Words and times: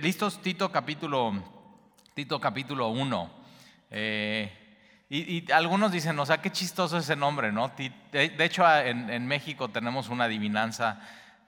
Listos, 0.00 0.40
Tito 0.40 0.72
capítulo, 0.72 1.34
Tito 2.14 2.40
capítulo 2.40 2.88
1. 2.88 3.30
Eh, 3.90 4.50
y, 5.10 5.52
algunos 5.52 5.92
dicen, 5.92 6.18
o 6.18 6.24
sea, 6.24 6.40
qué 6.40 6.50
chistoso 6.50 6.96
ese 6.96 7.14
nombre, 7.14 7.52
¿no? 7.52 7.70
De, 7.76 8.34
hecho, 8.38 8.64
en, 8.66 9.26
México 9.26 9.68
tenemos 9.68 10.08
una 10.08 10.24
adivinanza 10.24 10.98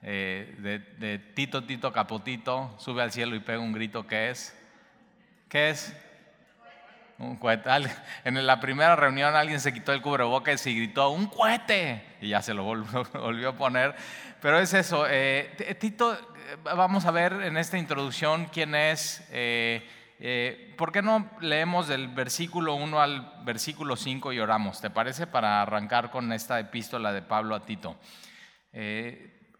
eh, 0.03 0.85
de, 0.99 1.17
Tito, 1.17 1.63
Tito, 1.63 1.91
Capotito, 1.91 2.75
sube 2.77 3.01
al 3.01 3.11
cielo 3.11 3.35
y 3.35 3.39
pega 3.39 3.57
un 3.57 3.73
grito, 3.73 4.05
¿qué 4.05 4.29
es? 4.29 4.55
¿Qué 5.49 5.71
es? 5.71 5.97
Un 7.17 7.37
cohete. 7.37 7.69
En 8.23 8.45
la 8.45 8.59
primera 8.59 8.95
reunión 8.95 9.35
alguien 9.35 9.59
se 9.59 9.73
quitó 9.73 9.93
el 9.93 10.01
cubrebocas 10.01 10.65
y 10.67 10.75
gritó, 10.75 11.09
¡un 11.09 11.27
cohete! 11.27 12.03
Y 12.21 12.29
ya 12.29 12.41
se 12.41 12.53
lo 12.55 12.63
volvió, 12.63 13.49
a 13.49 13.55
poner. 13.55 13.95
Pero 14.41 14.59
es 14.59 14.73
eso, 14.73 15.05
eh, 15.07 15.77
Tito 15.79 16.17
vamos 16.63 17.05
a 17.05 17.11
ver 17.11 17.33
en 17.33 17.57
esta 17.57 17.77
introducción 17.77 18.45
quién 18.51 18.75
es. 18.75 19.25
Eh, 19.31 19.87
eh, 20.19 20.73
¿Por 20.77 20.91
qué 20.91 21.01
no 21.01 21.29
leemos 21.41 21.87
del 21.87 22.07
versículo 22.07 22.75
1 22.75 23.01
al 23.01 23.33
versículo 23.43 23.95
5 23.95 24.33
y 24.33 24.39
oramos? 24.39 24.79
¿Te 24.81 24.89
parece? 24.89 25.27
Para 25.27 25.61
arrancar 25.61 26.09
con 26.11 26.31
esta 26.31 26.59
epístola 26.59 27.11
de 27.11 27.21
Pablo 27.21 27.55
a 27.55 27.65
Tito. 27.65 27.97
Eh, 28.71 29.53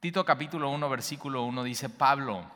Tito 0.00 0.24
capítulo 0.24 0.70
1, 0.70 0.88
versículo 0.88 1.44
1 1.44 1.62
dice, 1.62 1.88
Pablo, 1.88 2.50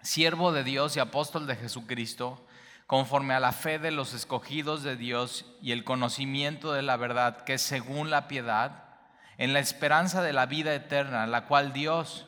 siervo 0.00 0.52
de 0.52 0.64
Dios 0.64 0.96
y 0.96 1.00
apóstol 1.00 1.46
de 1.46 1.56
Jesucristo, 1.56 2.46
conforme 2.86 3.34
a 3.34 3.40
la 3.40 3.52
fe 3.52 3.78
de 3.78 3.90
los 3.90 4.14
escogidos 4.14 4.82
de 4.82 4.96
Dios 4.96 5.46
y 5.62 5.72
el 5.72 5.84
conocimiento 5.84 6.72
de 6.72 6.82
la 6.82 6.96
verdad, 6.96 7.44
que 7.44 7.58
según 7.58 8.10
la 8.10 8.28
piedad, 8.28 8.84
en 9.38 9.52
la 9.52 9.60
esperanza 9.60 10.22
de 10.22 10.32
la 10.32 10.46
vida 10.46 10.74
eterna, 10.74 11.26
la 11.26 11.46
cual 11.46 11.72
Dios 11.72 12.26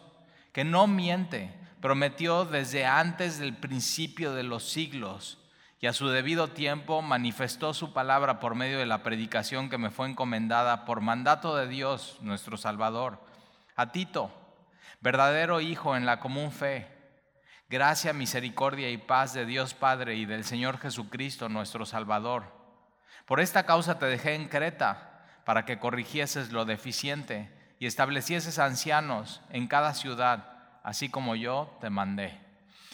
que 0.52 0.64
no 0.64 0.86
miente, 0.86 1.52
prometió 1.80 2.44
desde 2.44 2.86
antes 2.86 3.38
del 3.38 3.56
principio 3.56 4.32
de 4.32 4.44
los 4.44 4.62
siglos 4.62 5.38
y 5.80 5.86
a 5.86 5.92
su 5.92 6.08
debido 6.08 6.48
tiempo 6.48 7.02
manifestó 7.02 7.74
su 7.74 7.92
palabra 7.92 8.40
por 8.40 8.54
medio 8.54 8.78
de 8.78 8.86
la 8.86 9.02
predicación 9.02 9.68
que 9.68 9.76
me 9.76 9.90
fue 9.90 10.08
encomendada 10.08 10.86
por 10.86 11.02
mandato 11.02 11.56
de 11.56 11.68
Dios, 11.68 12.16
nuestro 12.22 12.56
Salvador. 12.56 13.18
A 13.76 13.92
Tito, 13.92 14.30
verdadero 15.00 15.60
Hijo 15.60 15.94
en 15.94 16.06
la 16.06 16.20
común 16.20 16.52
fe, 16.52 16.88
gracia, 17.68 18.12
misericordia 18.12 18.90
y 18.90 18.98
paz 18.98 19.34
de 19.34 19.46
Dios 19.46 19.74
Padre 19.74 20.16
y 20.16 20.26
del 20.26 20.44
Señor 20.44 20.78
Jesucristo, 20.78 21.48
nuestro 21.48 21.86
Salvador. 21.86 22.44
Por 23.26 23.40
esta 23.40 23.64
causa 23.64 23.98
te 23.98 24.06
dejé 24.06 24.34
en 24.34 24.48
Creta, 24.48 25.14
para 25.44 25.64
que 25.64 25.78
corrigieses 25.78 26.52
lo 26.52 26.64
deficiente 26.64 27.50
y 27.78 27.86
establecieses 27.86 28.58
ancianos 28.58 29.42
en 29.50 29.66
cada 29.66 29.94
ciudad, 29.94 30.80
así 30.82 31.08
como 31.08 31.36
yo 31.36 31.76
te 31.80 31.90
mandé. 31.90 32.40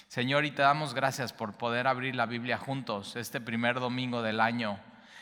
Señor, 0.08 0.44
y 0.44 0.50
te 0.50 0.62
damos 0.62 0.94
gracias 0.94 1.32
por 1.32 1.54
poder 1.54 1.86
abrir 1.86 2.16
la 2.16 2.26
Biblia 2.26 2.58
juntos 2.58 3.14
este 3.14 3.40
primer 3.40 3.78
domingo 3.78 4.22
del 4.22 4.40
año 4.40 4.80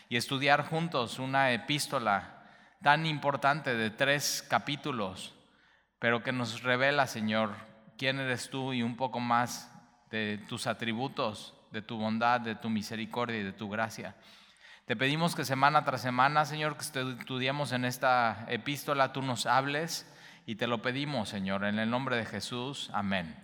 y 0.08 0.16
estudiar 0.16 0.66
juntos 0.66 1.18
una 1.18 1.52
epístola 1.52 2.42
tan 2.82 3.04
importante 3.04 3.74
de 3.74 3.90
tres 3.90 4.46
capítulos, 4.48 5.34
pero 5.98 6.22
que 6.22 6.32
nos 6.32 6.62
revela, 6.62 7.06
Señor, 7.06 7.67
quién 7.98 8.20
eres 8.20 8.48
tú 8.48 8.72
y 8.72 8.82
un 8.82 8.96
poco 8.96 9.20
más 9.20 9.70
de 10.10 10.38
tus 10.48 10.66
atributos, 10.66 11.54
de 11.72 11.82
tu 11.82 11.98
bondad, 11.98 12.40
de 12.40 12.54
tu 12.54 12.70
misericordia 12.70 13.38
y 13.38 13.42
de 13.42 13.52
tu 13.52 13.68
gracia. 13.68 14.14
Te 14.86 14.96
pedimos 14.96 15.34
que 15.34 15.44
semana 15.44 15.84
tras 15.84 16.00
semana, 16.00 16.46
Señor, 16.46 16.76
que 16.76 16.84
estudiemos 16.84 17.72
en 17.72 17.84
esta 17.84 18.46
epístola, 18.48 19.12
tú 19.12 19.20
nos 19.20 19.44
hables 19.44 20.10
y 20.46 20.54
te 20.54 20.66
lo 20.66 20.80
pedimos, 20.80 21.28
Señor, 21.28 21.64
en 21.64 21.78
el 21.78 21.90
nombre 21.90 22.16
de 22.16 22.24
Jesús. 22.24 22.88
Amén. 22.94 23.36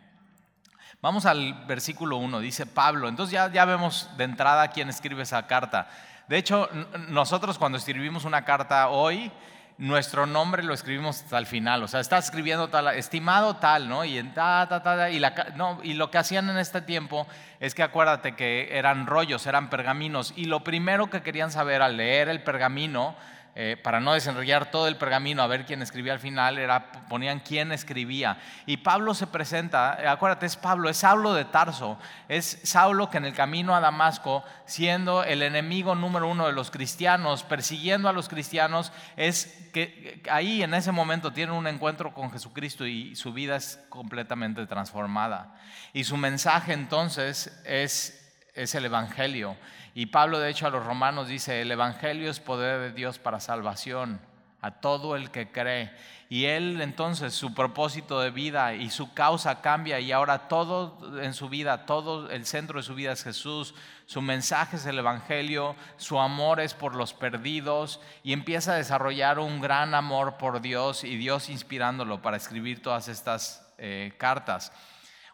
Vamos 1.02 1.26
al 1.26 1.66
versículo 1.66 2.16
1, 2.16 2.40
dice 2.40 2.64
Pablo. 2.64 3.08
Entonces 3.08 3.32
ya, 3.32 3.52
ya 3.52 3.66
vemos 3.66 4.08
de 4.16 4.24
entrada 4.24 4.68
quién 4.68 4.88
escribe 4.88 5.22
esa 5.22 5.46
carta. 5.46 5.86
De 6.28 6.38
hecho, 6.38 6.70
nosotros 7.08 7.58
cuando 7.58 7.76
escribimos 7.76 8.24
una 8.24 8.46
carta 8.46 8.88
hoy, 8.88 9.30
nuestro 9.76 10.26
nombre 10.26 10.62
lo 10.62 10.72
escribimos 10.72 11.22
hasta 11.22 11.38
el 11.38 11.46
final, 11.46 11.82
o 11.82 11.88
sea, 11.88 12.00
está 12.00 12.18
escribiendo 12.18 12.68
tal, 12.68 12.88
estimado 12.88 13.56
tal, 13.56 13.88
¿no? 13.88 14.04
Y, 14.04 14.18
en 14.18 14.32
ta, 14.32 14.66
ta, 14.68 14.82
ta, 14.82 15.10
y, 15.10 15.18
la, 15.18 15.52
no, 15.56 15.80
y 15.82 15.94
lo 15.94 16.10
que 16.10 16.18
hacían 16.18 16.48
en 16.48 16.58
este 16.58 16.80
tiempo 16.80 17.26
es 17.58 17.74
que 17.74 17.82
acuérdate 17.82 18.36
que 18.36 18.76
eran 18.78 19.06
rollos, 19.06 19.46
eran 19.46 19.70
pergaminos, 19.70 20.32
y 20.36 20.44
lo 20.44 20.62
primero 20.62 21.10
que 21.10 21.22
querían 21.22 21.50
saber 21.50 21.82
al 21.82 21.96
leer 21.96 22.28
el 22.28 22.42
pergamino 22.42 23.16
eh, 23.56 23.76
para 23.80 24.00
no 24.00 24.14
desenrollar 24.14 24.70
todo 24.72 24.88
el 24.88 24.96
pergamino 24.96 25.40
a 25.40 25.46
ver 25.46 25.64
quién 25.64 25.80
escribía 25.80 26.12
al 26.12 26.18
final, 26.18 26.58
era, 26.58 26.90
ponían 27.08 27.38
quién 27.38 27.70
escribía. 27.70 28.38
Y 28.66 28.78
Pablo 28.78 29.14
se 29.14 29.28
presenta, 29.28 29.96
eh, 30.00 30.08
acuérdate, 30.08 30.46
es 30.46 30.56
Pablo, 30.56 30.90
es 30.90 30.96
Saulo 30.96 31.34
de 31.34 31.44
Tarso, 31.44 31.96
es 32.28 32.60
Saulo 32.64 33.10
que 33.10 33.18
en 33.18 33.26
el 33.26 33.32
camino 33.32 33.76
a 33.76 33.80
Damasco, 33.80 34.42
siendo 34.66 35.22
el 35.22 35.42
enemigo 35.42 35.94
número 35.94 36.28
uno 36.28 36.46
de 36.46 36.52
los 36.52 36.72
cristianos, 36.72 37.44
persiguiendo 37.44 38.08
a 38.08 38.12
los 38.12 38.28
cristianos, 38.28 38.92
es 39.16 39.68
que 39.72 40.20
ahí 40.30 40.64
en 40.64 40.74
ese 40.74 40.90
momento 40.90 41.32
tiene 41.32 41.52
un 41.52 41.68
encuentro 41.68 42.12
con 42.12 42.32
Jesucristo 42.32 42.86
y 42.86 43.14
su 43.14 43.32
vida 43.32 43.54
es 43.54 43.78
completamente 43.88 44.66
transformada. 44.66 45.54
Y 45.92 46.02
su 46.02 46.16
mensaje 46.16 46.72
entonces 46.72 47.56
es, 47.64 48.32
es 48.54 48.74
el 48.74 48.86
Evangelio. 48.86 49.56
Y 49.94 50.06
Pablo, 50.06 50.40
de 50.40 50.50
hecho, 50.50 50.66
a 50.66 50.70
los 50.70 50.84
romanos 50.84 51.28
dice, 51.28 51.60
el 51.60 51.70
Evangelio 51.70 52.30
es 52.30 52.40
poder 52.40 52.80
de 52.80 52.92
Dios 52.92 53.18
para 53.18 53.38
salvación 53.40 54.20
a 54.64 54.70
todo 54.70 55.14
el 55.14 55.30
que 55.30 55.52
cree. 55.52 55.92
Y 56.30 56.46
él 56.46 56.80
entonces, 56.80 57.34
su 57.34 57.52
propósito 57.52 58.18
de 58.20 58.30
vida 58.30 58.74
y 58.74 58.88
su 58.88 59.12
causa 59.12 59.60
cambia 59.60 60.00
y 60.00 60.10
ahora 60.10 60.48
todo 60.48 61.20
en 61.20 61.34
su 61.34 61.50
vida, 61.50 61.84
todo 61.84 62.30
el 62.30 62.46
centro 62.46 62.78
de 62.78 62.82
su 62.82 62.94
vida 62.94 63.12
es 63.12 63.22
Jesús, 63.22 63.74
su 64.06 64.22
mensaje 64.22 64.76
es 64.76 64.86
el 64.86 64.98
Evangelio, 64.98 65.76
su 65.98 66.18
amor 66.18 66.60
es 66.60 66.72
por 66.72 66.94
los 66.96 67.12
perdidos 67.12 68.00
y 68.22 68.32
empieza 68.32 68.72
a 68.72 68.76
desarrollar 68.76 69.38
un 69.38 69.60
gran 69.60 69.94
amor 69.94 70.38
por 70.38 70.62
Dios 70.62 71.04
y 71.04 71.16
Dios 71.18 71.50
inspirándolo 71.50 72.22
para 72.22 72.38
escribir 72.38 72.80
todas 72.80 73.08
estas 73.08 73.70
eh, 73.76 74.14
cartas. 74.16 74.72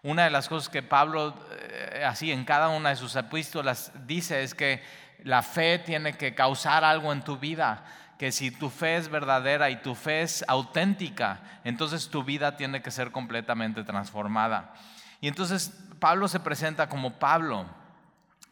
Una 0.03 0.25
de 0.25 0.31
las 0.31 0.49
cosas 0.49 0.69
que 0.69 0.83
Pablo, 0.83 1.35
eh, 1.51 2.05
así 2.07 2.33
en 2.33 2.45
cada 2.45 2.69
una 2.69 2.91
de 2.91 2.97
sus 2.97 3.17
epístolas, 3.17 3.93
dice 4.07 4.43
es 4.43 4.55
que 4.55 4.83
la 5.25 5.43
fe 5.43 5.79
tiene 5.79 6.15
que 6.15 6.35
causar 6.35 6.85
algo 6.85 7.13
en 7.13 7.23
tu 7.23 7.37
vida, 7.37 7.85
que 8.19 8.33
si 8.33 8.51
tu 8.51 8.71
fe 8.71 8.97
es 8.97 9.09
verdadera 9.09 9.69
y 9.71 9.77
tu 9.77 9.95
fe 9.95 10.23
es 10.23 10.45
auténtica, 10.49 11.41
entonces 11.65 12.09
tu 12.09 12.25
vida 12.25 12.57
tiene 12.57 12.81
que 12.81 12.91
ser 12.91 13.13
completamente 13.13 13.85
transformada. 13.85 14.73
Y 15.21 15.29
entonces 15.29 15.73
Pablo 15.99 16.29
se 16.29 16.41
presenta 16.41 16.89
como 16.89 17.19
Pablo, 17.19 17.67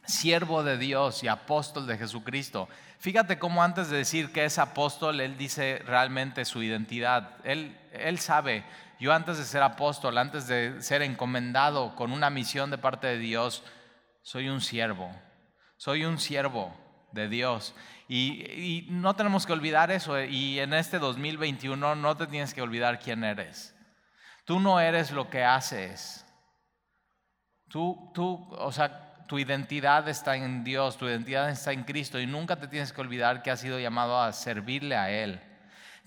siervo 0.05 0.63
de 0.63 0.77
Dios 0.77 1.23
y 1.23 1.27
apóstol 1.27 1.87
de 1.87 1.97
Jesucristo. 1.97 2.69
Fíjate 2.99 3.39
cómo 3.39 3.63
antes 3.63 3.89
de 3.89 3.97
decir 3.97 4.31
que 4.31 4.45
es 4.45 4.59
apóstol, 4.59 5.19
él 5.21 5.37
dice 5.37 5.81
realmente 5.85 6.45
su 6.45 6.61
identidad. 6.61 7.31
Él, 7.43 7.77
él 7.93 8.19
sabe 8.19 8.63
yo 8.99 9.13
antes 9.13 9.37
de 9.37 9.45
ser 9.45 9.63
apóstol, 9.63 10.17
antes 10.17 10.47
de 10.47 10.81
ser 10.81 11.01
encomendado 11.01 11.95
con 11.95 12.11
una 12.11 12.29
misión 12.29 12.69
de 12.69 12.77
parte 12.77 13.07
de 13.07 13.17
Dios, 13.17 13.63
soy 14.21 14.49
un 14.49 14.59
siervo. 14.59 15.09
Soy 15.77 16.03
un 16.03 16.19
siervo 16.19 16.75
de 17.13 17.29
Dios. 17.29 17.73
Y, 18.09 18.87
no 18.89 19.15
tenemos 19.15 19.45
que 19.45 19.53
olvidar 19.53 19.91
eso. 19.91 20.21
Y 20.21 20.59
en 20.59 20.73
este 20.73 20.99
2021 20.99 21.95
no 21.95 22.17
te 22.17 22.27
tienes 22.27 22.53
que 22.53 22.61
olvidar 22.61 22.99
quién 22.99 23.23
eres. 23.23 23.75
Tú 24.45 24.59
no 24.59 24.79
eres 24.79 25.11
lo 25.11 25.29
que 25.29 25.43
haces. 25.43 26.25
Tú, 27.69 28.11
tú, 28.13 28.49
o 28.57 28.71
sea, 28.71 29.25
tu 29.27 29.37
identidad 29.39 30.09
está 30.09 30.35
en 30.35 30.63
Dios, 30.63 30.97
tu 30.97 31.07
identidad 31.07 31.49
está 31.51 31.71
en 31.71 31.83
Cristo 31.83 32.19
y 32.19 32.25
nunca 32.25 32.55
te 32.55 32.67
tienes 32.67 32.91
que 32.91 32.99
olvidar 32.99 33.43
que 33.43 33.51
has 33.51 33.59
sido 33.59 33.79
llamado 33.79 34.19
a 34.19 34.33
servirle 34.33 34.95
a 34.97 35.11
Él. 35.11 35.39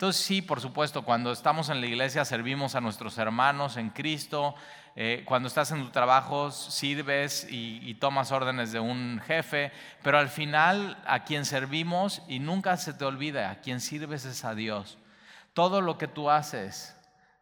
Entonces 0.03 0.25
sí, 0.25 0.43
por 0.43 0.61
supuesto, 0.61 1.03
cuando 1.03 1.31
estamos 1.31 1.69
en 1.69 1.81
la 1.81 1.87
iglesia 1.87 2.25
servimos 2.25 2.75
a 2.75 2.81
nuestros 2.81 3.19
hermanos 3.19 3.77
en 3.77 3.91
Cristo, 3.91 4.57
eh, 4.97 5.23
cuando 5.25 5.47
estás 5.47 5.71
en 5.71 5.81
tu 5.81 5.91
trabajo 5.91 6.51
sirves 6.51 7.47
y, 7.49 7.95
tomas 8.01 8.33
órdenes 8.33 8.73
de 8.73 8.81
un 8.81 9.21
jefe, 9.25 9.71
pero 10.03 10.19
al 10.19 10.29
final 10.29 11.01
a 11.07 11.23
quien 11.23 11.45
servimos 11.45 12.21
y 12.27 12.41
nunca 12.41 12.77
se 12.79 12.95
te 12.95 13.05
olvida, 13.05 13.49
a 13.49 13.61
quien 13.61 13.81
sirves 13.81 14.25
es 14.25 14.45
a 14.45 14.57
Dios. 14.57 14.99
Todo 15.53 15.81
lo 15.81 15.99
que 15.99 16.09
tú 16.09 16.31
haces, 16.31 16.97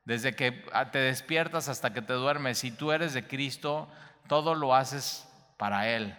desde 0.04 0.36
que 0.36 0.52
te 0.92 0.98
despiertas 0.98 1.70
hasta 1.70 1.94
que 1.94 2.02
te 2.02 2.12
duermes, 2.12 2.58
si 2.58 2.70
tú 2.70 2.92
eres 2.92 3.14
de 3.14 3.26
Cristo, 3.26 3.88
todo 4.28 4.54
lo 4.54 4.74
haces 4.74 5.26
para 5.56 5.88
Él. 5.88 6.14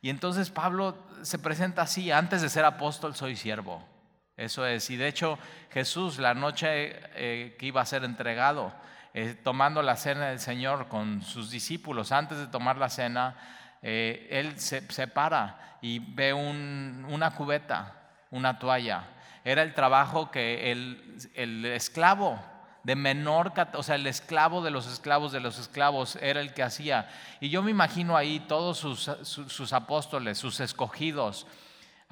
Y 0.00 0.10
entonces 0.10 0.48
Pablo 0.48 0.96
se 1.22 1.40
presenta 1.40 1.82
así, 1.82 2.12
antes 2.12 2.40
de 2.40 2.50
ser 2.50 2.64
apóstol 2.64 3.16
soy 3.16 3.34
siervo. 3.34 3.90
Eso 4.36 4.66
es, 4.66 4.88
y 4.90 4.96
de 4.96 5.08
hecho 5.08 5.38
Jesús 5.70 6.18
la 6.18 6.34
noche 6.34 6.94
eh, 7.14 7.56
que 7.58 7.66
iba 7.66 7.80
a 7.80 7.86
ser 7.86 8.04
entregado, 8.04 8.72
eh, 9.14 9.36
tomando 9.42 9.82
la 9.82 9.96
cena 9.96 10.28
del 10.28 10.40
Señor 10.40 10.88
con 10.88 11.22
sus 11.22 11.50
discípulos, 11.50 12.12
antes 12.12 12.38
de 12.38 12.46
tomar 12.46 12.78
la 12.78 12.88
cena, 12.88 13.36
eh, 13.82 14.28
él 14.30 14.58
se, 14.58 14.82
para 15.08 15.78
y 15.82 15.98
ve 15.98 16.32
una 16.32 17.30
cubeta, 17.32 17.94
una 18.30 18.58
toalla. 18.58 19.04
Era 19.44 19.62
el 19.62 19.74
trabajo 19.74 20.30
que 20.30 20.70
el, 20.70 21.18
el 21.34 21.64
esclavo 21.66 22.40
de 22.84 22.96
menor, 22.96 23.52
o 23.74 23.82
sea, 23.82 23.94
el 23.94 24.06
esclavo 24.06 24.62
de 24.62 24.70
los 24.70 24.86
esclavos 24.86 25.32
de 25.32 25.40
los 25.40 25.58
esclavos 25.58 26.16
era 26.16 26.40
el 26.40 26.52
que 26.52 26.62
hacía. 26.62 27.08
Y 27.40 27.48
yo 27.48 27.62
me 27.62 27.70
imagino 27.70 28.16
ahí 28.16 28.40
todos 28.40 28.78
sus, 28.78 29.10
sus, 29.22 29.72
apóstoles, 29.72 30.38
sus 30.38 30.60
escogidos, 30.60 31.46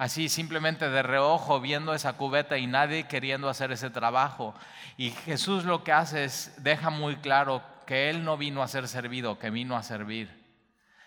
así 0.01 0.29
simplemente 0.29 0.89
de 0.89 1.03
reojo 1.03 1.61
viendo 1.61 1.93
esa 1.93 2.13
cubeta 2.13 2.57
y 2.57 2.65
nadie 2.65 3.03
queriendo 3.03 3.49
hacer 3.49 3.71
ese 3.71 3.91
trabajo. 3.91 4.55
Y 4.97 5.11
Jesús 5.11 5.63
lo 5.63 5.83
que 5.83 5.91
hace 5.91 6.23
es, 6.23 6.55
deja 6.57 6.89
muy 6.89 7.17
claro 7.17 7.61
que 7.85 8.09
Él 8.09 8.23
no 8.23 8.35
vino 8.35 8.63
a 8.63 8.67
ser 8.67 8.87
servido, 8.87 9.37
que 9.37 9.51
vino 9.51 9.77
a 9.77 9.83
servir. 9.83 10.27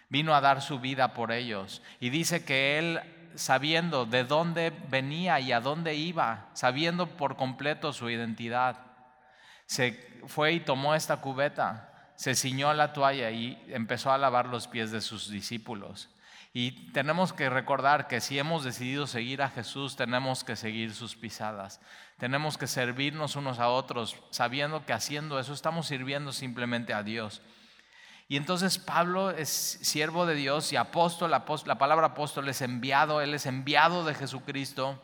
Vino 0.09 0.33
a 0.33 0.41
dar 0.41 0.63
su 0.63 0.79
vida 0.79 1.13
por 1.13 1.33
ellos. 1.33 1.83
Y 1.99 2.11
dice 2.11 2.45
que 2.45 2.79
Él 2.79 3.01
sabiendo 3.35 4.07
de 4.07 4.23
dónde 4.23 4.73
venía 4.89 5.41
y 5.41 5.51
a 5.51 5.59
dónde 5.59 5.97
iba, 5.97 6.47
sabiendo 6.53 7.09
por 7.09 7.35
completo 7.35 7.93
su 7.93 8.09
identidad 8.09 8.77
se 9.67 10.23
fue 10.29 10.53
y 10.53 10.61
tomó 10.61 10.95
esta 10.95 11.17
cubeta, 11.17 12.13
se 12.15 12.37
ciñó 12.37 12.73
la 12.75 12.93
toalla 12.93 13.33
y 13.33 13.61
empezó 13.71 14.13
a 14.13 14.19
lavar 14.19 14.47
los 14.47 14.69
pies 14.69 14.93
de 14.93 15.01
sus 15.01 15.29
discípulos. 15.29 16.14
Y 16.57 16.93
tenemos 16.93 17.33
que 17.33 17.51
recordar 17.51 18.07
que 18.07 18.21
si 18.21 18.39
hemos 18.39 18.63
decidido 18.63 19.09
seguir 19.09 19.43
a 19.43 19.51
Jesús, 19.51 19.97
tenemos 19.97 20.45
que 20.45 20.55
seguir 20.55 20.95
sus 20.95 21.17
pisadas. 21.17 21.81
Tenemos 22.17 22.57
que 22.57 22.69
servirnos 22.69 23.35
unos 23.35 23.59
a 23.59 23.69
otros, 23.69 24.17
sabiendo 24.31 24.87
que 24.87 24.93
haciendo 24.93 25.41
eso 25.41 25.53
estamos 25.53 25.89
sirviendo 25.89 26.33
simplemente 26.33 26.95
a 26.95 27.03
Dios. 27.03 27.43
Y 28.29 28.37
entonces 28.37 28.79
Pablo 28.79 29.31
es 29.31 29.49
siervo 29.49 30.27
de 30.27 30.37
Dios 30.37 30.73
y 30.73 30.77
apóstol, 30.77 31.33
la 31.33 31.45
palabra 31.45 32.07
apóstol 32.07 32.49
es 32.49 32.63
enviado, 32.63 33.21
él 33.21 33.35
es 33.35 33.47
enviado 33.47 34.05
de 34.05 34.15
Jesucristo. 34.15 35.03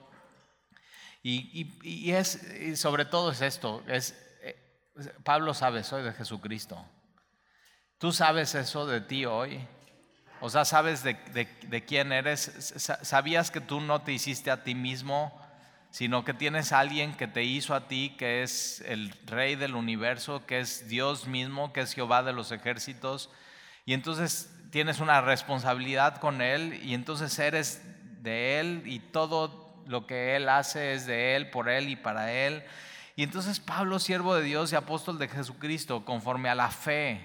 Y, 1.23 1.69
y 1.83 2.13
es, 2.13 2.49
y 2.61 2.77
sobre 2.77 3.05
todo 3.05 3.33
es 3.33 3.43
esto, 3.43 3.83
es 3.89 4.15
Pablo 5.25 5.55
sabe, 5.55 5.83
soy 5.83 6.03
de 6.03 6.13
Jesucristo. 6.13 6.85
¿Tú 7.99 8.13
sabes 8.13 8.55
eso 8.55 8.87
de 8.87 9.01
ti 9.01 9.25
hoy? 9.27 9.67
O 10.41 10.49
sea, 10.49 10.65
¿sabes 10.65 11.03
de, 11.03 11.85
quién 11.87 12.13
eres? 12.13 12.75
¿Sabías 13.03 13.51
que 13.51 13.61
tú 13.61 13.81
no 13.81 14.01
te 14.01 14.13
hiciste 14.13 14.51
a 14.51 14.65
ti 14.65 14.75
mismo, 14.75 15.39
sino 15.91 16.25
que 16.25 16.33
tienes 16.33 16.73
a 16.73 16.81
alguien 16.81 17.15
que 17.15 17.27
te 17.27 17.45
hizo 17.45 17.75
a 17.75 17.89
ti, 17.89 18.15
que 18.19 18.43
es 18.43 18.83
el 18.87 19.13
rey 19.27 19.55
del 19.55 19.75
universo, 19.75 20.47
que 20.47 20.61
es 20.61 20.89
Dios 20.89 21.27
mismo, 21.27 21.75
que 21.75 21.83
es 21.83 21.93
Jehová 21.93 22.23
de 22.23 22.33
los 22.33 22.53
ejércitos? 22.53 23.29
Y 23.85 23.93
entonces 23.93 24.51
tienes 24.71 25.01
una 25.01 25.21
responsabilidad 25.21 26.17
con 26.17 26.41
Él 26.41 26.81
y 26.83 26.95
entonces 26.95 27.39
eres 27.39 27.83
de 28.23 28.61
Él 28.61 28.83
y 28.87 29.01
todo 29.01 29.83
lo 29.87 30.07
que 30.07 30.37
Él 30.37 30.49
hace 30.49 30.95
es 30.95 31.07
de 31.07 31.37
Él, 31.37 31.51
por 31.51 31.69
Él 31.69 31.91
y 31.91 31.97
para 31.97 32.33
Él. 32.33 32.63
Y 33.15 33.25
entonces 33.25 33.61
Pablo, 33.61 33.99
siervo 33.99 34.35
de 34.35 34.43
Dios 34.43 34.73
y 34.73 34.77
apóstol 34.77 35.19
de 35.19 35.29
Jesucristo, 35.29 36.07
conforme 36.07 36.49
a 36.49 36.55
la 36.55 36.71
fe, 36.71 37.21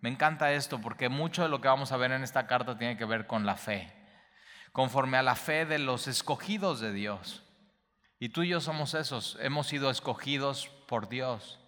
me 0.00 0.08
encanta 0.08 0.52
esto 0.52 0.80
porque 0.80 1.08
mucho 1.08 1.42
de 1.42 1.48
lo 1.48 1.60
que 1.60 1.68
vamos 1.68 1.92
a 1.92 1.96
ver 1.96 2.12
en 2.12 2.22
esta 2.22 2.46
carta 2.46 2.78
tiene 2.78 2.96
que 2.96 3.04
ver 3.04 3.26
con 3.26 3.44
la 3.44 3.56
fe, 3.56 3.92
conforme 4.72 5.18
a 5.18 5.22
la 5.22 5.34
fe 5.34 5.66
de 5.66 5.78
los 5.78 6.08
escogidos 6.08 6.80
de 6.80 6.92
Dios. 6.92 7.42
Y 8.18 8.30
tú 8.30 8.42
y 8.42 8.48
yo 8.48 8.60
somos 8.60 8.94
esos, 8.94 9.38
hemos 9.40 9.66
sido 9.66 9.90
escogidos 9.90 10.68
por 10.86 11.08
Dios. 11.08 11.58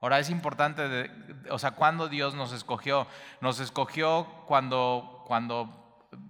Ahora 0.00 0.18
es 0.18 0.30
importante, 0.30 1.10
o 1.50 1.58
sea, 1.58 1.72
cuando 1.72 2.08
Dios 2.08 2.34
nos 2.34 2.52
escogió, 2.52 3.06
nos 3.40 3.60
escogió 3.60 4.26
cuando, 4.46 5.24
cuando 5.26 5.86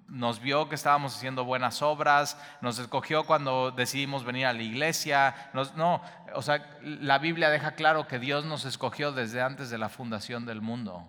nos 0.09 0.41
vio 0.41 0.69
que 0.69 0.77
estábamos 0.77 1.17
haciendo 1.17 1.45
buenas 1.45 1.83
obras, 1.83 2.41
nos 2.61 2.79
escogió 2.79 3.25
cuando 3.25 3.71
decidimos 3.73 4.25
venir 4.25 4.47
a 4.47 4.53
la 4.53 4.63
iglesia. 4.63 5.51
no, 5.75 6.01
o 6.35 6.43
sea, 6.43 6.79
la 6.83 7.19
Biblia 7.19 7.51
deja 7.51 7.73
claro 7.73 8.07
que 8.07 8.19
Dios 8.19 8.45
nos 8.45 8.65
escogió 8.65 9.13
desde 9.13 9.43
antes 9.43 9.71
de 9.71 9.79
la 9.79 9.89
fundación 9.89 10.47
del 10.47 10.61
mundo. 10.61 11.09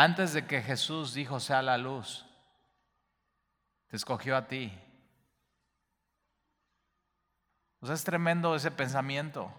Antes 0.00 0.32
de 0.32 0.46
que 0.46 0.62
Jesús 0.62 1.12
dijo 1.12 1.40
sea 1.40 1.60
la 1.60 1.76
luz, 1.76 2.24
te 3.88 3.96
escogió 3.96 4.36
a 4.36 4.46
ti. 4.46 4.72
O 7.80 7.86
sea, 7.86 7.96
es 7.96 8.04
tremendo 8.04 8.54
ese 8.54 8.70
pensamiento. 8.70 9.52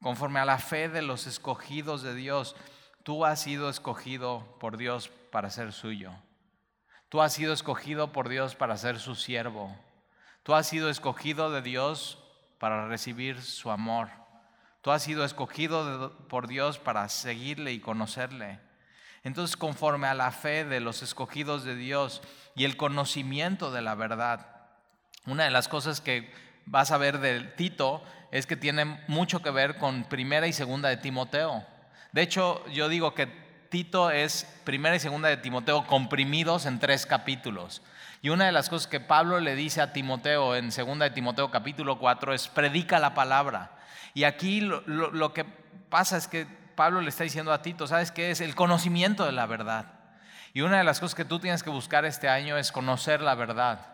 Conforme 0.00 0.40
a 0.40 0.44
la 0.44 0.58
fe 0.58 0.88
de 0.88 1.00
los 1.00 1.28
escogidos 1.28 2.02
de 2.02 2.16
Dios, 2.16 2.56
tú 3.04 3.24
has 3.24 3.40
sido 3.40 3.70
escogido 3.70 4.56
por 4.58 4.76
Dios 4.76 5.10
para 5.30 5.50
ser 5.50 5.72
suyo. 5.72 6.10
Tú 7.08 7.22
has 7.22 7.34
sido 7.34 7.52
escogido 7.52 8.10
por 8.10 8.28
Dios 8.28 8.56
para 8.56 8.76
ser 8.76 8.98
su 8.98 9.14
siervo. 9.14 9.72
Tú 10.42 10.56
has 10.56 10.66
sido 10.66 10.90
escogido 10.90 11.52
de 11.52 11.62
Dios 11.62 12.18
para 12.58 12.88
recibir 12.88 13.42
su 13.42 13.70
amor. 13.70 14.08
Tú 14.80 14.90
has 14.90 15.04
sido 15.04 15.24
escogido 15.24 16.18
por 16.26 16.48
Dios 16.48 16.80
para 16.80 17.08
seguirle 17.08 17.70
y 17.70 17.78
conocerle. 17.78 18.71
Entonces, 19.24 19.56
conforme 19.56 20.08
a 20.08 20.14
la 20.14 20.30
fe 20.32 20.64
de 20.64 20.80
los 20.80 21.02
escogidos 21.02 21.64
de 21.64 21.76
Dios 21.76 22.22
y 22.56 22.64
el 22.64 22.76
conocimiento 22.76 23.70
de 23.70 23.82
la 23.82 23.94
verdad, 23.94 24.46
una 25.26 25.44
de 25.44 25.50
las 25.50 25.68
cosas 25.68 26.00
que 26.00 26.32
vas 26.66 26.90
a 26.90 26.98
ver 26.98 27.18
del 27.18 27.54
Tito 27.54 28.02
es 28.30 28.46
que 28.46 28.56
tiene 28.56 28.84
mucho 29.06 29.42
que 29.42 29.50
ver 29.50 29.76
con 29.76 30.04
primera 30.04 30.46
y 30.46 30.52
segunda 30.52 30.88
de 30.88 30.96
Timoteo. 30.96 31.64
De 32.12 32.22
hecho, 32.22 32.64
yo 32.68 32.88
digo 32.88 33.14
que 33.14 33.26
Tito 33.68 34.10
es 34.10 34.46
primera 34.64 34.96
y 34.96 35.00
segunda 35.00 35.28
de 35.28 35.36
Timoteo 35.36 35.86
comprimidos 35.86 36.66
en 36.66 36.78
tres 36.78 37.06
capítulos. 37.06 37.82
Y 38.20 38.28
una 38.28 38.46
de 38.46 38.52
las 38.52 38.68
cosas 38.68 38.86
que 38.86 39.00
Pablo 39.00 39.40
le 39.40 39.56
dice 39.56 39.80
a 39.80 39.92
Timoteo 39.92 40.54
en 40.54 40.72
segunda 40.72 41.08
de 41.08 41.14
Timoteo 41.14 41.50
capítulo 41.50 41.98
4 41.98 42.34
es 42.34 42.48
predica 42.48 42.98
la 42.98 43.14
palabra. 43.14 43.72
Y 44.14 44.24
aquí 44.24 44.60
lo, 44.60 45.32
que 45.32 45.44
pasa 45.88 46.16
es 46.16 46.28
que 46.28 46.46
Pablo 46.74 47.00
le 47.00 47.08
está 47.08 47.24
diciendo 47.24 47.52
a 47.52 47.62
Tito, 47.62 47.86
¿sabes 47.86 48.10
qué 48.10 48.30
es? 48.30 48.40
El 48.40 48.54
conocimiento 48.54 49.24
de 49.24 49.32
la 49.32 49.46
verdad. 49.46 49.86
Y 50.52 50.60
una 50.60 50.78
de 50.78 50.84
las 50.84 51.00
cosas 51.00 51.14
que 51.14 51.24
tú 51.24 51.38
tienes 51.38 51.62
que 51.62 51.70
buscar 51.70 52.04
este 52.04 52.28
año 52.28 52.56
es 52.56 52.72
conocer 52.72 53.20
la 53.20 53.34
verdad 53.34 53.92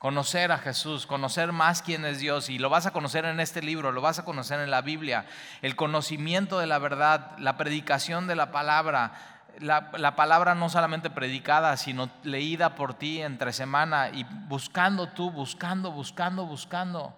conocer 0.00 0.50
a 0.50 0.56
Jesús, 0.56 1.06
conocer 1.06 1.52
más 1.52 1.82
quién 1.82 2.06
es 2.06 2.20
Dios. 2.20 2.48
Y 2.48 2.58
lo 2.58 2.70
vas 2.70 2.86
a 2.86 2.90
conocer 2.90 3.26
en 3.26 3.38
este 3.38 3.60
libro, 3.60 3.92
lo 3.92 4.00
vas 4.00 4.18
a 4.18 4.24
conocer 4.24 4.58
en 4.58 4.70
la 4.70 4.80
Biblia. 4.80 5.26
El 5.60 5.76
conocimiento 5.76 6.58
de 6.58 6.66
la 6.66 6.78
verdad, 6.78 7.36
la 7.36 7.58
predicación 7.58 8.26
de 8.26 8.34
la 8.34 8.50
palabra. 8.50 9.12
La, 9.58 9.90
la 9.98 10.16
palabra 10.16 10.54
no 10.54 10.70
solamente 10.70 11.10
predicada, 11.10 11.76
sino 11.76 12.08
leída 12.22 12.76
por 12.76 12.94
ti 12.94 13.20
entre 13.20 13.52
semana 13.52 14.08
y 14.08 14.24
buscando 14.24 15.10
tú, 15.10 15.30
buscando, 15.30 15.92
buscando, 15.92 16.46
buscando 16.46 17.14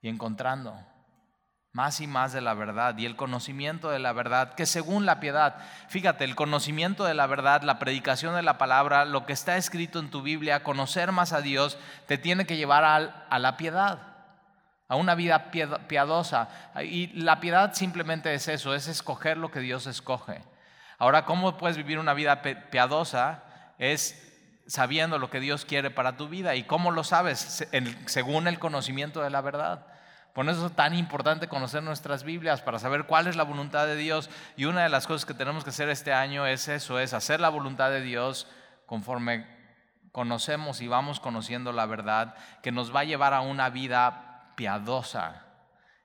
y 0.00 0.08
encontrando 0.08 0.78
más 1.76 2.00
y 2.00 2.06
más 2.06 2.32
de 2.32 2.40
la 2.40 2.54
verdad 2.54 2.96
y 2.96 3.04
el 3.04 3.16
conocimiento 3.16 3.90
de 3.90 3.98
la 3.98 4.14
verdad, 4.14 4.54
que 4.54 4.64
según 4.64 5.04
la 5.04 5.20
piedad, 5.20 5.56
fíjate, 5.88 6.24
el 6.24 6.34
conocimiento 6.34 7.04
de 7.04 7.12
la 7.12 7.26
verdad, 7.26 7.60
la 7.60 7.78
predicación 7.78 8.34
de 8.34 8.40
la 8.40 8.56
palabra, 8.56 9.04
lo 9.04 9.26
que 9.26 9.34
está 9.34 9.58
escrito 9.58 9.98
en 9.98 10.10
tu 10.10 10.22
Biblia, 10.22 10.62
conocer 10.62 11.12
más 11.12 11.34
a 11.34 11.42
Dios, 11.42 11.76
te 12.06 12.16
tiene 12.16 12.46
que 12.46 12.56
llevar 12.56 12.82
a, 12.82 13.38
la 13.38 13.58
piedad, 13.58 13.98
a 14.88 14.96
una 14.96 15.14
vida 15.14 15.50
piadosa. 15.50 16.48
Y 16.82 17.08
la 17.08 17.40
piedad 17.40 17.74
simplemente 17.74 18.32
es 18.32 18.48
eso, 18.48 18.74
es 18.74 18.88
escoger 18.88 19.36
lo 19.36 19.50
que 19.50 19.60
Dios 19.60 19.86
escoge. 19.86 20.42
Ahora, 20.96 21.26
¿cómo 21.26 21.58
puedes 21.58 21.76
vivir 21.76 21.98
una 21.98 22.14
vida 22.14 22.40
piadosa? 22.40 23.42
Es 23.76 24.32
sabiendo 24.66 25.18
lo 25.18 25.28
que 25.28 25.40
Dios 25.40 25.66
quiere 25.66 25.90
para 25.90 26.16
tu 26.16 26.30
vida. 26.30 26.54
¿Y 26.54 26.62
cómo 26.62 26.90
lo 26.90 27.04
sabes? 27.04 27.68
Según 28.06 28.48
el 28.48 28.58
conocimiento 28.58 29.20
de 29.20 29.28
la 29.28 29.42
verdad. 29.42 29.86
Por 30.36 30.46
eso 30.50 30.66
es 30.66 30.76
tan 30.76 30.94
importante 30.94 31.48
conocer 31.48 31.82
nuestras 31.82 32.22
Biblias 32.22 32.60
para 32.60 32.78
saber 32.78 33.04
cuál 33.04 33.26
es 33.26 33.36
la 33.36 33.42
voluntad 33.42 33.86
de 33.86 33.96
Dios. 33.96 34.28
Y 34.54 34.66
una 34.66 34.82
de 34.82 34.90
las 34.90 35.06
cosas 35.06 35.24
que 35.24 35.32
tenemos 35.32 35.64
que 35.64 35.70
hacer 35.70 35.88
este 35.88 36.12
año 36.12 36.46
es 36.46 36.68
eso, 36.68 36.98
es 36.98 37.14
hacer 37.14 37.40
la 37.40 37.48
voluntad 37.48 37.88
de 37.88 38.02
Dios 38.02 38.46
conforme 38.84 39.46
conocemos 40.12 40.82
y 40.82 40.88
vamos 40.88 41.20
conociendo 41.20 41.72
la 41.72 41.86
verdad 41.86 42.34
que 42.62 42.70
nos 42.70 42.94
va 42.94 43.00
a 43.00 43.04
llevar 43.04 43.32
a 43.32 43.40
una 43.40 43.70
vida 43.70 44.52
piadosa. 44.56 45.46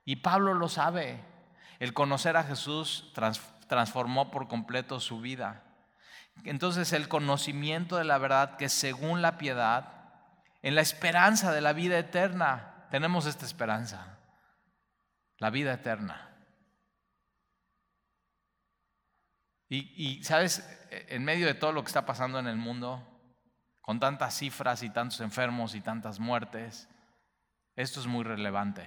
Y 0.06 0.16
Pablo 0.16 0.54
lo 0.54 0.70
sabe. 0.70 1.20
El 1.80 1.94
conocer 1.94 2.38
a 2.38 2.46
Jesús 2.46 3.12
transformó 3.68 4.32
por 4.32 4.48
completo 4.48 5.02
su 5.02 5.20
vida. 5.20 5.62
Entonces 6.46 6.94
el 6.94 7.10
conocimiento 7.10 7.98
de 7.98 8.06
la 8.06 8.18
verdad 8.18 8.56
que 8.56 8.70
según 8.70 9.22
la 9.22 9.38
piedad, 9.38 9.90
en 10.62 10.76
la 10.76 10.82
esperanza 10.82 11.52
de 11.52 11.60
la 11.60 11.74
vida 11.74 12.00
eterna, 12.00 12.88
tenemos 12.92 13.26
esta 13.26 13.46
esperanza 13.46 14.20
la 15.42 15.50
vida 15.50 15.74
eterna. 15.74 16.30
Y, 19.68 20.24
sabes, 20.24 20.64
en 20.92 21.24
medio 21.24 21.48
de 21.48 21.56
todo 21.56 21.72
lo 21.72 21.82
que 21.82 21.88
está 21.88 22.06
pasando 22.06 22.38
en 22.38 22.48
el 22.48 22.58
mundo, 22.58 23.08
con 23.80 24.00
tantas 24.00 24.38
cifras 24.38 24.84
y 24.84 24.92
tantos 24.92 25.20
enfermos 25.22 25.74
y 25.74 25.82
tantas 25.82 26.20
muertes, 26.20 26.88
esto 27.76 28.02
es 28.02 28.06
muy 28.06 28.24
relevante. 28.24 28.86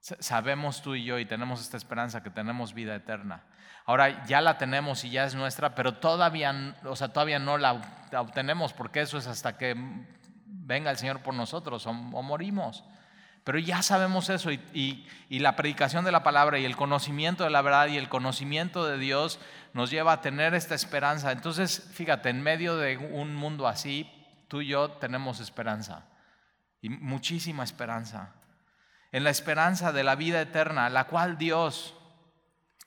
Sabemos 0.00 0.82
tú 0.82 0.96
y 0.96 1.04
yo 1.04 1.18
y 1.18 1.24
tenemos 1.24 1.62
esta 1.62 1.78
esperanza 1.78 2.22
que 2.22 2.30
tenemos 2.30 2.74
vida 2.74 2.94
eterna. 2.94 3.46
Ahora 3.86 4.26
ya 4.26 4.42
la 4.42 4.58
tenemos 4.58 5.02
y 5.04 5.10
ya 5.10 5.24
es 5.24 5.34
nuestra, 5.34 5.74
pero 5.74 5.98
todavía, 5.98 6.76
o 6.84 6.96
sea, 6.96 7.08
todavía 7.08 7.38
no 7.38 7.56
la 7.56 7.72
obtenemos 8.18 8.74
porque 8.74 9.00
eso 9.00 9.16
es 9.16 9.28
hasta 9.28 9.56
que 9.56 9.74
venga 10.44 10.90
el 10.90 10.98
Señor 10.98 11.22
por 11.22 11.32
nosotros 11.32 11.86
o 11.86 11.92
morimos. 11.94 12.84
Pero 13.46 13.60
ya 13.60 13.80
sabemos 13.80 14.28
eso 14.28 14.50
y, 14.50 15.06
la 15.30 15.54
predicación 15.54 16.04
de 16.04 16.10
la 16.10 16.24
palabra 16.24 16.58
y 16.58 16.64
el 16.64 16.74
conocimiento 16.74 17.44
de 17.44 17.50
la 17.50 17.62
verdad 17.62 17.86
y 17.86 17.96
el 17.96 18.08
conocimiento 18.08 18.84
de 18.84 18.98
Dios 18.98 19.38
nos 19.72 19.88
lleva 19.88 20.14
a 20.14 20.20
tener 20.20 20.52
esta 20.54 20.74
esperanza. 20.74 21.30
Entonces, 21.30 21.88
fíjate, 21.92 22.28
en 22.28 22.42
medio 22.42 22.76
de 22.76 22.96
un 22.96 23.36
mundo 23.36 23.68
así, 23.68 24.10
tú 24.48 24.62
y 24.62 24.66
yo 24.66 24.90
tenemos 24.90 25.38
esperanza 25.38 26.06
y 26.82 26.88
muchísima 26.88 27.62
esperanza. 27.62 28.32
En 29.12 29.22
la 29.22 29.30
esperanza 29.30 29.92
de 29.92 30.02
la 30.02 30.16
vida 30.16 30.40
eterna, 30.40 30.90
la 30.90 31.04
cual 31.04 31.38
Dios, 31.38 31.94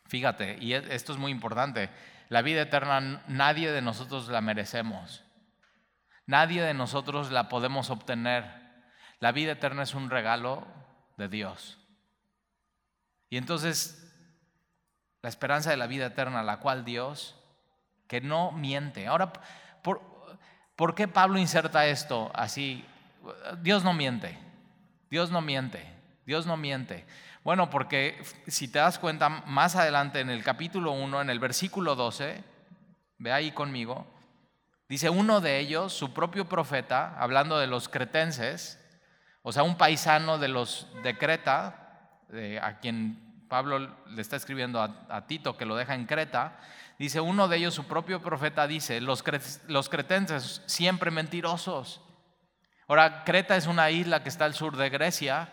fíjate, 0.07 0.57
y 0.59 0.73
e, 0.73 0.93
esto 0.93 1.13
es 1.13 1.17
muy 1.17 1.31
importante, 1.31 1.89
la 2.27 2.41
vida 2.41 2.63
eterna 2.63 3.23
nadie 3.29 3.71
de 3.71 3.81
nosotros 3.81 4.27
la 4.27 4.41
merecemos. 4.41 5.23
Nadie 6.25 6.61
de 6.61 6.73
nosotros 6.73 7.31
la 7.31 7.47
podemos 7.47 7.89
obtener. 7.89 8.59
La 9.19 9.31
vida 9.31 9.53
eterna 9.53 9.83
es 9.83 9.93
un 9.93 10.09
regalo 10.09 10.65
de 11.17 11.27
Dios. 11.27 11.77
Y 13.29 13.37
entonces, 13.37 14.11
la 15.21 15.29
esperanza 15.29 15.69
de 15.69 15.77
la 15.77 15.87
vida 15.87 16.07
eterna, 16.07 16.41
la 16.43 16.59
cual 16.59 16.85
Dios, 16.85 17.35
que 18.07 18.21
no 18.21 18.51
miente. 18.51 19.07
Ahora, 19.07 19.33
¿por, 19.83 20.01
¿por 20.75 20.95
qué 20.95 21.07
Pablo 21.07 21.37
inserta 21.37 21.85
esto 21.85 22.31
así? 22.33 22.85
Dios 23.61 23.83
no 23.83 23.93
miente. 23.93 24.37
Dios 25.09 25.31
no 25.31 25.41
miente. 25.41 25.85
Dios 26.25 26.45
no 26.45 26.57
miente. 26.57 27.05
Bueno, 27.43 27.69
porque 27.69 28.21
si 28.47 28.67
te 28.67 28.79
das 28.79 28.99
cuenta, 28.99 29.29
más 29.29 29.75
adelante 29.75 30.19
en 30.19 30.29
el 30.29 30.43
capítulo 30.43 30.91
1, 30.91 31.21
en 31.21 31.29
el 31.29 31.39
versículo 31.39 31.95
12, 31.95 32.43
ve 33.17 33.31
ahí 33.31 33.51
conmigo, 33.51 34.07
dice 34.87 35.09
uno 35.09 35.41
de 35.41 35.59
ellos, 35.59 35.93
su 35.93 36.13
propio 36.13 36.45
profeta, 36.45 37.15
hablando 37.17 37.57
de 37.59 37.67
los 37.67 37.89
cretenses, 37.89 38.78
o 39.49 39.51
sea, 39.51 39.63
un 39.63 39.77
paisano 39.77 40.37
de 40.37 40.47
los 40.47 40.85
de 41.01 41.17
Creta, 41.17 42.11
a 42.61 42.79
quien 42.79 43.47
Pablo 43.49 43.79
le 43.79 44.21
está 44.21 44.35
escribiendo 44.35 44.79
a, 44.79 45.25
Tito 45.25 45.57
que 45.57 45.65
lo 45.65 45.75
deja 45.75 45.95
en 45.95 46.05
Creta, 46.05 46.59
dice, 46.99 47.19
uno 47.19 47.47
de 47.47 47.57
ellos, 47.57 47.73
su 47.73 47.85
propio 47.85 48.21
profeta, 48.21 48.67
dice, 48.67 49.01
los, 49.01 49.23
los 49.67 49.89
cretenses 49.89 50.61
siempre 50.67 51.09
mentirosos. 51.09 51.99
Ahora, 52.87 53.23
Creta 53.23 53.57
es 53.57 53.65
una 53.65 53.89
isla 53.89 54.21
que 54.21 54.29
está 54.29 54.45
al 54.45 54.53
sur 54.53 54.77
de 54.77 54.91
Grecia, 54.91 55.49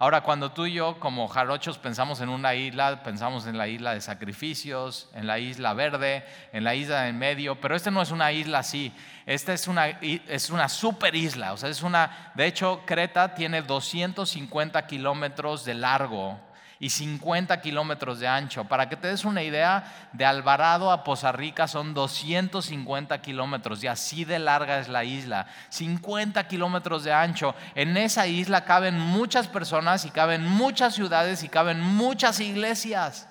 Ahora, 0.00 0.20
cuando 0.20 0.52
tú 0.52 0.66
y 0.66 0.74
yo 0.74 1.00
como 1.00 1.26
jarochos 1.26 1.76
pensamos 1.76 2.20
en 2.20 2.28
una 2.28 2.54
isla, 2.54 3.02
pensamos 3.02 3.48
en 3.48 3.58
la 3.58 3.66
isla 3.66 3.94
de 3.94 4.00
sacrificios, 4.00 5.10
en 5.12 5.26
la 5.26 5.40
isla 5.40 5.74
verde, 5.74 6.24
en 6.52 6.62
la 6.62 6.76
isla 6.76 7.08
en 7.08 7.18
medio, 7.18 7.60
pero 7.60 7.74
esta 7.74 7.90
no 7.90 8.00
es 8.00 8.12
una 8.12 8.30
isla 8.30 8.60
así. 8.60 8.92
Esta 9.26 9.52
es 9.52 9.66
una, 9.66 9.88
es 9.88 10.50
una 10.50 10.68
super 10.68 11.16
isla. 11.16 11.52
O 11.52 11.56
sea, 11.56 11.68
es 11.68 11.82
una, 11.82 12.32
de 12.36 12.46
hecho, 12.46 12.82
Creta 12.86 13.34
tiene 13.34 13.60
250 13.60 14.86
kilómetros 14.86 15.64
de 15.64 15.74
largo 15.74 16.38
y 16.80 16.90
50 16.90 17.60
kilómetros 17.60 18.20
de 18.20 18.28
ancho. 18.28 18.64
Para 18.64 18.88
que 18.88 18.96
te 18.96 19.08
des 19.08 19.24
una 19.24 19.42
idea, 19.42 20.08
de 20.12 20.24
Alvarado 20.24 20.92
a 20.92 21.04
Poza 21.04 21.32
Rica 21.32 21.66
son 21.66 21.94
250 21.94 23.20
kilómetros 23.20 23.82
y 23.82 23.88
así 23.88 24.24
de 24.24 24.38
larga 24.38 24.78
es 24.78 24.88
la 24.88 25.04
isla. 25.04 25.46
50 25.70 26.46
kilómetros 26.46 27.04
de 27.04 27.12
ancho. 27.12 27.54
En 27.74 27.96
esa 27.96 28.26
isla 28.26 28.64
caben 28.64 28.98
muchas 28.98 29.48
personas 29.48 30.04
y 30.04 30.10
caben 30.10 30.46
muchas 30.46 30.94
ciudades 30.94 31.42
y 31.42 31.48
caben 31.48 31.80
muchas 31.80 32.40
iglesias. 32.40 33.28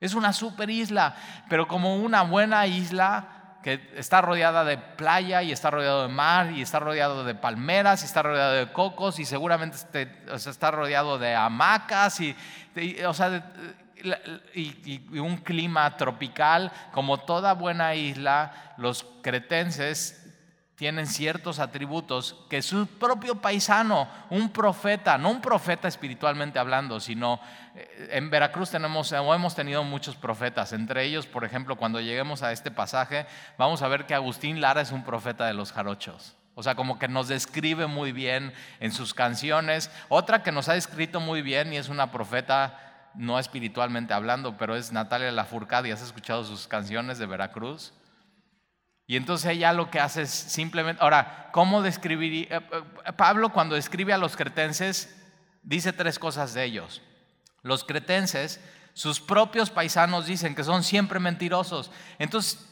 Es 0.00 0.14
una 0.14 0.32
super 0.32 0.68
isla, 0.68 1.16
pero 1.48 1.66
como 1.66 1.96
una 1.96 2.22
buena 2.22 2.66
isla, 2.66 3.35
que 3.66 3.80
está 3.96 4.20
rodeada 4.20 4.64
de 4.64 4.78
playa 4.78 5.42
y 5.42 5.50
está 5.50 5.72
rodeado 5.72 6.02
de 6.02 6.08
mar 6.08 6.52
y 6.52 6.62
está 6.62 6.78
rodeado 6.78 7.24
de 7.24 7.34
palmeras 7.34 8.02
y 8.02 8.04
está 8.04 8.22
rodeado 8.22 8.52
de 8.52 8.72
cocos 8.72 9.18
y 9.18 9.24
seguramente 9.24 9.76
está 10.32 10.70
rodeado 10.70 11.18
de 11.18 11.34
hamacas 11.34 12.20
y, 12.20 12.36
o 13.04 13.12
sea, 13.12 13.52
y, 14.54 15.18
un 15.18 15.38
clima 15.38 15.96
tropical. 15.96 16.70
Como 16.92 17.18
toda 17.18 17.54
buena 17.54 17.96
isla, 17.96 18.74
los 18.76 19.04
cretenses 19.20 20.25
tienen 20.76 21.06
ciertos 21.06 21.58
atributos 21.58 22.36
que 22.50 22.60
su 22.60 22.86
propio 22.86 23.40
paisano, 23.40 24.08
un 24.28 24.50
profeta, 24.50 25.16
no 25.16 25.30
un 25.30 25.40
profeta 25.40 25.88
espiritualmente 25.88 26.58
hablando, 26.58 27.00
sino 27.00 27.40
eh, 27.74 28.10
en 28.12 28.28
Veracruz 28.28 28.70
tenemos 28.70 29.10
o 29.12 29.34
hemos 29.34 29.54
tenido 29.54 29.82
muchos 29.84 30.16
profetas, 30.16 30.74
entre 30.74 31.04
ellos, 31.04 31.26
por 31.26 31.44
ejemplo, 31.44 31.76
cuando 31.76 32.00
lleguemos 32.00 32.42
a 32.42 32.52
este 32.52 32.70
pasaje, 32.70 33.26
vamos 33.56 33.80
a 33.80 33.88
ver 33.88 34.04
que 34.04 34.14
Agustín 34.14 34.60
Lara 34.60 34.82
es 34.82 34.92
un 34.92 35.02
profeta 35.02 35.46
de 35.46 35.54
los 35.54 35.72
jarochos. 35.72 36.36
O 36.54 36.62
sea, 36.62 36.74
como 36.74 36.98
que 36.98 37.08
nos 37.08 37.28
describe 37.28 37.86
muy 37.86 38.12
bien 38.12 38.52
en 38.80 38.90
sus 38.90 39.12
canciones. 39.12 39.90
Otra 40.08 40.42
que 40.42 40.52
nos 40.52 40.70
ha 40.70 40.76
escrito 40.76 41.20
muy 41.20 41.42
bien 41.42 41.72
y 41.72 41.76
es 41.76 41.90
una 41.90 42.10
profeta 42.10 43.10
no 43.14 43.38
espiritualmente 43.38 44.14
hablando, 44.14 44.56
pero 44.56 44.74
es 44.74 44.90
Natalia 44.90 45.30
Lafourcade. 45.32 45.92
¿Has 45.92 46.00
escuchado 46.00 46.44
sus 46.44 46.66
canciones 46.66 47.18
de 47.18 47.26
Veracruz? 47.26 47.92
Y 49.06 49.16
entonces 49.16 49.52
ella 49.52 49.72
lo 49.72 49.90
que 49.90 50.00
hace 50.00 50.22
es 50.22 50.30
simplemente, 50.30 51.02
ahora, 51.02 51.50
¿cómo 51.52 51.80
describiría? 51.80 52.58
Eh, 52.58 52.60
eh, 53.06 53.12
Pablo 53.12 53.52
cuando 53.52 53.76
escribe 53.76 54.12
a 54.12 54.18
los 54.18 54.36
cretenses 54.36 55.16
dice 55.62 55.92
tres 55.92 56.18
cosas 56.18 56.54
de 56.54 56.64
ellos. 56.64 57.02
Los 57.62 57.84
cretenses, 57.84 58.60
sus 58.94 59.20
propios 59.20 59.70
paisanos 59.70 60.26
dicen 60.26 60.54
que 60.54 60.64
son 60.64 60.82
siempre 60.82 61.20
mentirosos. 61.20 61.90
Entonces, 62.18 62.68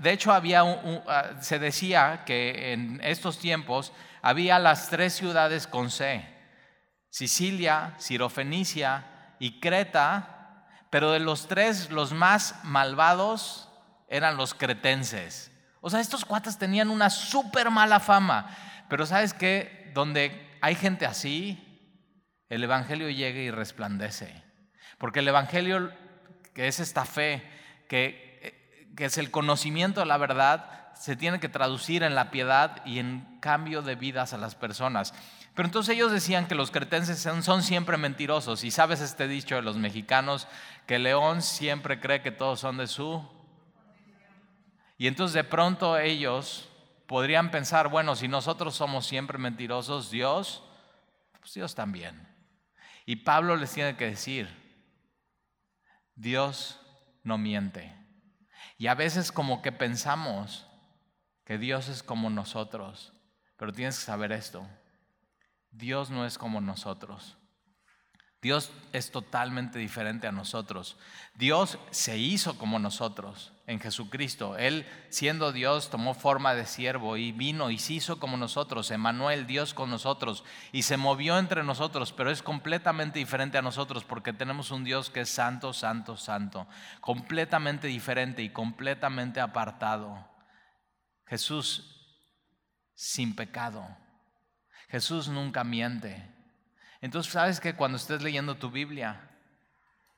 de 0.00 0.12
hecho 0.12 0.32
había 0.32 0.62
ah, 0.62 1.36
se 1.40 1.58
decía 1.58 2.24
que 2.26 2.72
en 2.72 3.00
estos 3.02 3.38
tiempos 3.38 3.92
había 4.20 4.58
las 4.58 4.90
tres 4.90 5.14
ciudades 5.14 5.66
con 5.66 5.90
C, 5.90 6.24
Sicilia, 7.10 7.94
Sirofenicia 7.98 9.34
y 9.38 9.60
Creta, 9.60 10.66
pero 10.90 11.12
de 11.12 11.20
los 11.20 11.48
tres 11.48 11.90
los 11.90 12.12
más 12.12 12.56
malvados 12.64 13.68
eran 14.08 14.36
los 14.36 14.54
cretenses. 14.54 15.52
O 15.80 15.90
sea, 15.90 16.00
estos 16.00 16.24
cuates 16.24 16.58
tenían 16.58 16.90
una 16.90 17.10
súper 17.10 17.70
mala 17.70 18.00
fama. 18.00 18.48
Pero 18.88 19.06
sabes 19.06 19.34
qué? 19.34 19.90
Donde 19.94 20.56
hay 20.60 20.74
gente 20.74 21.06
así, 21.06 21.64
el 22.48 22.64
Evangelio 22.64 23.10
llega 23.10 23.38
y 23.40 23.50
resplandece. 23.50 24.42
Porque 24.98 25.20
el 25.20 25.28
Evangelio, 25.28 25.92
que 26.54 26.68
es 26.68 26.80
esta 26.80 27.04
fe, 27.04 27.42
que, 27.88 28.90
que 28.96 29.04
es 29.04 29.18
el 29.18 29.30
conocimiento 29.30 30.00
de 30.00 30.06
la 30.06 30.16
verdad, 30.16 30.92
se 30.94 31.14
tiene 31.14 31.38
que 31.38 31.48
traducir 31.48 32.02
en 32.02 32.14
la 32.14 32.30
piedad 32.30 32.84
y 32.84 32.98
en 32.98 33.38
cambio 33.40 33.82
de 33.82 33.94
vidas 33.94 34.32
a 34.32 34.38
las 34.38 34.56
personas. 34.56 35.14
Pero 35.54 35.66
entonces 35.66 35.94
ellos 35.94 36.10
decían 36.10 36.46
que 36.46 36.54
los 36.54 36.70
cretenses 36.70 37.18
son, 37.18 37.42
son, 37.42 37.62
siempre 37.62 37.96
mentirosos. 37.96 38.64
Y 38.64 38.70
sabes 38.70 39.00
este 39.00 39.28
dicho 39.28 39.54
de 39.54 39.62
los 39.62 39.76
mexicanos, 39.76 40.48
que 40.86 40.98
León 40.98 41.42
siempre 41.42 42.00
cree 42.00 42.22
que 42.22 42.30
todos 42.30 42.60
son 42.60 42.78
de 42.78 42.86
su 42.86 43.37
y 44.98 45.06
entonces 45.06 45.32
de 45.32 45.44
pronto 45.44 45.96
ellos 45.96 46.68
podrían 47.06 47.50
pensar, 47.50 47.88
bueno, 47.88 48.16
si 48.16 48.28
nosotros 48.28 48.74
somos 48.74 49.06
siempre 49.06 49.38
mentirosos, 49.38 50.10
Dios, 50.10 50.62
pues 51.40 51.54
Dios 51.54 51.74
también. 51.74 52.28
Y 53.06 53.16
Pablo 53.16 53.56
les 53.56 53.72
tiene 53.72 53.96
que 53.96 54.04
decir, 54.04 54.48
Dios 56.14 56.80
no 57.22 57.38
miente. 57.38 57.94
Y 58.76 58.88
a 58.88 58.94
veces 58.94 59.32
como 59.32 59.62
que 59.62 59.72
pensamos 59.72 60.66
que 61.44 61.56
Dios 61.56 61.88
es 61.88 62.02
como 62.02 62.28
nosotros, 62.28 63.14
pero 63.56 63.72
tienes 63.72 63.98
que 63.98 64.04
saber 64.04 64.32
esto, 64.32 64.68
Dios 65.70 66.10
no 66.10 66.26
es 66.26 66.36
como 66.36 66.60
nosotros. 66.60 67.37
Dios 68.40 68.70
es 68.92 69.10
totalmente 69.10 69.80
diferente 69.80 70.28
a 70.28 70.32
nosotros. 70.32 70.96
Dios 71.34 71.78
se 71.90 72.18
hizo 72.18 72.56
como 72.56 72.78
nosotros 72.78 73.52
en 73.66 73.80
Jesucristo. 73.80 74.56
Él, 74.56 74.86
siendo 75.08 75.50
Dios, 75.50 75.90
tomó 75.90 76.14
forma 76.14 76.54
de 76.54 76.64
siervo 76.64 77.16
y 77.16 77.32
vino 77.32 77.70
y 77.70 77.78
se 77.78 77.94
hizo 77.94 78.20
como 78.20 78.36
nosotros, 78.36 78.92
Emanuel, 78.92 79.48
Dios 79.48 79.74
con 79.74 79.90
nosotros, 79.90 80.44
y 80.70 80.84
se 80.84 80.96
movió 80.96 81.36
entre 81.36 81.64
nosotros, 81.64 82.12
pero 82.12 82.30
es 82.30 82.42
completamente 82.42 83.18
diferente 83.18 83.58
a 83.58 83.62
nosotros 83.62 84.04
porque 84.04 84.32
tenemos 84.32 84.70
un 84.70 84.84
Dios 84.84 85.10
que 85.10 85.22
es 85.22 85.30
santo, 85.30 85.72
santo, 85.72 86.16
santo, 86.16 86.68
completamente 87.00 87.88
diferente 87.88 88.42
y 88.42 88.50
completamente 88.50 89.40
apartado. 89.40 90.28
Jesús 91.26 91.94
sin 92.94 93.34
pecado. 93.34 93.84
Jesús 94.88 95.28
nunca 95.28 95.64
miente. 95.64 96.37
Entonces, 97.00 97.32
sabes 97.32 97.60
que 97.60 97.74
cuando 97.74 97.96
estés 97.96 98.22
leyendo 98.22 98.56
tu 98.56 98.70
Biblia 98.70 99.20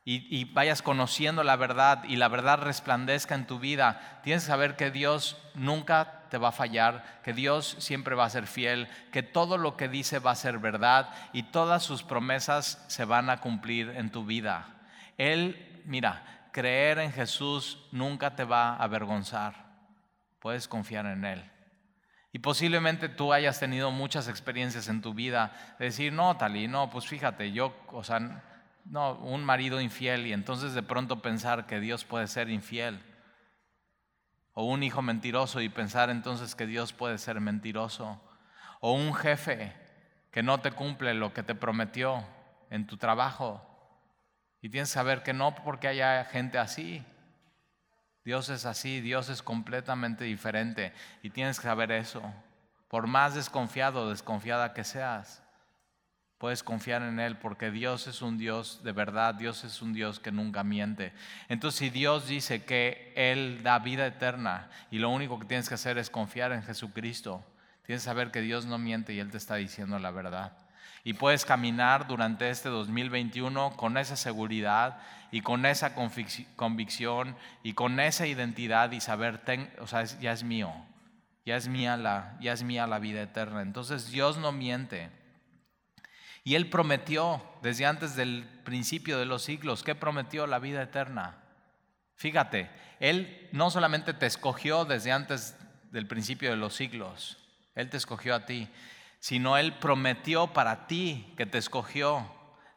y, 0.05 0.45
vayas 0.47 0.83
conociendo 0.83 1.45
la 1.45 1.57
verdad 1.57 2.03
y 2.05 2.17
la 2.17 2.29
verdad 2.29 2.59
resplandezca 2.59 3.35
en 3.35 3.47
tu 3.47 3.59
vida, 3.59 4.21
tienes 4.25 4.45
que 4.45 4.49
saber 4.49 4.77
que 4.77 4.91
Dios 4.91 5.37
nunca 5.55 6.25
te 6.31 6.39
va 6.39 6.49
a 6.49 6.53
fallar, 6.53 7.21
que 7.23 7.33
Dios 7.33 7.77
siempre 7.79 8.15
va 8.15 8.25
a 8.25 8.31
ser 8.31 8.47
fiel, 8.47 8.89
que 9.13 9.23
todo 9.23 9.59
lo 9.59 9.77
que 9.77 9.89
dice 9.89 10.19
va 10.19 10.33
a 10.33 10.37
ser 10.37 10.59
verdad 10.59 11.11
y 11.33 11.45
todas 11.45 11.83
sus 11.83 12.03
promesas 12.03 12.85
se 12.89 13.05
van 13.05 13.31
a 13.31 13.41
cumplir 13.41 13.91
en 13.91 14.11
tu 14.11 14.25
vida. 14.25 14.69
Él, 15.19 15.83
mira, 15.85 16.49
creer 16.51 16.99
en 16.99 17.13
Jesús 17.13 17.79
nunca 17.93 18.35
te 18.35 18.45
va 18.45 18.71
a 18.71 18.83
avergonzar. 18.83 19.55
Puedes 20.41 20.67
confiar 20.67 21.07
en 21.07 21.25
Él. 21.25 21.60
Y 22.33 22.39
posiblemente 22.39 23.09
tú 23.09 23.33
hayas 23.33 23.59
tenido 23.59 23.91
muchas 23.91 24.29
experiencias 24.29 24.89
en 24.89 25.03
tu 25.03 25.15
vida 25.15 25.53
de 25.79 25.87
decir, 25.87 26.13
no, 26.13 26.37
Tali, 26.37 26.69
no, 26.69 26.89
pues 26.91 27.07
fíjate, 27.07 27.51
yo, 27.51 27.75
o 27.89 28.05
sea, 28.05 28.43
no, 28.85 29.15
un 29.15 29.45
marido 29.45 29.81
infiel 29.81 30.27
y 30.27 30.33
entonces 30.33 30.75
de 30.75 30.83
pronto 30.83 31.23
pensar 31.23 31.67
que 31.67 31.81
Dios 31.81 32.05
puede 32.05 32.29
ser 32.29 32.49
infiel. 32.49 33.01
O 34.53 34.65
un 34.65 34.83
hijo 34.83 35.03
mentiroso 35.03 35.61
y 35.61 35.69
pensar 35.69 36.11
entonces 36.11 36.55
que 36.55 36.67
Dios 36.67 36.93
puede 36.93 37.19
ser 37.19 37.41
mentiroso. 37.41 38.21
O 38.81 38.93
un 38.93 39.15
jefe 39.15 39.73
que 40.31 40.43
no 40.43 40.61
te 40.61 40.73
cumple 40.73 41.15
lo 41.15 41.33
que 41.33 41.43
te 41.43 41.55
prometió 41.55 42.25
en 42.71 42.87
tu 42.87 42.97
trabajo. 42.97 43.67
Y 44.61 44.69
tienes 44.69 44.91
que 44.91 44.95
saber 44.95 45.23
que 45.23 45.33
no 45.33 45.55
porque 45.55 45.89
haya 45.89 46.25
gente 46.25 46.59
así. 46.59 47.05
Dios 48.31 48.49
es 48.49 48.65
así, 48.65 49.01
Dios 49.01 49.29
es 49.29 49.43
completamente 49.43 50.23
diferente 50.23 50.93
y 51.21 51.31
tienes 51.31 51.59
que 51.59 51.65
saber 51.65 51.91
eso. 51.91 52.23
Por 52.87 53.09
más 53.09 53.35
desconfiado 53.35 54.03
o 54.03 54.09
desconfiada 54.09 54.73
que 54.73 54.85
seas, 54.85 55.43
puedes 56.39 56.63
confiar 56.63 57.03
en 57.03 57.19
Él 57.19 57.39
porque 57.39 57.73
Dios 57.73 58.07
es 58.07 58.23
un 58.23 58.39
Dios 58.39 58.85
de 58.85 58.93
verdad, 58.93 59.35
Dios 59.35 59.65
es 59.65 59.83
un 59.83 59.93
Dios 59.93 60.21
que 60.21 60.31
nunca 60.31 60.63
miente. 60.63 61.13
Entonces 61.49 61.81
si 61.81 61.91
Dios 61.91 62.29
dice 62.29 62.65
que 62.65 63.13
Él 63.17 63.65
da 63.65 63.81
vida 63.81 64.07
eterna 64.07 64.71
y 64.93 65.01
lo 65.01 65.11
único 65.11 65.41
que 65.41 65.47
tienes 65.47 65.69
que 65.69 65.75
hacer 65.75 65.99
es 65.99 66.09
confiar 66.09 66.53
en 66.53 66.63
Jesucristo, 66.63 67.45
tienes 67.85 68.03
que 68.03 68.11
saber 68.11 68.31
que 68.31 68.43
Dios 68.43 68.65
no 68.65 68.79
miente 68.79 69.13
y 69.13 69.19
Él 69.19 69.33
te 69.33 69.39
está 69.39 69.57
diciendo 69.57 69.99
la 69.99 70.13
verdad. 70.13 70.53
Y 71.05 71.15
puedes 71.15 71.45
caminar 71.45 72.07
durante 72.07 72.51
este 72.51 72.69
2021 72.69 73.77
con 73.77 73.97
esa 73.97 74.17
seguridad 74.17 75.01
y 75.31 75.41
con 75.41 75.65
esa 75.65 75.95
convicción 76.57 77.37
y 77.63 77.73
con 77.73 78.01
esa 78.01 78.27
identidad 78.27 78.93
y 78.93 79.01
saber, 79.01 79.41
o 79.81 79.87
sea, 79.87 80.05
ya 80.05 80.33
es 80.33 80.43
mío, 80.43 80.73
ya 81.47 81.57
es 81.57 81.69
mía 81.69 81.97
la, 81.97 82.37
ya 82.41 82.53
es 82.53 82.63
mía 82.63 82.87
la 82.87 82.99
vida 82.99 83.23
eterna. 83.23 83.63
Entonces 83.63 84.11
Dios 84.11 84.39
no 84.39 84.53
miente. 84.53 85.11
Y 86.43 86.55
Él 86.55 86.69
prometió 86.69 87.43
desde 87.63 87.87
antes 87.87 88.17
del 88.17 88.45
principio 88.65 89.19
de 89.19 89.27
los 89.27 89.43
siglos, 89.43 89.83
¿qué 89.83 89.95
prometió? 89.95 90.47
La 90.47 90.59
vida 90.59 90.83
eterna. 90.83 91.37
Fíjate, 92.17 92.71
Él 92.99 93.49
no 93.53 93.71
solamente 93.71 94.15
te 94.15 94.27
escogió 94.27 94.85
desde 94.85 95.13
antes 95.13 95.57
del 95.91 96.07
principio 96.07 96.51
de 96.51 96.57
los 96.57 96.75
siglos, 96.75 97.39
Él 97.75 97.91
te 97.91 97.97
escogió 97.97 98.35
a 98.35 98.47
ti, 98.47 98.69
sino 99.21 99.57
Él 99.57 99.75
prometió 99.75 100.49
para 100.49 100.87
ti 100.87 101.33
que 101.37 101.47
te 101.47 101.59
escogió 101.59 102.27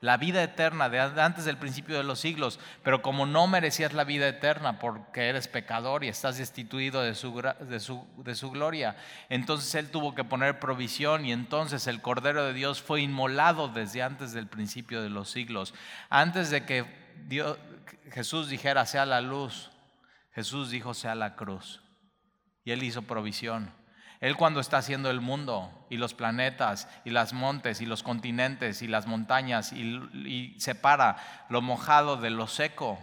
la 0.04 0.18
vida 0.18 0.44
eterna 0.44 0.90
de 0.90 1.00
antes 1.00 1.46
del 1.46 1.58
principio 1.58 1.96
de 1.96 2.04
los 2.04 2.20
siglos, 2.20 2.60
pero 2.84 3.02
como 3.02 3.26
no 3.26 3.48
merecías 3.48 3.94
la 3.94 4.04
vida 4.04 4.28
eterna 4.28 4.78
porque 4.78 5.30
eres 5.30 5.48
pecador 5.48 6.04
y 6.04 6.10
estás 6.10 6.38
destituido 6.38 7.02
de 7.02 7.16
su, 7.16 7.42
de 7.42 7.80
su, 7.80 8.06
de 8.18 8.36
su 8.36 8.52
gloria, 8.52 8.98
entonces 9.30 9.74
Él 9.76 9.90
tuvo 9.92 10.14
que 10.14 10.26
poner 10.26 10.60
provisión 10.60 11.26
y 11.26 11.32
entonces 11.32 11.88
el 11.88 12.02
Cordero 12.02 12.44
de 12.44 12.52
Dios 12.52 12.82
fue 12.82 13.00
inmolado 13.00 13.70
desde 13.70 14.04
antes 14.04 14.34
del 14.34 14.48
principio 14.48 15.02
de 15.02 15.10
los 15.10 15.32
siglos. 15.32 15.74
Antes 16.10 16.50
de 16.50 16.66
que 16.66 16.86
Dios, 17.28 17.58
Jesús 18.12 18.50
dijera 18.50 18.86
sea 18.86 19.06
la 19.06 19.22
luz, 19.22 19.72
Jesús 20.34 20.70
dijo 20.70 20.94
sea 20.94 21.16
la 21.16 21.38
cruz 21.38 21.82
y 22.66 22.72
Él 22.72 22.84
hizo 22.84 23.04
provisión. 23.04 23.72
Él 24.24 24.38
cuando 24.38 24.62
está 24.62 24.78
haciendo 24.78 25.12
el 25.12 25.20
mundo 25.20 25.86
y 25.90 25.98
los 25.98 26.14
planetas 26.14 26.88
y 27.04 27.10
las 27.10 27.34
montes 27.34 27.82
y 27.82 27.86
los 27.86 28.04
continentes 28.04 28.82
y 28.82 28.88
las 28.88 29.06
montañas 29.06 29.74
y, 29.74 30.58
separa 30.62 31.18
lo 31.50 31.62
mojado 31.62 32.16
de 32.16 32.30
lo 32.30 32.48
seco, 32.48 32.98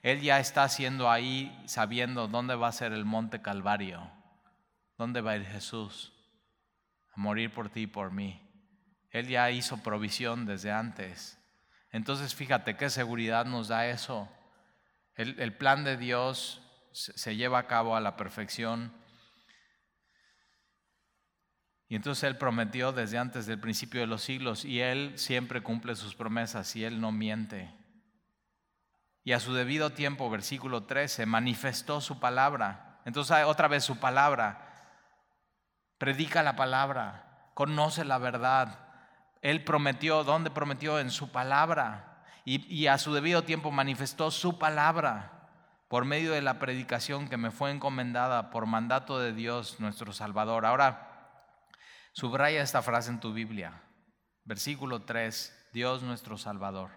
Él 0.00 0.22
ya 0.22 0.40
está 0.40 0.64
haciendo 0.64 1.10
ahí 1.10 1.54
sabiendo 1.66 2.28
dónde 2.28 2.54
va 2.54 2.68
a 2.68 2.72
ser 2.72 2.94
el 2.94 3.04
monte 3.04 3.42
Calvario, 3.42 4.10
dónde 4.96 5.20
va 5.20 5.32
a 5.32 5.36
ir 5.36 5.44
Jesús 5.44 6.14
a 7.14 7.20
morir 7.20 7.52
por 7.52 7.68
ti 7.68 7.82
y 7.82 7.86
por 7.86 8.10
mí. 8.10 8.40
Él 9.10 9.28
ya 9.28 9.50
hizo 9.50 9.82
provisión 9.82 10.46
desde 10.46 10.72
antes. 10.72 11.38
Entonces 11.90 12.34
fíjate 12.34 12.78
qué 12.78 12.88
seguridad 12.88 13.44
nos 13.44 13.68
da 13.68 13.86
eso. 13.86 14.30
El, 15.14 15.38
el 15.40 15.54
plan 15.54 15.84
de 15.84 15.98
Dios 15.98 16.62
se 16.92 17.36
lleva 17.36 17.58
a 17.58 17.66
cabo 17.66 17.96
a 17.96 18.00
la 18.00 18.16
perfección 18.16 19.03
y 21.88 21.96
entonces 21.96 22.24
Él 22.24 22.38
prometió 22.38 22.92
desde 22.92 23.18
antes 23.18 23.46
del 23.46 23.60
principio 23.60 24.00
de 24.00 24.06
los 24.06 24.22
siglos 24.22 24.64
y 24.64 24.80
Él 24.80 25.12
siempre 25.16 25.62
cumple 25.62 25.94
sus 25.96 26.14
promesas 26.14 26.74
y 26.76 26.84
Él 26.84 27.00
no 27.00 27.12
miente. 27.12 27.72
Y 29.22 29.32
a 29.32 29.40
su 29.40 29.54
debido 29.54 29.90
tiempo, 29.90 30.30
versículo 30.30 30.84
13, 30.84 31.26
manifestó 31.26 32.00
su 32.00 32.20
palabra. 32.20 33.00
Entonces 33.04 33.44
otra 33.44 33.68
vez 33.68 33.84
su 33.84 33.98
palabra. 33.98 34.70
Predica 35.98 36.42
la 36.42 36.56
palabra, 36.56 37.48
conoce 37.54 38.04
la 38.04 38.18
verdad. 38.18 38.80
Él 39.40 39.64
prometió, 39.64 40.24
¿dónde 40.24 40.50
prometió? 40.50 40.98
En 40.98 41.10
su 41.10 41.30
palabra. 41.30 42.22
Y, 42.44 42.66
y 42.74 42.86
a 42.86 42.98
su 42.98 43.14
debido 43.14 43.44
tiempo 43.44 43.70
manifestó 43.70 44.30
su 44.30 44.58
palabra 44.58 45.48
por 45.88 46.04
medio 46.04 46.32
de 46.32 46.42
la 46.42 46.58
predicación 46.58 47.28
que 47.28 47.36
me 47.36 47.50
fue 47.50 47.70
encomendada 47.70 48.50
por 48.50 48.66
mandato 48.66 49.18
de 49.18 49.32
Dios 49.32 49.80
nuestro 49.80 50.12
Salvador. 50.12 50.66
Ahora, 50.66 51.13
Subraya 52.14 52.62
esta 52.62 52.80
frase 52.80 53.10
en 53.10 53.18
tu 53.18 53.32
Biblia. 53.32 53.82
Versículo 54.44 55.02
3, 55.02 55.68
Dios 55.72 56.02
nuestro 56.02 56.38
Salvador. 56.38 56.90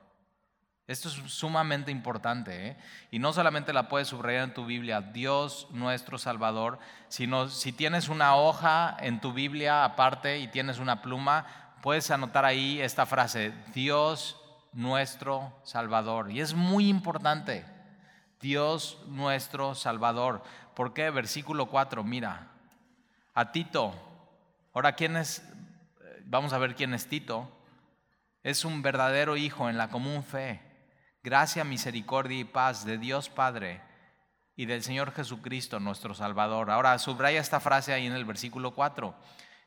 Esto 0.85 1.09
es 1.09 1.15
sumamente 1.15 1.89
importante. 1.89 2.67
¿eh? 2.67 2.77
Y 3.09 3.17
no 3.17 3.33
solamente 3.33 3.73
la 3.73 3.89
puedes 3.89 4.09
subrayar 4.09 4.43
en 4.43 4.53
tu 4.53 4.67
Biblia, 4.67 5.01
Dios 5.01 5.67
nuestro 5.71 6.19
Salvador, 6.19 6.77
sino 7.07 7.49
si 7.49 7.71
tienes 7.71 8.09
una 8.09 8.35
hoja 8.35 8.95
en 8.99 9.19
tu 9.19 9.33
Biblia 9.33 9.83
aparte 9.83 10.37
y 10.37 10.49
tienes 10.49 10.77
una 10.77 11.01
pluma, 11.01 11.47
puedes 11.81 12.11
anotar 12.11 12.45
ahí 12.45 12.79
esta 12.79 13.07
frase, 13.07 13.55
Dios 13.73 14.39
nuestro 14.71 15.51
Salvador. 15.63 16.29
Y 16.31 16.41
es 16.41 16.53
muy 16.53 16.89
importante, 16.89 17.65
Dios 18.39 18.99
nuestro 19.07 19.73
Salvador. 19.73 20.43
¿Por 20.75 20.93
qué? 20.93 21.09
Versículo 21.09 21.65
4, 21.65 22.03
mira, 22.03 22.51
a 23.33 23.51
Tito, 23.51 24.06
Ahora, 24.77 24.93
¿quién 24.93 25.17
es? 25.17 25.41
Vamos 26.25 26.53
a 26.53 26.59
ver 26.59 26.75
quién 26.75 26.93
es 26.93 27.07
Tito. 27.07 27.51
Es 28.43 28.63
un 28.63 28.83
verdadero 28.83 29.35
hijo 29.35 29.71
en 29.71 29.77
la 29.79 29.89
común 29.89 30.23
fe. 30.23 30.61
Gracia, 31.23 31.63
misericordia 31.63 32.41
y 32.41 32.43
paz 32.43 32.85
de 32.85 32.99
Dios 32.99 33.27
Padre 33.27 33.81
y 34.55 34.67
del 34.67 34.83
Señor 34.83 35.13
Jesucristo, 35.13 35.79
nuestro 35.79 36.13
Salvador. 36.13 36.69
Ahora, 36.69 36.99
subraya 36.99 37.39
esta 37.39 37.59
frase 37.59 37.91
ahí 37.91 38.05
en 38.05 38.13
el 38.13 38.23
versículo 38.23 38.75
4. 38.75 39.15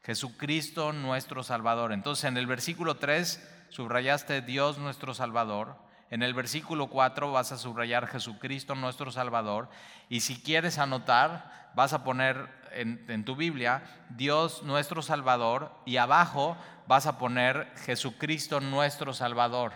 Jesucristo, 0.04 0.92
nuestro 0.92 1.42
Salvador. 1.42 1.90
Entonces, 1.90 2.26
en 2.26 2.36
el 2.36 2.46
versículo 2.46 2.98
3 2.98 3.66
subrayaste 3.70 4.42
Dios, 4.42 4.78
nuestro 4.78 5.12
Salvador. 5.12 5.74
En 6.10 6.22
el 6.22 6.34
versículo 6.34 6.86
4 6.86 7.32
vas 7.32 7.50
a 7.50 7.58
subrayar 7.58 8.06
Jesucristo 8.06 8.76
nuestro 8.76 9.10
Salvador. 9.10 9.70
Y 10.08 10.20
si 10.20 10.40
quieres 10.40 10.78
anotar, 10.78 11.72
vas 11.74 11.94
a 11.94 12.04
poner 12.04 12.59
en, 12.72 13.24
tu 13.24 13.36
Biblia 13.36 13.82
Dios 14.10 14.62
nuestro 14.62 15.02
Salvador 15.02 15.72
y 15.84 15.96
abajo 15.96 16.56
vas 16.86 17.06
a 17.06 17.18
poner 17.18 17.72
Jesucristo 17.84 18.60
nuestro 18.60 19.12
Salvador. 19.12 19.72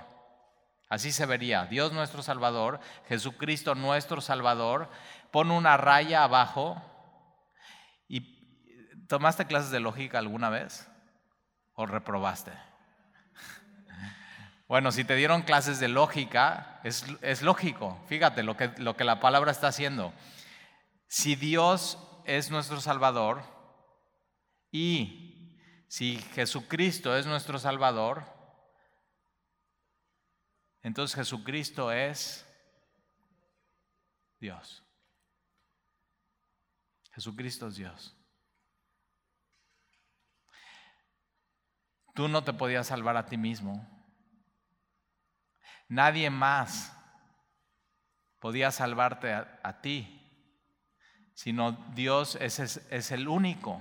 Así 0.88 1.12
se 1.12 1.26
vería, 1.26 1.66
Dios 1.66 1.92
nuestro 1.92 2.22
Salvador, 2.22 2.80
Jesucristo 3.08 3.74
nuestro 3.74 4.20
Salvador. 4.20 4.88
Pon 5.30 5.50
una 5.50 5.76
raya 5.76 6.22
abajo. 6.22 6.80
¿Y 8.08 9.06
tomaste 9.08 9.46
clases 9.46 9.70
de 9.70 9.80
lógica 9.80 10.18
alguna 10.18 10.50
vez? 10.50 10.88
¿O 11.74 11.86
reprobaste? 11.86 12.52
Bueno, 14.66 14.92
si 14.92 15.04
te 15.04 15.14
dieron 15.14 15.42
clases 15.42 15.78
de 15.78 15.88
lógica, 15.88 16.80
es, 16.84 17.42
lógico. 17.42 18.00
Fíjate 18.08 18.42
lo 18.42 18.56
que, 18.56 18.72
lo 18.78 18.96
que 18.96 19.04
la 19.04 19.20
palabra 19.20 19.52
está 19.52 19.68
haciendo. 19.68 20.14
Si 21.06 21.36
Dios 21.36 21.98
es 22.24 22.50
nuestro 22.50 22.80
Salvador 22.80 23.42
y 24.70 25.58
si 25.88 26.16
Jesucristo 26.16 27.16
es 27.16 27.26
nuestro 27.26 27.58
Salvador, 27.58 28.24
entonces 30.82 31.16
Jesucristo 31.16 31.92
es 31.92 32.46
Dios. 34.40 34.84
Jesucristo 37.12 37.68
es 37.68 37.76
Dios. 37.76 38.16
Tú 42.14 42.28
no 42.28 42.44
te 42.44 42.52
podías 42.52 42.86
salvar 42.86 43.16
a 43.16 43.26
ti 43.26 43.36
mismo. 43.36 43.88
Nadie 45.88 46.30
más 46.30 46.96
podía 48.40 48.70
salvarte 48.70 49.32
a, 49.32 49.80
ti, 49.80 50.23
sino 51.34 51.72
Dios 51.94 52.36
es, 52.40 52.58
es 52.58 53.10
el 53.10 53.28
único 53.28 53.80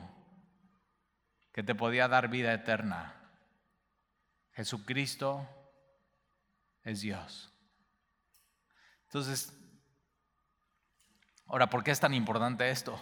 que 1.54 1.63
te 1.63 1.76
podía 1.76 2.08
dar 2.08 2.28
vida 2.28 2.54
eterna. 2.54 3.16
Jesucristo 4.54 5.48
es 6.84 7.02
Dios. 7.02 7.54
Entonces, 9.06 9.54
ahora, 11.46 11.70
¿por 11.70 11.84
qué 11.84 11.92
es 11.92 12.00
tan 12.00 12.13
importante 12.13 12.70
esto? 12.70 13.00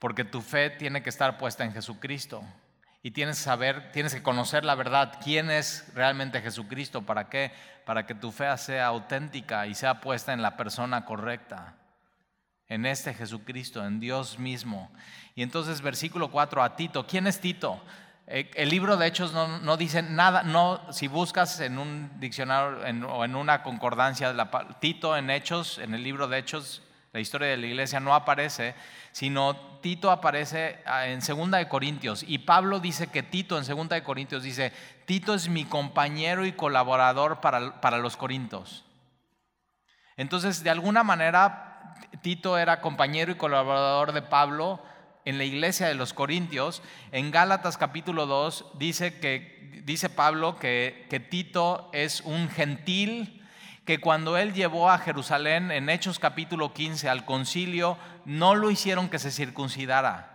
porque 0.00 0.24
tu 0.24 0.40
fe 0.40 0.70
tiene 0.70 1.02
que 1.02 1.10
estar 1.10 1.38
puesta 1.38 1.62
en 1.62 1.72
Jesucristo. 1.72 2.42
Y 3.02 3.12
tienes 3.12 3.36
que 3.36 3.44
saber, 3.44 3.92
tienes 3.92 4.14
que 4.14 4.22
conocer 4.22 4.64
la 4.64 4.74
verdad, 4.74 5.18
quién 5.22 5.50
es 5.50 5.86
realmente 5.94 6.42
Jesucristo, 6.42 7.02
para 7.02 7.28
qué, 7.28 7.52
para 7.86 8.06
que 8.06 8.14
tu 8.14 8.32
fe 8.32 8.56
sea 8.58 8.86
auténtica 8.86 9.66
y 9.66 9.74
sea 9.74 10.00
puesta 10.00 10.32
en 10.32 10.42
la 10.42 10.56
persona 10.56 11.04
correcta, 11.04 11.76
en 12.70 12.86
este 12.86 13.12
Jesucristo, 13.12 13.84
en 13.84 14.00
Dios 14.00 14.38
mismo. 14.38 14.90
Y 15.34 15.42
entonces 15.42 15.82
versículo 15.82 16.30
4 16.30 16.62
a 16.62 16.76
Tito, 16.76 17.06
¿quién 17.06 17.26
es 17.26 17.40
Tito? 17.40 17.82
Eh, 18.26 18.48
el 18.54 18.70
libro 18.70 18.96
de 18.96 19.08
Hechos 19.08 19.32
no, 19.32 19.76
dice 19.76 20.02
nada, 20.02 20.44
no, 20.44 20.80
si 20.92 21.08
buscas 21.08 21.58
en 21.60 21.78
un 21.78 22.12
diccionario 22.20 23.08
o 23.08 23.24
en 23.24 23.34
una 23.34 23.64
concordancia, 23.64 24.32
la, 24.32 24.78
Tito 24.80 25.16
en 25.16 25.30
Hechos, 25.30 25.78
en 25.78 25.94
el 25.94 26.04
libro 26.04 26.28
de 26.28 26.38
Hechos, 26.38 26.82
la 27.12 27.18
historia 27.18 27.48
de 27.48 27.56
la 27.56 27.66
iglesia 27.66 27.98
no 27.98 28.14
aparece, 28.14 28.76
sino 29.10 29.56
Tito 29.80 30.12
aparece 30.12 30.78
ah, 30.86 31.08
en 31.08 31.22
Segunda 31.22 31.58
de 31.58 31.66
Corintios. 31.66 32.24
Y 32.24 32.38
Pablo 32.38 32.78
dice 32.78 33.08
que 33.08 33.24
Tito 33.24 33.58
en 33.58 33.64
Segunda 33.64 33.96
de 33.96 34.04
Corintios 34.04 34.44
dice, 34.44 34.72
Tito 35.06 35.34
es 35.34 35.48
mi 35.48 35.64
compañero 35.64 36.46
y 36.46 36.52
colaborador 36.52 37.40
para, 37.40 37.80
para 37.80 37.98
los 37.98 38.16
corintios. 38.16 38.84
Entonces, 40.16 40.62
de 40.62 40.70
alguna 40.70 41.02
manera, 41.02 41.69
Tito 42.22 42.58
era 42.58 42.80
compañero 42.80 43.32
y 43.32 43.36
colaborador 43.36 44.12
de 44.12 44.22
Pablo 44.22 44.82
en 45.24 45.38
la 45.38 45.44
iglesia 45.44 45.86
de 45.86 45.94
los 45.94 46.12
Corintios. 46.12 46.82
En 47.12 47.30
Gálatas 47.30 47.76
capítulo 47.76 48.26
2 48.26 48.72
dice, 48.78 49.18
que, 49.20 49.82
dice 49.84 50.10
Pablo 50.10 50.58
que, 50.58 51.06
que 51.08 51.20
Tito 51.20 51.90
es 51.92 52.20
un 52.22 52.48
gentil 52.48 53.42
que 53.84 54.00
cuando 54.00 54.36
él 54.36 54.52
llevó 54.52 54.90
a 54.90 54.98
Jerusalén 54.98 55.70
en 55.70 55.88
Hechos 55.88 56.18
capítulo 56.18 56.72
15 56.72 57.08
al 57.08 57.24
concilio, 57.24 57.96
no 58.24 58.54
lo 58.54 58.70
hicieron 58.70 59.08
que 59.08 59.18
se 59.18 59.30
circuncidara. 59.30 60.30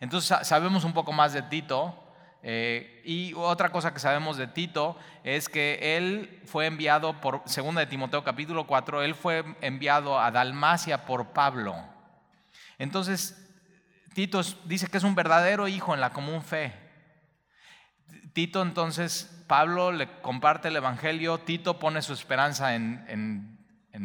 Entonces 0.00 0.46
sabemos 0.46 0.84
un 0.84 0.92
poco 0.92 1.12
más 1.12 1.32
de 1.32 1.42
Tito. 1.42 2.03
Eh, 2.46 3.00
y 3.06 3.32
otra 3.34 3.70
cosa 3.70 3.94
que 3.94 4.00
sabemos 4.00 4.36
de 4.36 4.46
Tito 4.46 4.98
es 5.22 5.48
que 5.48 5.96
él 5.96 6.42
fue 6.44 6.66
enviado 6.66 7.18
por, 7.22 7.40
segunda 7.46 7.80
de 7.80 7.86
Timoteo 7.86 8.22
capítulo 8.22 8.66
4, 8.66 9.02
él 9.02 9.14
fue 9.14 9.56
enviado 9.62 10.20
a 10.20 10.30
Dalmacia 10.30 11.06
por 11.06 11.28
Pablo. 11.28 11.74
Entonces, 12.78 13.40
Tito 14.12 14.42
dice 14.66 14.88
que 14.88 14.98
es 14.98 15.04
un 15.04 15.14
verdadero 15.14 15.68
hijo 15.68 15.94
en 15.94 16.02
la 16.02 16.10
común 16.10 16.42
fe. 16.42 16.74
Tito 18.34 18.60
entonces, 18.60 19.42
Pablo 19.46 19.90
le 19.90 20.20
comparte 20.20 20.68
el 20.68 20.76
Evangelio, 20.76 21.38
Tito 21.38 21.78
pone 21.78 22.02
su 22.02 22.12
esperanza 22.12 22.74
en, 22.74 23.58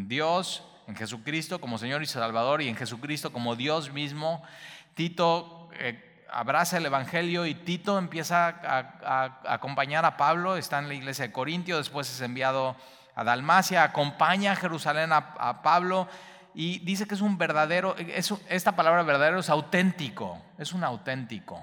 Dios, 0.07 0.63
en 0.87 0.95
Jesucristo 0.95 1.59
como 1.59 1.77
Señor 1.77 2.03
y 2.03 2.05
Salvador 2.05 2.61
y 2.61 2.69
en 2.69 2.77
Jesucristo 2.77 3.33
como 3.33 3.57
Dios 3.57 3.91
mismo. 3.91 4.43
Tito 4.95 5.69
eh, 5.73 6.08
abraza 6.31 6.77
el 6.77 6.85
Evangelio 6.85 7.45
y 7.45 7.55
Tito 7.55 7.97
empieza 7.97 8.47
a, 8.47 9.41
acompañar 9.53 10.05
a 10.05 10.17
Pablo, 10.17 10.57
está 10.57 10.79
en 10.79 10.87
la 10.87 10.93
iglesia 10.93 11.27
de 11.27 11.31
Corintio, 11.31 11.77
después 11.77 12.09
es 12.09 12.21
enviado 12.21 12.75
a 13.15 13.23
Dalmacia, 13.23 13.83
acompaña 13.83 14.53
a 14.53 14.55
Jerusalén 14.55 15.11
a, 15.11 15.61
Pablo 15.61 16.07
y 16.53 16.79
dice 16.79 17.07
que 17.07 17.15
es 17.15 17.21
un 17.21 17.37
verdadero, 17.37 17.95
esta 18.49 18.75
palabra 18.75 19.03
verdadero 19.03 19.39
es 19.39 19.49
auténtico, 19.49 20.41
es 20.57 20.73
un 20.73 20.83
auténtico. 20.83 21.61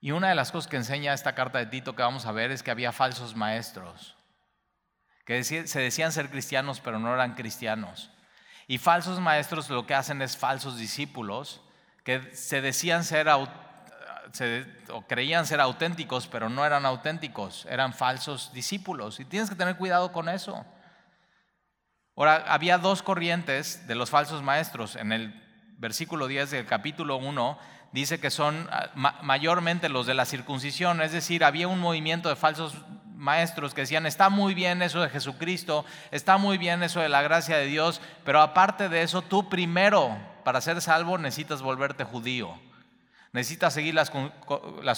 Y 0.00 0.12
una 0.12 0.28
de 0.28 0.34
las 0.34 0.52
cosas 0.52 0.70
que 0.70 0.76
enseña 0.76 1.14
esta 1.14 1.34
carta 1.34 1.58
de 1.58 1.66
Tito 1.66 1.96
que 1.96 2.02
vamos 2.02 2.26
a 2.26 2.32
ver 2.32 2.50
es 2.50 2.62
que 2.62 2.70
había 2.70 2.92
falsos 2.92 3.34
maestros, 3.34 4.16
que 5.24 5.42
se 5.42 5.80
decían 5.80 6.12
ser 6.12 6.30
cristianos 6.30 6.80
pero 6.80 6.98
no 6.98 7.12
eran 7.12 7.34
cristianos. 7.34 8.10
Y 8.68 8.78
falsos 8.78 9.20
maestros 9.20 9.70
lo 9.70 9.86
que 9.86 9.94
hacen 9.94 10.22
es 10.22 10.36
falsos 10.36 10.76
discípulos, 10.76 11.62
que 12.06 12.22
se 12.36 12.60
decían 12.60 13.02
ser 13.02 13.26
o 13.28 15.02
creían 15.08 15.44
ser 15.44 15.60
auténticos, 15.60 16.28
pero 16.28 16.48
no 16.48 16.64
eran 16.64 16.86
auténticos, 16.86 17.66
eran 17.68 17.92
falsos 17.92 18.52
discípulos. 18.52 19.18
Y 19.18 19.24
tienes 19.24 19.50
que 19.50 19.56
tener 19.56 19.76
cuidado 19.76 20.12
con 20.12 20.28
eso. 20.28 20.64
Ahora, 22.14 22.44
había 22.46 22.78
dos 22.78 23.02
corrientes 23.02 23.88
de 23.88 23.96
los 23.96 24.08
falsos 24.08 24.40
maestros. 24.40 24.94
En 24.94 25.10
el 25.10 25.34
versículo 25.78 26.28
10 26.28 26.52
del 26.52 26.64
capítulo 26.66 27.16
1 27.16 27.58
dice 27.90 28.20
que 28.20 28.30
son 28.30 28.68
ah, 28.70 28.90
mayormente 28.94 29.88
los 29.88 30.06
de 30.06 30.14
la 30.14 30.26
circuncisión, 30.26 31.02
es 31.02 31.10
decir, 31.10 31.42
había 31.42 31.66
un 31.66 31.80
movimiento 31.80 32.28
de 32.28 32.36
falsos 32.36 32.76
maestros 33.16 33.74
que 33.74 33.80
decían, 33.80 34.06
está 34.06 34.28
muy 34.28 34.54
bien 34.54 34.80
eso 34.80 35.02
de 35.02 35.08
Jesucristo, 35.08 35.84
está 36.12 36.36
muy 36.36 36.56
bien 36.56 36.84
eso 36.84 37.00
de 37.00 37.08
la 37.08 37.22
gracia 37.22 37.56
de 37.56 37.66
Dios, 37.66 38.00
pero 38.24 38.42
aparte 38.42 38.88
de 38.88 39.02
eso, 39.02 39.22
tú 39.22 39.48
primero, 39.48 40.16
para 40.46 40.60
ser 40.60 40.80
salvo, 40.80 41.18
necesitas 41.18 41.60
volverte 41.60 42.04
judío. 42.04 42.56
Necesitas 43.32 43.74
seguir 43.74 43.94
las, 43.94 44.12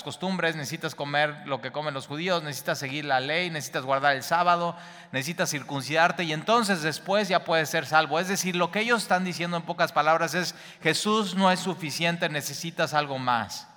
costumbres, 0.03 0.57
necesitas 0.57 0.95
comer 0.95 1.35
lo 1.47 1.63
que 1.63 1.73
comen 1.73 1.95
los 1.95 2.07
judíos, 2.07 2.43
necesitas 2.43 2.79
seguir 2.79 3.07
la 3.07 3.19
ley, 3.19 3.49
necesitas 3.49 3.87
guardar 3.87 4.15
el 4.15 4.23
sábado, 4.23 4.77
necesitas 5.11 5.49
circuncidarte 5.49 6.25
y 6.25 6.35
entonces 6.35 6.83
después 6.83 7.31
ya 7.31 7.47
puedes 7.47 7.71
ser 7.71 7.87
salvo. 7.87 8.21
Es 8.21 8.29
decir, 8.29 8.57
lo 8.57 8.71
que 8.71 8.81
ellos 8.81 9.01
están 9.01 9.25
diciendo 9.25 9.57
en 9.57 9.63
pocas 9.63 9.91
palabras 9.91 10.35
es, 10.35 10.55
Jesús 10.83 11.35
no 11.35 11.51
es 11.51 11.61
suficiente, 11.61 12.29
necesitas 12.29 12.93
algo 12.93 13.19
más. 13.19 13.69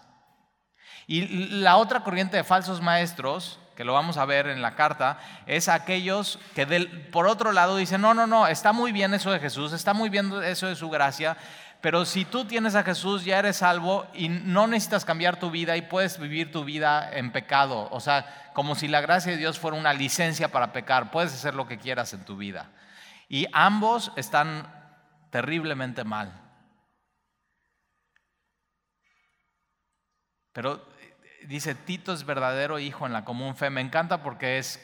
Y 1.07 1.21
la 1.61 1.77
otra 1.77 2.01
corriente 2.01 2.35
de 2.35 2.43
falsos 2.43 2.81
maestros, 2.81 3.61
que 3.75 3.85
lo 3.85 3.93
vamos 3.93 4.17
a 4.17 4.25
ver 4.25 4.47
en 4.47 4.61
la 4.61 4.75
carta, 4.75 5.17
es 5.47 5.67
aquellos 5.67 6.37
que 6.53 6.67
por 7.11 7.25
otro 7.25 7.51
lado 7.51 7.77
dicen, 7.77 8.01
no, 8.01 8.13
no, 8.13 8.27
no, 8.27 8.45
está 8.45 8.73
muy 8.73 8.91
bien 8.91 9.13
eso 9.13 9.31
de 9.31 9.39
Jesús, 9.39 9.73
está 9.73 9.93
muy 9.93 10.09
bien 10.09 10.31
eso 10.43 10.67
de 10.67 10.75
su 10.75 10.89
gracia, 10.89 11.35
pero 11.81 12.05
si 12.05 12.25
tú 12.25 12.45
tienes 12.45 12.75
a 12.75 12.83
Jesús, 12.83 13.25
ya 13.25 13.39
eres 13.39 13.57
salvo 13.57 14.05
y 14.13 14.29
no 14.29 14.67
necesitas 14.67 15.03
cambiar 15.03 15.39
tu 15.39 15.49
vida 15.49 15.75
y 15.75 15.81
puedes 15.81 16.19
vivir 16.19 16.51
tu 16.51 16.63
vida 16.63 17.09
en 17.11 17.31
pecado. 17.31 17.89
O 17.91 17.99
sea, 17.99 18.51
como 18.53 18.75
si 18.75 18.87
la 18.87 19.01
gracia 19.01 19.31
de 19.31 19.39
Dios 19.39 19.57
fuera 19.57 19.75
una 19.75 19.91
licencia 19.91 20.49
para 20.51 20.73
pecar. 20.73 21.09
Puedes 21.09 21.33
hacer 21.33 21.55
lo 21.55 21.67
que 21.67 21.79
quieras 21.79 22.13
en 22.13 22.23
tu 22.23 22.37
vida. 22.37 22.69
Y 23.27 23.47
ambos 23.51 24.11
están 24.15 24.71
terriblemente 25.31 26.03
mal. 26.03 26.39
Pero 30.53 30.87
dice, 31.47 31.73
Tito 31.73 32.13
es 32.13 32.25
verdadero 32.25 32.77
hijo 32.77 33.07
en 33.07 33.13
la 33.13 33.25
común 33.25 33.55
fe. 33.55 33.71
Me 33.71 33.81
encanta 33.81 34.21
porque 34.21 34.59
es, 34.59 34.79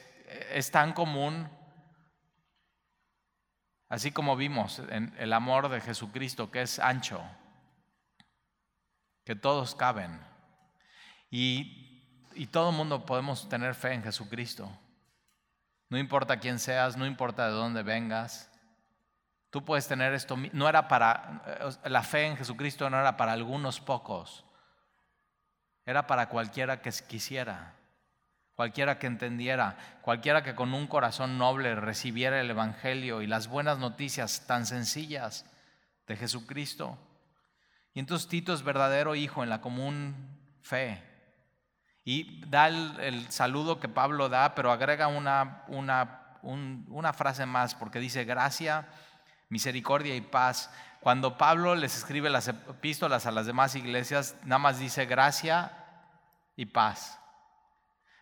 es 0.52 0.72
tan 0.72 0.94
común 0.94 1.48
Así 3.90 4.12
como 4.12 4.36
vimos 4.36 4.80
en 4.90 5.14
el 5.18 5.32
amor 5.32 5.70
de 5.70 5.80
Jesucristo 5.80 6.52
que 6.52 6.62
es 6.62 6.80
ancho, 6.80 7.22
que 9.24 9.36
todos 9.36 9.76
caben. 9.76 10.20
Y, 11.30 12.04
y 12.36 12.48
todo 12.48 12.72
el 12.72 12.76
mundo 12.76 13.06
podemos 13.06 13.48
tener 13.48 13.76
fe 13.76 13.94
en 13.94 14.04
Jesucristo. 14.04 14.70
No 15.90 15.98
importa 15.98 16.40
quién 16.40 16.60
seas, 16.60 16.98
no 16.98 17.06
importa 17.06 17.48
de 17.48 17.54
dónde 17.54 17.84
vengas. 17.84 18.52
Tú 19.50 19.64
puedes 19.64 19.88
tener 19.88 20.14
esto. 20.14 20.36
No 20.52 20.68
era 20.68 20.90
para, 20.90 21.80
la 21.86 22.04
fe 22.04 22.28
en 22.28 22.36
Jesucristo 22.36 22.90
no 22.90 23.00
era 23.00 23.16
para 23.16 23.32
algunos 23.32 23.80
pocos. 23.80 24.44
Era 25.86 26.06
para 26.06 26.28
cualquiera 26.28 26.82
que 26.82 26.92
quisiera 27.08 27.77
cualquiera 28.58 28.98
que 28.98 29.06
entendiera, 29.06 29.78
cualquiera 30.02 30.42
que 30.42 30.56
con 30.56 30.74
un 30.74 30.88
corazón 30.88 31.38
noble 31.38 31.76
recibiera 31.76 32.42
el 32.42 32.50
Evangelio 32.50 33.22
y 33.22 33.28
las 33.28 33.48
buenas 33.48 33.78
noticias 33.78 34.48
tan 34.48 34.66
sencillas 34.66 35.46
de 36.08 36.16
Jesucristo. 36.16 36.98
Y 37.94 38.00
entonces 38.00 38.28
Tito 38.28 38.54
es 38.54 38.64
verdadero 38.64 39.14
hijo 39.14 39.44
en 39.44 39.52
la 39.52 39.62
común 39.62 40.40
fe. 40.64 41.04
Y 42.04 42.44
da 42.48 42.68
el, 42.68 43.30
saludo 43.30 43.80
que 43.80 43.90
Pablo 43.90 44.28
da, 44.28 44.56
pero 44.56 44.72
agrega 44.72 45.08
una, 45.08 45.64
una, 45.68 46.40
una 46.42 47.14
frase 47.14 47.46
más, 47.46 47.76
porque 47.76 48.00
dice 48.00 48.24
gracia, 48.24 48.88
misericordia 49.50 50.16
y 50.16 50.22
paz. 50.22 50.72
Cuando 51.00 51.38
Pablo 51.38 51.76
les 51.76 51.96
escribe 51.96 52.32
las 52.32 52.48
epístolas 52.48 53.28
a 53.28 53.32
las 53.32 53.46
demás 53.46 53.76
iglesias, 53.76 54.36
nada 54.46 54.58
más 54.58 54.80
dice 54.80 55.06
gracia 55.06 55.72
y 56.56 56.66
paz. 56.66 57.20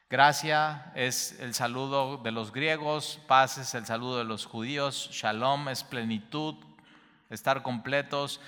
Gracia 0.07 0.91
es 0.93 1.39
el 1.39 1.55
saludo 1.55 2.17
de 2.17 2.31
los 2.31 2.51
griegos, 2.51 3.19
paz 3.27 3.57
es 3.57 3.73
el 3.73 3.87
saludo 3.87 4.19
de 4.19 4.23
los 4.23 4.45
judíos, 4.45 5.09
shalom 5.11 5.67
es 5.69 5.83
plenitud, 5.83 6.55
estar 7.31 7.63
completos. 7.63 8.39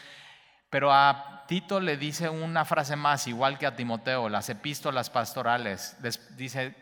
Pero 0.69 0.93
a 0.93 1.45
Tito 1.47 1.79
le 1.79 1.97
dice 1.97 2.29
una 2.29 2.63
frase 2.63 2.95
más, 2.95 3.25
igual 3.27 3.57
que 3.57 3.65
a 3.65 3.75
Timoteo, 3.75 4.29
las 4.29 4.49
epístolas 4.49 5.09
pastorales, 5.09 5.97
dice 6.35 6.75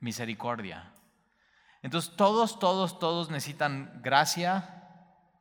misericordia. 0.00 0.92
Entonces 1.82 2.16
todos, 2.16 2.58
todos, 2.58 2.98
todos 2.98 3.28
necesitan 3.28 4.00
gracia 4.02 4.88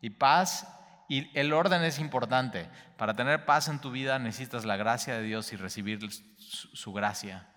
y 0.02 0.10
paz 0.10 0.68
y 1.08 1.30
el 1.40 1.54
orden 1.54 1.84
es 1.84 1.98
importante. 1.98 2.70
Para 2.98 3.14
tener 3.14 3.46
paz 3.46 3.70
en 3.70 3.80
tu 3.80 3.92
vida 3.92 4.20
necesitas 4.20 4.66
la 4.66 4.76
gracia 4.76 5.14
de 5.14 5.24
Dios 5.24 5.54
y 5.54 5.56
recibir 5.56 6.10
su 6.38 6.92
gracia. 6.92 7.48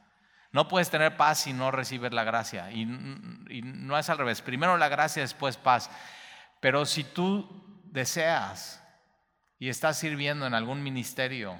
No 0.55 0.69
puedes 0.69 0.88
tener 0.88 1.17
paz 1.17 1.40
si 1.40 1.53
no 1.53 1.73
recibes 1.73 2.12
la 2.12 2.23
gracia. 2.23 2.71
Y, 2.71 2.87
no 2.87 3.99
es 3.99 4.09
al 4.09 4.19
revés. 4.19 4.40
Primero 4.40 4.77
la 4.77 4.88
gracia, 4.88 5.21
después 5.21 5.57
paz. 5.57 5.90
Pero 6.61 6.87
si 6.87 7.03
tú 7.03 7.83
deseas 7.87 8.81
y 9.59 9.69
estás 9.69 9.99
sirviendo 9.99 10.47
en 10.47 10.55
algún 10.55 10.81
ministerio 10.81 11.59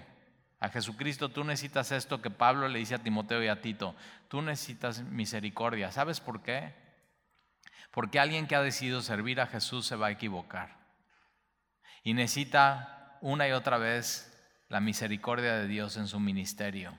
a 0.61 0.69
Jesucristo, 0.69 1.29
tú 1.29 1.43
necesitas 1.43 1.91
esto 1.91 2.23
que 2.23 2.31
Pablo 2.31 2.69
le 2.69 2.79
dice 2.79 2.95
a 2.95 3.03
Timoteo 3.03 3.43
y 3.43 3.49
a 3.49 3.61
Tito. 3.61 3.97
Tú 4.29 4.43
necesitas 4.43 5.03
misericordia. 5.03 5.91
¿Sabes 5.91 6.21
por 6.21 6.45
qué? 6.45 6.73
Porque 7.91 8.21
alguien 8.21 8.47
que 8.47 8.55
ha 8.55 8.63
decidido 8.63 9.03
servir 9.03 9.41
a 9.41 9.49
Jesús 9.49 9.87
se 9.87 9.97
va 9.97 10.07
a 10.07 10.13
equivocar. 10.13 10.77
Y 12.05 12.15
necesita 12.15 13.19
una 13.23 13.49
y 13.49 13.51
otra 13.51 13.77
vez 13.77 14.33
la 14.69 14.79
misericordia 14.79 15.55
de 15.55 15.67
Dios 15.67 15.97
en 15.97 16.07
su 16.07 16.21
ministerio. 16.21 16.97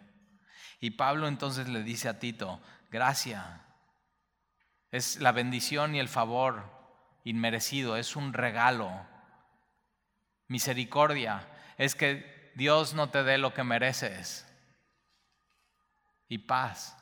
Y 0.79 0.91
Pablo 0.91 1.27
entonces 1.27 1.67
le 1.67 1.83
dice 1.83 2.09
a 2.09 2.19
Tito, 2.19 2.61
gracia, 2.91 3.61
es 4.91 5.19
la 5.19 5.31
bendición 5.31 5.95
y 5.95 5.99
el 5.99 6.07
favor 6.07 6.71
inmerecido, 7.23 7.97
es 7.97 8.15
un 8.15 8.33
regalo. 8.33 8.91
Misericordia 10.47 11.47
es 11.77 11.95
que 11.95 12.53
Dios 12.55 12.93
no 12.93 13.09
te 13.09 13.23
dé 13.23 13.37
lo 13.37 13.53
que 13.53 13.63
mereces. 13.63 14.47
Y 16.27 16.39
paz. 16.39 16.95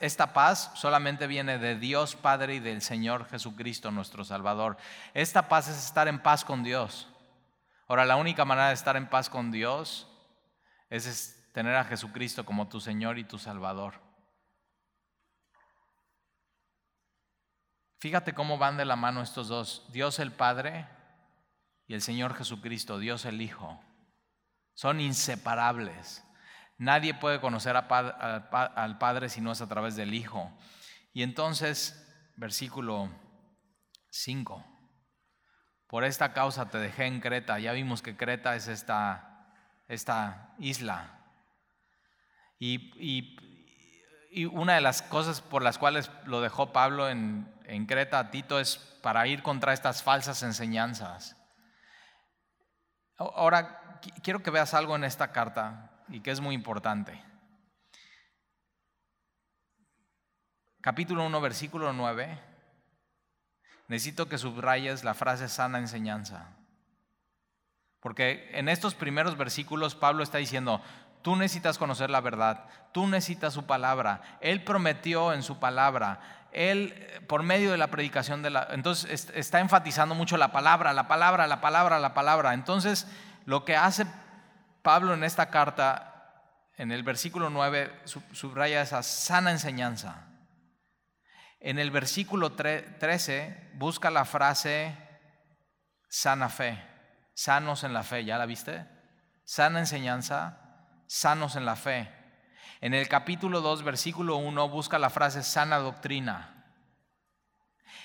esta 0.00 0.32
paz 0.32 0.72
solamente 0.74 1.26
viene 1.26 1.58
de 1.58 1.76
Dios 1.76 2.16
Padre 2.16 2.56
y 2.56 2.60
del 2.60 2.82
Señor 2.82 3.28
Jesucristo 3.28 3.90
nuestro 3.90 4.24
Salvador. 4.24 4.76
Esta 5.12 5.48
paz 5.48 5.68
es 5.68 5.76
estar 5.76 6.08
en 6.08 6.20
paz 6.20 6.44
con 6.44 6.62
Dios. 6.62 7.08
Ahora, 7.88 8.04
la 8.04 8.16
única 8.16 8.44
manera 8.44 8.68
de 8.68 8.74
estar 8.74 8.96
en 8.96 9.08
paz 9.08 9.28
con 9.28 9.50
Dios 9.50 10.08
es 10.88 11.06
tener 11.56 11.74
a 11.74 11.84
Jesucristo 11.84 12.44
como 12.44 12.68
tu 12.68 12.82
Señor 12.82 13.16
y 13.16 13.24
tu 13.24 13.38
Salvador. 13.38 13.94
Fíjate 17.98 18.34
cómo 18.34 18.58
van 18.58 18.76
de 18.76 18.84
la 18.84 18.94
mano 18.94 19.22
estos 19.22 19.48
dos, 19.48 19.90
Dios 19.90 20.18
el 20.18 20.32
Padre 20.32 20.86
y 21.86 21.94
el 21.94 22.02
Señor 22.02 22.34
Jesucristo, 22.34 22.98
Dios 22.98 23.24
el 23.24 23.40
Hijo. 23.40 23.82
Son 24.74 25.00
inseparables. 25.00 26.22
Nadie 26.76 27.14
puede 27.14 27.40
conocer 27.40 27.74
al 27.74 28.98
Padre 28.98 29.30
si 29.30 29.40
no 29.40 29.52
es 29.52 29.62
a 29.62 29.66
través 29.66 29.96
del 29.96 30.12
Hijo. 30.12 30.52
Y 31.14 31.22
entonces, 31.22 32.06
versículo 32.36 33.08
5. 34.10 34.62
Por 35.86 36.04
esta 36.04 36.34
causa 36.34 36.68
te 36.68 36.76
dejé 36.76 37.06
en 37.06 37.22
Creta. 37.22 37.58
Ya 37.58 37.72
vimos 37.72 38.02
que 38.02 38.14
Creta 38.14 38.56
es 38.56 38.68
esta, 38.68 39.54
esta 39.88 40.54
isla. 40.58 41.15
Y, 42.58 43.36
una 44.52 44.74
de 44.74 44.80
las 44.82 45.00
cosas 45.00 45.40
por 45.40 45.62
las 45.62 45.78
cuales 45.78 46.10
lo 46.26 46.40
dejó 46.40 46.72
Pablo 46.72 47.08
en, 47.08 47.54
Creta 47.86 48.18
a 48.18 48.30
Tito 48.30 48.60
es 48.60 48.76
para 49.02 49.26
ir 49.26 49.42
contra 49.42 49.72
estas 49.72 50.02
falsas 50.02 50.42
enseñanzas. 50.42 51.36
Ahora, 53.16 54.00
quiero 54.22 54.42
que 54.42 54.50
veas 54.50 54.74
algo 54.74 54.94
en 54.94 55.04
esta 55.04 55.32
carta 55.32 56.02
y 56.08 56.20
que 56.20 56.30
es 56.30 56.40
muy 56.40 56.54
importante. 56.54 57.22
Capítulo 60.82 61.24
1, 61.24 61.40
versículo 61.40 61.92
9 61.92 62.56
necesito 63.88 64.28
que 64.28 64.38
subrayes 64.38 65.04
la 65.04 65.14
frase 65.14 65.48
sana 65.48 65.78
enseñanza. 65.78 66.56
Porque 68.00 68.50
en 68.52 68.68
estos 68.68 68.94
primeros 68.94 69.36
versículos 69.36 69.94
Pablo 69.94 70.22
está 70.22 70.38
diciendo, 70.38 70.82
tú 71.22 71.36
necesitas 71.36 71.78
conocer 71.78 72.10
la 72.10 72.20
verdad, 72.20 72.64
tú 72.92 73.06
necesitas 73.06 73.54
su 73.54 73.66
palabra, 73.66 74.22
Él 74.40 74.64
prometió 74.64 75.32
en 75.32 75.42
su 75.42 75.58
palabra, 75.58 76.20
Él 76.52 77.22
por 77.26 77.42
medio 77.42 77.70
de 77.70 77.78
la 77.78 77.88
predicación 77.88 78.42
de 78.42 78.50
la... 78.50 78.68
Entonces 78.70 79.30
está 79.34 79.60
enfatizando 79.60 80.14
mucho 80.14 80.36
la 80.36 80.52
palabra, 80.52 80.92
la 80.92 81.08
palabra, 81.08 81.46
la 81.46 81.60
palabra, 81.60 81.98
la 81.98 82.14
palabra. 82.14 82.54
Entonces 82.54 83.06
lo 83.44 83.64
que 83.64 83.76
hace 83.76 84.06
Pablo 84.82 85.14
en 85.14 85.24
esta 85.24 85.50
carta, 85.50 86.32
en 86.76 86.92
el 86.92 87.02
versículo 87.02 87.50
9, 87.50 88.02
subraya 88.32 88.82
esa 88.82 89.02
sana 89.02 89.50
enseñanza. 89.50 90.26
En 91.60 91.78
el 91.78 91.90
versículo 91.90 92.52
13 92.52 93.72
busca 93.74 94.10
la 94.10 94.24
frase 94.24 94.96
sana 96.08 96.48
fe, 96.48 96.82
sanos 97.34 97.84
en 97.84 97.92
la 97.92 98.02
fe, 98.02 98.24
¿ya 98.24 98.38
la 98.38 98.46
viste? 98.46 98.86
Sana 99.44 99.80
enseñanza, 99.80 100.65
sanos 101.06 101.56
en 101.56 101.64
la 101.64 101.76
fe. 101.76 102.10
En 102.80 102.94
el 102.94 103.08
capítulo 103.08 103.60
2, 103.60 103.82
versículo 103.82 104.36
1, 104.36 104.68
busca 104.68 104.98
la 104.98 105.10
frase 105.10 105.42
sana 105.42 105.78
doctrina. 105.78 106.64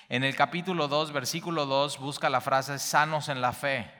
En 0.09 0.23
el 0.23 0.35
capítulo 0.35 0.87
2, 0.87 1.11
versículo 1.11 1.65
2, 1.65 1.99
busca 1.99 2.29
la 2.29 2.41
frase 2.41 2.79
sanos 2.79 3.29
en 3.29 3.41
la 3.41 3.53
fe. 3.53 3.91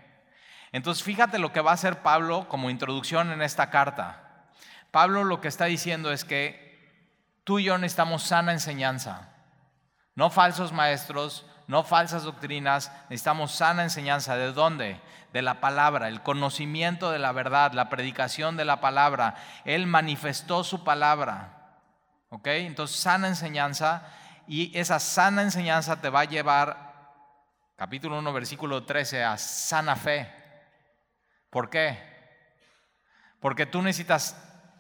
Entonces, 0.72 1.04
fíjate 1.04 1.40
lo 1.40 1.52
que 1.52 1.62
va 1.62 1.72
a 1.72 1.76
hacer 1.76 2.02
Pablo 2.02 2.48
como 2.48 2.70
introducción 2.70 3.32
en 3.32 3.42
esta 3.42 3.70
carta. 3.70 4.48
Pablo 4.92 5.24
lo 5.24 5.42
que 5.42 5.48
está 5.48 5.66
diciendo 5.66 6.12
es 6.12 6.26
que 6.26 6.72
tú 7.44 7.60
y 7.60 7.66
yo 7.66 7.78
necesitamos 7.78 8.24
sana 8.24 8.52
enseñanza. 8.52 9.30
No 10.16 10.30
falsos 10.30 10.72
maestros, 10.72 11.46
no 11.68 11.84
falsas 11.84 12.24
doctrinas, 12.24 12.92
necesitamos 13.10 13.54
sana 13.54 13.84
enseñanza. 13.84 14.36
¿De 14.36 14.52
dónde? 14.52 15.00
De 15.34 15.42
la 15.42 15.62
palabra, 15.62 16.08
el 16.08 16.22
conocimiento 16.22 17.12
de 17.12 17.20
la 17.20 17.32
verdad, 17.32 17.74
la 17.74 17.90
predicación 17.90 18.58
de 18.58 18.66
la 18.66 18.82
palabra. 18.82 19.36
Él 19.66 19.88
manifestó 19.88 20.64
su 20.64 20.84
palabra. 20.84 21.78
¿Ok? 22.30 22.48
Entonces, 22.48 22.98
sana 22.98 23.28
enseñanza 23.28 24.04
y 24.48 24.78
esa 24.78 25.00
sana 25.00 25.42
enseñanza 25.42 26.02
te 26.02 26.10
va 26.10 26.22
a 26.22 26.26
llevar, 26.26 26.92
capítulo 27.78 28.20
1, 28.20 28.34
versículo 28.34 28.84
13, 28.84 29.24
a 29.24 29.38
sana 29.38 29.96
fe. 29.96 30.30
¿Por 31.50 31.70
qué? 31.70 31.98
Porque 33.40 33.66
tú 33.66 33.82
necesitas 33.82 34.36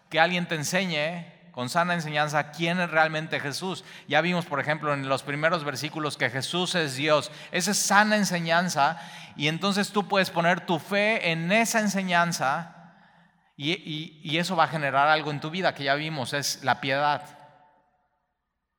que 0.10 0.20
alguien 0.20 0.48
te 0.48 0.56
enseñe 0.56 1.41
con 1.52 1.70
sana 1.70 1.94
enseñanza 1.94 2.52
quién 2.52 2.80
es 2.80 2.90
realmente 2.90 3.40
Jesús. 3.40 3.84
Ya 4.08 4.22
vimos, 4.22 4.46
por 4.46 4.60
ejemplo, 4.60 4.94
en 4.94 5.10
los 5.10 5.24
primeros 5.24 5.64
versículos 5.64 6.18
que 6.18 6.30
Jesús 6.30 6.76
es 6.76 6.96
Dios. 6.96 7.32
Esa 7.52 7.72
es 7.72 7.78
sana 7.78 8.16
enseñanza 8.16 9.00
y 9.36 9.48
entonces 9.48 9.92
tú 9.92 10.08
puedes 10.08 10.30
poner 10.30 10.66
tu 10.66 10.80
fe 10.80 11.32
en 11.32 11.52
esa 11.52 11.80
enseñanza 11.80 12.76
y, 13.58 14.38
eso 14.38 14.56
va 14.56 14.64
a 14.64 14.70
generar 14.70 15.08
algo 15.08 15.30
en 15.30 15.40
tu 15.40 15.52
vida 15.52 15.76
que 15.76 15.84
ya 15.84 15.94
vimos, 15.96 16.34
es 16.34 16.64
la 16.64 16.82
piedad. 16.82 17.24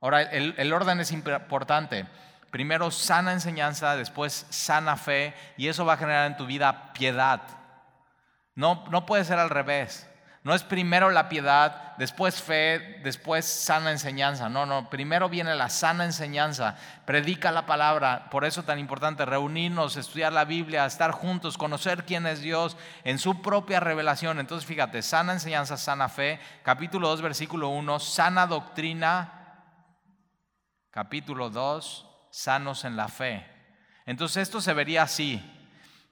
Ahora, 0.00 0.22
el, 0.22 0.54
el 0.58 0.72
orden 0.72 0.98
es 0.98 1.12
importante. 1.12 2.06
Primero 2.50 2.90
sana 2.90 3.32
enseñanza, 3.32 3.96
después 3.96 4.46
sana 4.50 4.96
fe 4.96 5.34
y 5.56 5.68
eso 5.68 5.84
va 5.84 5.92
a 5.92 5.98
generar 5.98 6.26
en 6.26 6.36
tu 6.36 6.46
vida 6.46 6.92
piedad. 6.94 7.42
No, 8.54 8.84
no 8.90 9.06
puede 9.06 9.24
ser 9.24 9.38
al 9.38 9.50
revés. 9.50 10.08
No 10.44 10.54
es 10.54 10.64
primero 10.64 11.10
la 11.10 11.28
piedad, 11.28 11.96
después 11.98 12.42
fe, 12.42 13.00
después 13.04 13.44
sana 13.46 13.92
enseñanza. 13.92 14.48
No, 14.48 14.66
no, 14.66 14.90
primero 14.90 15.28
viene 15.28 15.54
la 15.54 15.68
sana 15.68 16.04
enseñanza. 16.04 16.76
Predica 17.04 17.52
la 17.52 17.64
palabra. 17.64 18.28
Por 18.28 18.44
eso 18.44 18.60
es 18.60 18.66
tan 18.66 18.80
importante 18.80 19.24
reunirnos, 19.24 19.96
estudiar 19.96 20.32
la 20.32 20.44
Biblia, 20.44 20.84
estar 20.84 21.12
juntos, 21.12 21.56
conocer 21.56 22.04
quién 22.04 22.26
es 22.26 22.40
Dios 22.40 22.76
en 23.04 23.20
su 23.20 23.40
propia 23.40 23.78
revelación. 23.78 24.40
Entonces 24.40 24.66
fíjate, 24.66 25.02
sana 25.02 25.32
enseñanza, 25.32 25.76
sana 25.76 26.08
fe. 26.08 26.40
Capítulo 26.64 27.08
2, 27.10 27.22
versículo 27.22 27.68
1, 27.68 28.00
sana 28.00 28.48
doctrina. 28.48 29.38
Capítulo 30.90 31.50
2, 31.50 32.06
sanos 32.32 32.84
en 32.84 32.96
la 32.96 33.06
fe. 33.06 33.46
Entonces 34.06 34.42
esto 34.42 34.60
se 34.60 34.74
vería 34.74 35.04
así. 35.04 35.40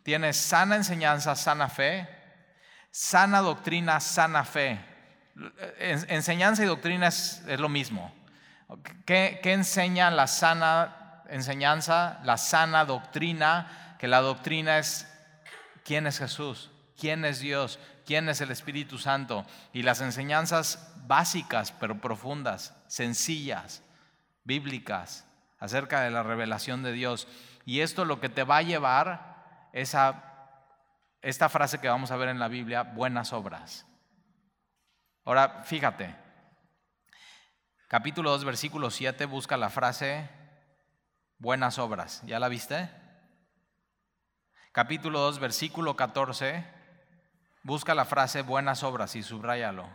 Tienes 0.04 0.36
sana 0.36 0.76
enseñanza, 0.76 1.34
sana 1.34 1.68
fe 1.68 2.19
Sana 2.90 3.40
doctrina, 3.40 4.00
sana 4.00 4.44
fe. 4.44 4.80
Enseñanza 5.78 6.62
y 6.64 6.66
doctrina 6.66 7.08
es, 7.08 7.42
lo 7.58 7.68
mismo. 7.68 8.12
¿Qué, 9.06 9.40
enseña 9.44 10.10
la 10.10 10.26
sana 10.26 11.22
enseñanza, 11.28 12.20
la 12.24 12.36
sana 12.36 12.84
doctrina? 12.84 13.96
Que 13.98 14.08
la 14.08 14.20
doctrina 14.20 14.78
es 14.78 15.06
quién 15.84 16.06
es 16.06 16.18
Jesús, 16.18 16.70
quién 16.98 17.24
es 17.24 17.38
Dios, 17.38 17.78
quién 18.04 18.28
es 18.28 18.40
el 18.40 18.50
Espíritu 18.50 18.98
Santo. 18.98 19.46
Y 19.72 19.82
las 19.82 20.00
enseñanzas 20.00 20.92
básicas 21.06 21.72
pero 21.72 22.00
profundas, 22.00 22.74
sencillas, 22.88 23.82
bíblicas, 24.44 25.24
acerca 25.60 26.00
de 26.00 26.10
la 26.10 26.24
revelación 26.24 26.82
de 26.82 26.92
Dios. 26.92 27.28
Y 27.66 27.80
esto 27.80 28.04
lo 28.04 28.20
que 28.20 28.28
te 28.28 28.42
va 28.42 28.58
a 28.58 28.62
llevar 28.62 29.68
es 29.72 29.94
a 29.94 30.29
esta 31.22 31.48
frase 31.48 31.80
que 31.80 31.88
vamos 31.88 32.10
a 32.10 32.16
ver 32.16 32.28
en 32.28 32.38
la 32.38 32.48
Biblia, 32.48 32.82
buenas 32.82 33.32
obras. 33.32 33.86
Ahora, 35.24 35.62
fíjate, 35.64 36.14
capítulo 37.88 38.30
2, 38.30 38.44
versículo 38.44 38.90
7 38.90 39.26
busca 39.26 39.56
la 39.56 39.68
frase 39.68 40.28
buenas 41.38 41.78
obras. 41.78 42.22
¿Ya 42.24 42.38
la 42.38 42.48
viste? 42.48 42.88
Capítulo 44.72 45.20
2, 45.20 45.40
versículo 45.40 45.96
14, 45.96 46.64
busca 47.64 47.94
la 47.94 48.04
frase 48.04 48.42
buenas 48.42 48.82
obras 48.82 49.16
y 49.16 49.22
subráyalo. 49.22 49.88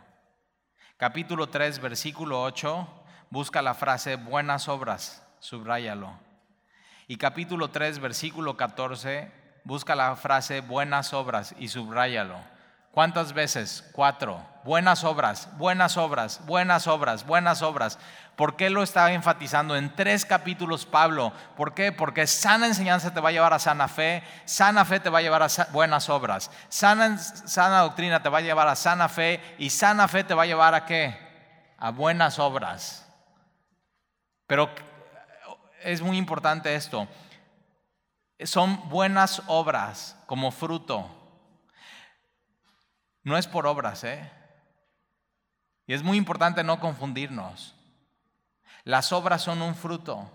Capítulo 0.96 1.48
3, 1.48 1.80
versículo 1.80 2.42
8, 2.42 3.04
busca 3.30 3.62
la 3.62 3.74
frase 3.74 4.16
buenas 4.16 4.68
obras, 4.68 5.26
subráyalo. 5.40 6.18
Y 7.08 7.16
capítulo 7.16 7.70
3, 7.70 7.98
versículo 7.98 8.56
14, 8.56 9.45
busca 9.66 9.96
la 9.96 10.14
frase 10.14 10.60
buenas 10.60 11.12
obras 11.12 11.54
y 11.58 11.68
subráyalo. 11.68 12.38
¿Cuántas 12.92 13.32
veces? 13.32 13.84
Cuatro. 13.92 14.40
Buenas 14.62 15.04
obras, 15.04 15.48
buenas 15.58 15.96
obras, 15.96 16.40
buenas 16.46 16.86
obras, 16.86 17.26
buenas 17.26 17.62
obras. 17.62 17.98
¿Por 18.36 18.56
qué 18.56 18.70
lo 18.70 18.82
está 18.82 19.12
enfatizando 19.12 19.76
en 19.76 19.94
tres 19.94 20.24
capítulos 20.24 20.86
Pablo? 20.86 21.32
¿Por 21.56 21.74
qué? 21.74 21.92
Porque 21.92 22.26
sana 22.26 22.66
enseñanza 22.66 23.12
te 23.12 23.20
va 23.20 23.28
a 23.30 23.32
llevar 23.32 23.52
a 23.52 23.58
sana 23.58 23.88
fe, 23.88 24.22
sana 24.44 24.84
fe 24.84 25.00
te 25.00 25.10
va 25.10 25.18
a 25.18 25.22
llevar 25.22 25.42
a 25.42 25.48
buenas 25.72 26.08
obras, 26.08 26.50
sana, 26.68 27.18
sana 27.18 27.80
doctrina 27.80 28.22
te 28.22 28.28
va 28.28 28.38
a 28.38 28.42
llevar 28.42 28.68
a 28.68 28.76
sana 28.76 29.08
fe 29.08 29.40
y 29.58 29.70
sana 29.70 30.08
fe 30.08 30.24
te 30.24 30.34
va 30.34 30.44
a 30.44 30.46
llevar 30.46 30.74
a 30.74 30.86
qué? 30.86 31.16
A 31.78 31.90
buenas 31.90 32.38
obras. 32.38 33.06
Pero 34.46 34.70
es 35.82 36.00
muy 36.00 36.16
importante 36.16 36.74
esto. 36.74 37.06
Son 38.44 38.88
buenas 38.88 39.42
obras 39.46 40.16
como 40.26 40.50
fruto. 40.50 41.10
No 43.22 43.36
es 43.38 43.46
por 43.46 43.66
obras, 43.66 44.04
¿eh? 44.04 44.30
Y 45.86 45.94
es 45.94 46.02
muy 46.02 46.18
importante 46.18 46.62
no 46.62 46.80
confundirnos. 46.80 47.74
Las 48.84 49.12
obras 49.12 49.42
son 49.42 49.62
un 49.62 49.74
fruto. 49.74 50.30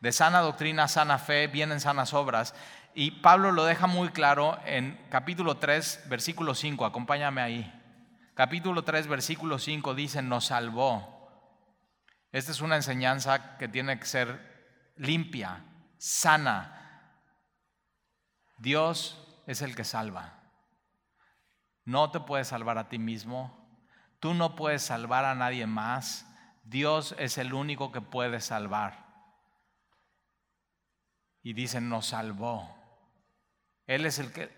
De 0.00 0.12
sana 0.12 0.40
doctrina, 0.40 0.86
sana 0.86 1.18
fe, 1.18 1.46
vienen 1.46 1.80
sanas 1.80 2.12
obras. 2.12 2.54
Y 2.94 3.12
Pablo 3.12 3.52
lo 3.52 3.64
deja 3.64 3.86
muy 3.86 4.10
claro 4.10 4.58
en 4.64 5.00
capítulo 5.10 5.56
3, 5.56 6.04
versículo 6.08 6.54
5. 6.54 6.84
Acompáñame 6.84 7.40
ahí. 7.40 7.80
Capítulo 8.34 8.84
3, 8.84 9.06
versículo 9.06 9.58
5 9.58 9.94
dice, 9.94 10.20
nos 10.20 10.46
salvó. 10.46 11.14
Esta 12.32 12.50
es 12.50 12.60
una 12.60 12.76
enseñanza 12.76 13.56
que 13.58 13.68
tiene 13.68 13.98
que 13.98 14.06
ser 14.06 14.92
limpia, 14.96 15.64
sana. 15.98 16.83
Dios 18.64 19.18
es 19.46 19.60
el 19.60 19.76
que 19.76 19.84
salva. 19.84 20.40
No 21.84 22.10
te 22.10 22.18
puedes 22.18 22.48
salvar 22.48 22.78
a 22.78 22.88
ti 22.88 22.98
mismo. 22.98 23.54
Tú 24.20 24.32
no 24.32 24.56
puedes 24.56 24.82
salvar 24.82 25.26
a 25.26 25.34
nadie 25.34 25.66
más. 25.66 26.26
Dios 26.64 27.14
es 27.18 27.36
el 27.36 27.52
único 27.52 27.92
que 27.92 28.00
puede 28.00 28.40
salvar. 28.40 29.04
Y 31.42 31.52
dicen, 31.52 31.90
nos 31.90 32.06
salvó. 32.06 32.74
Él 33.86 34.06
es 34.06 34.18
el 34.18 34.32
que, 34.32 34.50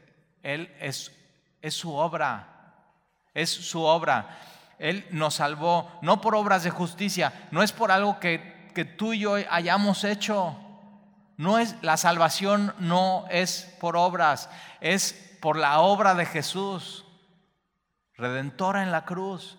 Él 0.44 0.72
es, 0.78 1.10
es 1.60 1.74
su 1.74 1.92
obra. 1.92 2.92
Es 3.34 3.50
su 3.50 3.82
obra. 3.82 4.38
Él 4.78 5.04
nos 5.10 5.34
salvó, 5.34 5.98
no 6.00 6.20
por 6.20 6.36
obras 6.36 6.62
de 6.62 6.70
justicia, 6.70 7.48
no 7.50 7.60
es 7.60 7.72
por 7.72 7.90
algo 7.90 8.20
que, 8.20 8.70
que 8.72 8.84
tú 8.84 9.14
y 9.14 9.18
yo 9.18 9.34
hayamos 9.50 10.04
hecho. 10.04 10.65
No 11.36 11.58
es, 11.58 11.76
la 11.82 11.96
salvación 11.96 12.74
no 12.78 13.26
es 13.30 13.76
por 13.80 13.96
obras, 13.96 14.48
es 14.80 15.38
por 15.40 15.56
la 15.56 15.80
obra 15.80 16.14
de 16.14 16.26
Jesús 16.26 17.04
redentora 18.14 18.82
en 18.82 18.90
la 18.90 19.04
cruz. 19.04 19.58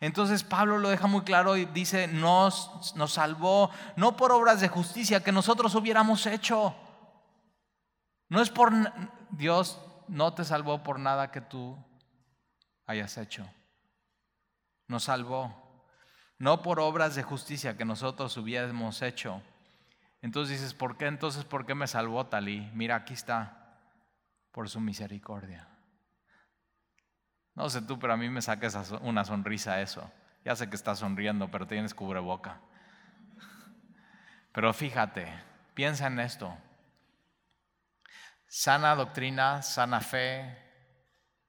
Entonces 0.00 0.42
Pablo 0.42 0.78
lo 0.78 0.90
deja 0.90 1.06
muy 1.06 1.22
claro 1.22 1.56
y 1.56 1.64
dice, 1.66 2.08
nos, 2.08 2.94
nos 2.96 3.12
salvó 3.12 3.70
no 3.96 4.16
por 4.16 4.32
obras 4.32 4.60
de 4.60 4.68
justicia 4.68 5.22
que 5.22 5.32
nosotros 5.32 5.74
hubiéramos 5.74 6.26
hecho. 6.26 6.74
No 8.28 8.42
es 8.42 8.50
por 8.50 8.72
Dios 9.30 9.78
no 10.08 10.34
te 10.34 10.44
salvó 10.44 10.82
por 10.82 10.98
nada 10.98 11.30
que 11.30 11.40
tú 11.40 11.76
hayas 12.86 13.16
hecho. 13.16 13.48
Nos 14.88 15.04
salvó 15.04 15.62
no 16.38 16.62
por 16.62 16.80
obras 16.80 17.14
de 17.14 17.22
justicia 17.22 17.76
que 17.76 17.84
nosotros 17.84 18.36
hubiéramos 18.36 19.00
hecho. 19.02 19.40
Entonces 20.24 20.58
dices, 20.58 20.72
¿por 20.72 20.96
qué? 20.96 21.04
Entonces, 21.04 21.44
¿por 21.44 21.66
qué 21.66 21.74
me 21.74 21.86
salvó 21.86 22.24
Talí? 22.24 22.70
Mira, 22.72 22.96
aquí 22.96 23.12
está, 23.12 23.76
por 24.52 24.70
su 24.70 24.80
misericordia. 24.80 25.68
No 27.54 27.68
sé 27.68 27.82
tú, 27.82 27.98
pero 27.98 28.14
a 28.14 28.16
mí 28.16 28.30
me 28.30 28.40
saca 28.40 28.70
una 29.02 29.26
sonrisa 29.26 29.82
eso. 29.82 30.10
Ya 30.42 30.56
sé 30.56 30.70
que 30.70 30.76
estás 30.76 31.00
sonriendo, 31.00 31.50
pero 31.50 31.66
tienes 31.66 31.92
cubreboca. 31.92 32.58
Pero 34.50 34.72
fíjate, 34.72 35.30
piensa 35.74 36.06
en 36.06 36.18
esto. 36.18 36.56
Sana 38.46 38.94
doctrina, 38.94 39.60
sana 39.60 40.00
fe, 40.00 40.56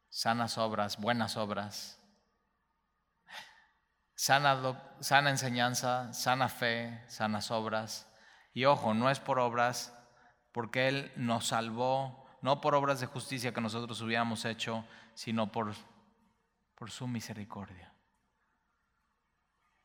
sanas 0.09 0.57
obras, 0.57 0.97
buenas 0.97 1.37
obras. 1.37 1.97
Sana, 4.15 4.97
sana 4.99 5.29
enseñanza, 5.29 6.11
sana 6.11 6.49
fe, 6.49 7.01
sanas 7.07 7.51
obras. 7.51 8.11
Y 8.55 8.65
ojo, 8.65 8.95
no 8.95 9.11
es 9.11 9.19
por 9.19 9.37
obras, 9.37 9.95
porque 10.51 10.87
Él 10.87 11.11
nos 11.15 11.45
salvó, 11.45 12.25
no 12.41 12.59
por 12.59 12.73
obras 12.73 12.99
de 12.99 13.05
justicia 13.05 13.53
que 13.53 13.61
nosotros 13.61 14.01
hubiéramos 14.01 14.45
hecho, 14.45 14.83
sino 15.13 15.51
por 15.51 15.75
por 16.75 16.91
su 16.91 17.07
misericordia, 17.07 17.93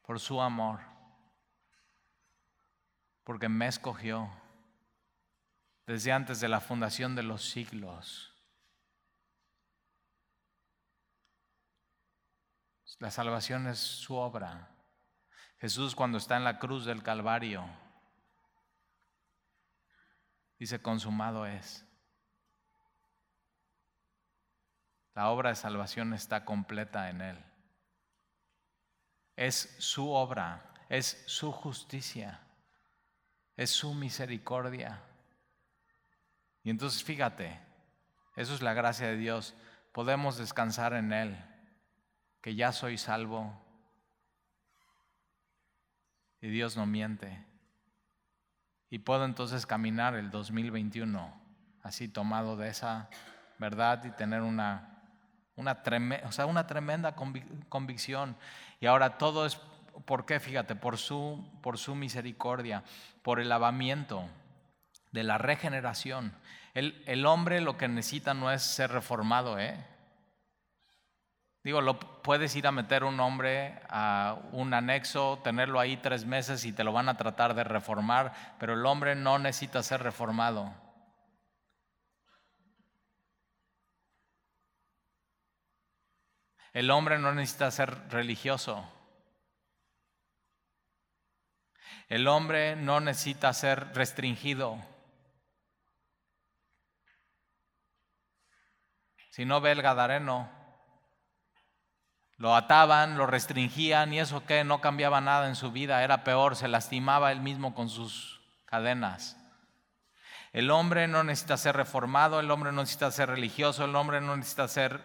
por 0.03 0.19
su 0.19 0.41
amor, 0.41 0.81
porque 3.25 3.49
me 3.49 3.69
escogió 3.69 4.29
desde 5.87 6.13
antes 6.13 6.41
de 6.41 6.49
la 6.49 6.61
fundación 6.61 7.15
de 7.15 7.23
los 7.23 7.49
siglos. 7.49 8.27
La 12.99 13.11
salvación 13.11 13.67
es 13.69 13.79
su 13.79 14.15
obra. 14.15 14.69
Jesús 15.59 15.95
cuando 15.95 16.19
está 16.19 16.37
en 16.37 16.45
la 16.45 16.59
cruz 16.59 16.85
del 16.85 17.03
Calvario 17.03 17.65
dice, 20.61 20.81
consumado 20.83 21.47
es. 21.47 21.85
La 25.15 25.31
obra 25.31 25.49
de 25.49 25.57
salvación 25.57 26.13
está 26.13 26.45
completa 26.45 27.09
en 27.09 27.23
Él. 27.23 27.45
Es 29.37 29.75
su 29.79 30.11
obra, 30.11 30.73
es 30.91 31.25
su 31.27 31.51
justicia, 31.51 32.41
es 33.57 33.71
su 33.71 33.95
misericordia. 33.95 35.03
Y 36.63 36.69
entonces 36.69 37.03
fíjate, 37.03 37.59
eso 38.37 38.55
es 38.55 38.61
la 38.61 38.75
gracia 38.75 39.07
de 39.07 39.17
Dios. 39.17 39.55
Podemos 39.93 40.37
descansar 40.37 40.93
en 40.93 41.13
Él, 41.13 41.43
que 42.43 42.55
ya 42.55 42.73
soy 42.73 42.99
salvo. 42.99 43.59
Y 46.43 46.49
Dios 46.49 46.77
no 46.77 46.85
miente. 46.85 47.50
Y 48.91 48.99
puedo 48.99 49.25
entonces 49.25 49.67
caminar 49.67 50.15
el 50.15 50.31
2021 50.31 51.41
así 51.83 52.09
tomado 52.09 52.57
de 52.57 52.69
esa 52.69 53.09
verdad 53.59 54.05
y 54.05 54.11
tener 54.11 54.43
una 54.43 54.91
una, 55.61 55.83
tremenda, 55.83 56.27
o 56.27 56.33
sea, 56.33 56.47
una 56.47 56.67
tremenda 56.67 57.15
convicción. 57.69 58.37
Y 58.81 58.87
ahora 58.87 59.19
todo 59.19 59.47
es, 59.47 59.57
¿por 60.07 60.25
qué? 60.25 60.41
Fíjate, 60.41 60.75
por 60.75 60.97
su, 60.97 61.47
por 61.61 61.79
su 61.79 61.95
misericordia, 61.95 62.83
por 63.23 63.41
el 63.41 63.49
lavamiento 63.49 64.25
de 65.13 65.23
la 65.23 65.39
regeneración. 65.39 66.33
El, 66.75 67.03
el 67.07 67.27
hombre 67.27 67.61
lo 67.61 67.77
que 67.77 67.89
necesita 67.89 68.33
no 68.33 68.51
es 68.51 68.63
ser 68.63 68.91
reformado, 68.91 69.59
¿eh? 69.59 69.85
Digo, 71.63 71.83
lo, 71.83 71.99
puedes 72.23 72.57
ir 72.57 72.67
a 72.67 72.73
meter 72.73 73.05
un 73.05 73.21
hombre 73.21 73.79
a 73.91 74.39
un 74.53 74.73
anexo, 74.73 75.41
tenerlo 75.45 75.79
ahí 75.79 75.99
tres 75.99 76.25
meses 76.25 76.65
y 76.65 76.73
te 76.73 76.85
lo 76.85 76.93
van 76.93 77.11
a 77.11 77.19
tratar 77.19 77.55
de 77.55 77.65
reformar, 77.65 78.33
pero 78.59 78.73
el 78.73 78.87
hombre 78.87 79.15
no 79.15 79.39
necesita 79.39 79.83
ser 79.83 80.03
reformado. 80.03 80.75
El 86.73 86.91
hombre 86.91 87.19
no 87.19 87.35
necesita 87.35 87.71
ser 87.71 88.09
religioso. 88.11 88.89
El 92.09 92.27
hombre 92.27 92.75
no 92.75 93.01
necesita 93.01 93.53
ser 93.53 93.93
restringido. 93.95 94.79
Si 99.31 99.45
no 99.45 99.61
ve 99.61 99.73
el 99.73 99.83
Gadareno, 99.83 100.60
lo 102.41 102.57
ataban, 102.57 103.19
lo 103.19 103.27
restringían 103.27 104.15
y 104.15 104.19
eso 104.19 104.47
que 104.47 104.65
no 104.65 104.81
cambiaba 104.81 105.21
nada 105.21 105.47
en 105.47 105.57
su 105.57 105.73
vida, 105.73 106.03
era 106.03 106.25
peor, 106.25 106.57
se 106.57 106.69
lastimaba 106.69 107.33
él 107.33 107.43
mismo 107.43 107.75
con 107.75 107.91
sus 107.91 108.41
cadenas. 108.65 109.37
El 110.55 110.71
hombre 110.71 111.07
no 111.07 111.23
necesita 111.23 111.59
ser 111.59 111.77
reformado, 111.77 112.41
el 112.41 112.51
hombre 112.51 112.73
no 112.73 112.81
necesita 112.81 113.11
ser 113.11 113.29
religioso, 113.29 113.85
el 113.85 113.95
hombre 113.95 114.23
no 114.23 114.35
necesita 114.39 114.69
ser 114.69 115.03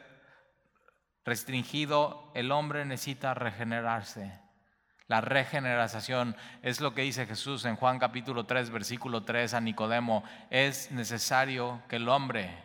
restringido, 1.26 2.32
el 2.36 2.54
hombre 2.54 2.86
necesita 2.86 3.34
regenerarse. 3.34 4.40
La 5.08 5.20
regeneración 5.20 6.38
es 6.62 6.80
lo 6.80 6.94
que 6.94 7.02
dice 7.02 7.26
Jesús 7.26 7.66
en 7.66 7.76
Juan 7.76 8.00
capítulo 8.00 8.46
3, 8.46 8.70
versículo 8.70 9.24
3 9.24 9.56
a 9.56 9.60
Nicodemo. 9.60 10.24
Es 10.50 10.90
necesario 10.90 11.84
que 11.90 11.98
el 11.98 12.08
hombre 12.08 12.64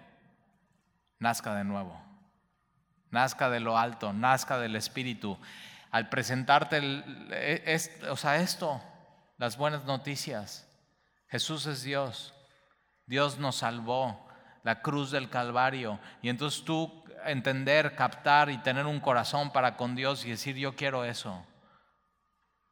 nazca 1.19 1.57
de 1.57 1.65
nuevo, 1.65 2.01
nazca 3.11 3.51
de 3.51 3.61
lo 3.61 3.79
alto, 3.79 4.13
nazca 4.13 4.59
del 4.59 4.77
Espíritu. 4.77 5.39
Al 5.91 6.09
presentarte, 6.09 6.79
e, 7.31 8.09
o 8.09 8.17
sea, 8.17 8.37
esto, 8.37 8.81
las 9.39 9.57
buenas 9.57 9.85
noticias, 9.85 10.69
Jesús 11.29 11.67
es 11.67 11.83
Dios, 11.83 12.35
Dios 13.07 13.39
nos 13.39 13.57
salvó, 13.57 14.29
la 14.63 14.83
cruz 14.83 15.11
del 15.11 15.31
Calvario. 15.31 15.99
Y 16.23 16.29
entonces 16.29 16.65
tú 16.65 17.05
entender, 17.25 17.95
captar 17.95 18.51
y 18.51 18.59
tener 18.59 18.87
un 18.87 19.01
corazón 19.01 19.53
para 19.53 19.77
con 19.77 19.95
Dios 19.95 20.25
y 20.25 20.31
decir, 20.31 20.57
yo 20.57 20.77
quiero 20.77 21.05
eso. 21.05 21.45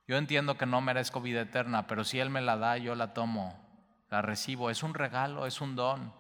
Yo 0.07 0.17
entiendo 0.17 0.57
que 0.57 0.67
no 0.67 0.81
merezco 0.81 1.21
vida 1.21 1.43
eterna, 1.43 1.87
pero 1.87 2.03
si 2.05 2.19
Él 2.19 2.31
me 2.31 2.41
la 2.41 2.57
da, 2.57 2.79
yo 2.79 2.95
la 2.95 3.13
tomo, 3.13 3.59
la 4.09 4.23
recibo. 4.23 4.71
Es 4.71 4.83
un 4.83 4.95
regalo, 4.95 5.47
es 5.47 5.61
un 5.61 5.77
don. 5.77 6.15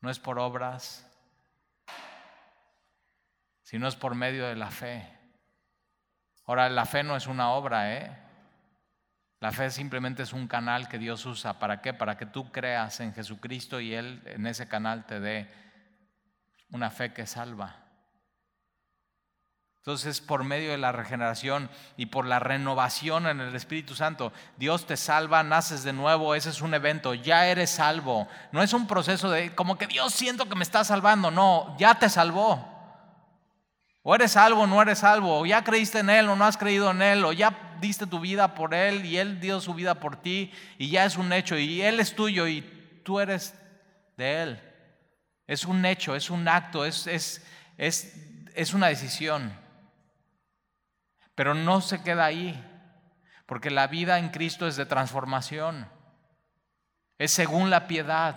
No 0.00 0.10
es 0.10 0.18
por 0.18 0.38
obras, 0.38 1.05
sino 3.66 3.88
es 3.88 3.96
por 3.96 4.14
medio 4.14 4.46
de 4.46 4.54
la 4.54 4.70
fe. 4.70 5.04
Ahora, 6.44 6.70
la 6.70 6.86
fe 6.86 7.02
no 7.02 7.16
es 7.16 7.26
una 7.26 7.50
obra, 7.50 7.96
¿eh? 7.96 8.16
La 9.40 9.50
fe 9.50 9.72
simplemente 9.72 10.22
es 10.22 10.32
un 10.32 10.46
canal 10.46 10.88
que 10.88 10.98
Dios 10.98 11.26
usa. 11.26 11.58
¿Para 11.58 11.82
qué? 11.82 11.92
Para 11.92 12.16
que 12.16 12.26
tú 12.26 12.52
creas 12.52 13.00
en 13.00 13.12
Jesucristo 13.12 13.80
y 13.80 13.92
Él 13.92 14.22
en 14.26 14.46
ese 14.46 14.68
canal 14.68 15.04
te 15.04 15.18
dé 15.18 15.50
una 16.70 16.90
fe 16.90 17.12
que 17.12 17.26
salva. 17.26 17.74
Entonces, 19.78 20.20
por 20.20 20.44
medio 20.44 20.70
de 20.70 20.78
la 20.78 20.92
regeneración 20.92 21.68
y 21.96 22.06
por 22.06 22.24
la 22.24 22.38
renovación 22.38 23.26
en 23.26 23.40
el 23.40 23.54
Espíritu 23.56 23.96
Santo, 23.96 24.32
Dios 24.56 24.86
te 24.86 24.96
salva, 24.96 25.42
naces 25.42 25.82
de 25.82 25.92
nuevo, 25.92 26.36
ese 26.36 26.50
es 26.50 26.60
un 26.60 26.72
evento, 26.72 27.14
ya 27.14 27.48
eres 27.48 27.70
salvo. 27.70 28.28
No 28.52 28.62
es 28.62 28.72
un 28.72 28.86
proceso 28.86 29.28
de 29.28 29.56
como 29.56 29.76
que 29.76 29.88
Dios 29.88 30.14
siento 30.14 30.48
que 30.48 30.54
me 30.54 30.62
está 30.62 30.84
salvando, 30.84 31.32
no, 31.32 31.76
ya 31.78 31.98
te 31.98 32.08
salvó. 32.08 32.75
O 34.08 34.14
eres 34.14 34.32
salvo 34.32 34.68
no 34.68 34.80
eres 34.80 35.00
salvo, 35.00 35.40
o 35.40 35.46
ya 35.46 35.64
creíste 35.64 35.98
en 35.98 36.10
Él 36.10 36.28
o 36.28 36.36
no 36.36 36.44
has 36.44 36.56
creído 36.56 36.92
en 36.92 37.02
Él, 37.02 37.24
o 37.24 37.32
ya 37.32 37.76
diste 37.80 38.06
tu 38.06 38.20
vida 38.20 38.54
por 38.54 38.72
Él 38.72 39.04
y 39.04 39.16
Él 39.16 39.40
dio 39.40 39.60
su 39.60 39.74
vida 39.74 39.96
por 39.96 40.14
ti 40.14 40.52
y 40.78 40.90
ya 40.90 41.04
es 41.04 41.16
un 41.16 41.32
hecho 41.32 41.58
y 41.58 41.82
Él 41.82 41.98
es 41.98 42.14
tuyo 42.14 42.46
y 42.46 42.60
tú 43.04 43.18
eres 43.18 43.52
de 44.16 44.42
Él. 44.42 44.62
Es 45.48 45.64
un 45.64 45.84
hecho, 45.84 46.14
es 46.14 46.30
un 46.30 46.46
acto, 46.46 46.84
es, 46.84 47.08
es, 47.08 47.44
es, 47.78 48.14
es 48.54 48.74
una 48.74 48.86
decisión. 48.86 49.52
Pero 51.34 51.54
no 51.54 51.80
se 51.80 52.00
queda 52.04 52.26
ahí, 52.26 52.64
porque 53.44 53.72
la 53.72 53.88
vida 53.88 54.20
en 54.20 54.28
Cristo 54.28 54.68
es 54.68 54.76
de 54.76 54.86
transformación. 54.86 55.90
Es 57.18 57.32
según 57.32 57.70
la 57.70 57.88
piedad. 57.88 58.36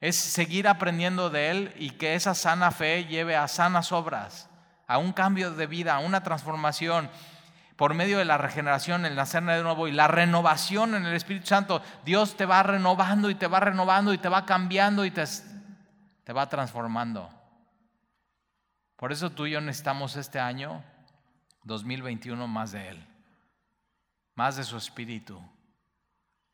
Es 0.00 0.14
seguir 0.14 0.68
aprendiendo 0.68 1.28
de 1.28 1.50
Él 1.50 1.74
y 1.76 1.90
que 1.90 2.14
esa 2.14 2.36
sana 2.36 2.70
fe 2.70 3.06
lleve 3.06 3.34
a 3.34 3.48
sanas 3.48 3.90
obras, 3.90 4.49
a 4.90 4.98
un 4.98 5.12
cambio 5.12 5.52
de 5.52 5.68
vida, 5.68 5.94
a 5.94 6.00
una 6.00 6.24
transformación 6.24 7.08
por 7.76 7.94
medio 7.94 8.18
de 8.18 8.24
la 8.24 8.38
regeneración, 8.38 9.06
el 9.06 9.14
nacer 9.14 9.44
de 9.44 9.62
nuevo 9.62 9.86
y 9.86 9.92
la 9.92 10.08
renovación 10.08 10.96
en 10.96 11.06
el 11.06 11.14
Espíritu 11.14 11.46
Santo. 11.46 11.80
Dios 12.04 12.36
te 12.36 12.44
va 12.44 12.64
renovando 12.64 13.30
y 13.30 13.36
te 13.36 13.46
va 13.46 13.60
renovando 13.60 14.12
y 14.12 14.18
te 14.18 14.28
va 14.28 14.44
cambiando 14.44 15.04
y 15.04 15.12
te, 15.12 15.22
va 16.32 16.48
transformando. 16.48 17.30
Por 18.96 19.12
eso 19.12 19.30
tú 19.30 19.46
y 19.46 19.52
yo 19.52 19.60
necesitamos 19.60 20.16
este 20.16 20.40
año 20.40 20.82
2021 21.62 22.48
más 22.48 22.72
de 22.72 22.88
Él, 22.88 23.06
más 24.34 24.56
de 24.56 24.64
su 24.64 24.76
Espíritu, 24.76 25.40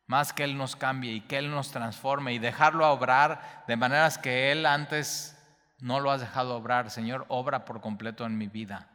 más 0.05 0.31
que 0.31 0.43
Él 0.43 0.55
nos 0.55 0.75
cambie 0.75 1.11
y 1.11 1.21
que 1.21 1.39
Él 1.39 1.49
nos 1.49 1.71
transforme 1.71 2.33
y 2.33 2.39
dejarlo 2.39 2.87
obrar 2.87 3.63
de 3.67 3.75
maneras 3.75 4.19
que 4.19 4.51
Él 4.51 4.67
antes 4.67 5.36
no 5.79 5.99
lo 5.99 6.11
has 6.11 6.21
dejado 6.21 6.55
obrar. 6.55 6.91
Señor, 6.91 7.25
obra 7.29 7.65
por 7.65 7.81
completo 7.81 8.25
en 8.25 8.37
mi 8.37 8.47
vida. 8.47 8.89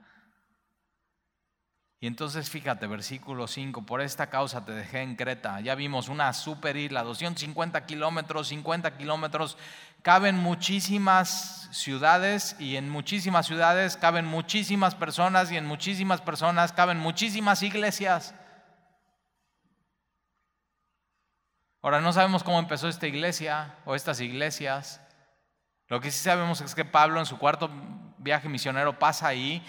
Y 2.02 2.08
entonces 2.08 2.50
fíjate, 2.50 2.88
versículo 2.88 3.46
5, 3.46 3.86
por 3.86 4.00
esta 4.00 4.28
causa 4.28 4.64
te 4.64 4.72
dejé 4.72 5.02
en 5.02 5.14
Creta. 5.14 5.60
Ya 5.60 5.76
vimos 5.76 6.08
una 6.08 6.32
super 6.32 6.76
isla, 6.76 7.04
250 7.04 7.86
kilómetros, 7.86 8.48
50 8.48 8.96
kilómetros. 8.96 9.56
Caben 10.02 10.36
muchísimas 10.36 11.68
ciudades 11.70 12.56
y 12.58 12.74
en 12.74 12.90
muchísimas 12.90 13.46
ciudades 13.46 13.96
caben 13.96 14.26
muchísimas 14.26 14.96
personas 14.96 15.52
y 15.52 15.56
en 15.56 15.64
muchísimas 15.64 16.20
personas 16.20 16.72
caben 16.72 16.98
muchísimas 16.98 17.62
iglesias. 17.62 18.34
Ahora 21.82 22.00
no 22.00 22.12
sabemos 22.12 22.42
cómo 22.42 22.58
empezó 22.58 22.88
esta 22.88 23.06
iglesia 23.06 23.76
o 23.84 23.94
estas 23.94 24.20
iglesias. 24.20 25.00
Lo 25.92 26.00
que 26.00 26.10
sí 26.10 26.20
sabemos 26.24 26.62
es 26.62 26.74
que 26.74 26.86
Pablo 26.86 27.20
en 27.20 27.26
su 27.26 27.36
cuarto 27.36 27.68
viaje 28.16 28.48
misionero 28.48 28.98
pasa 28.98 29.28
ahí 29.28 29.62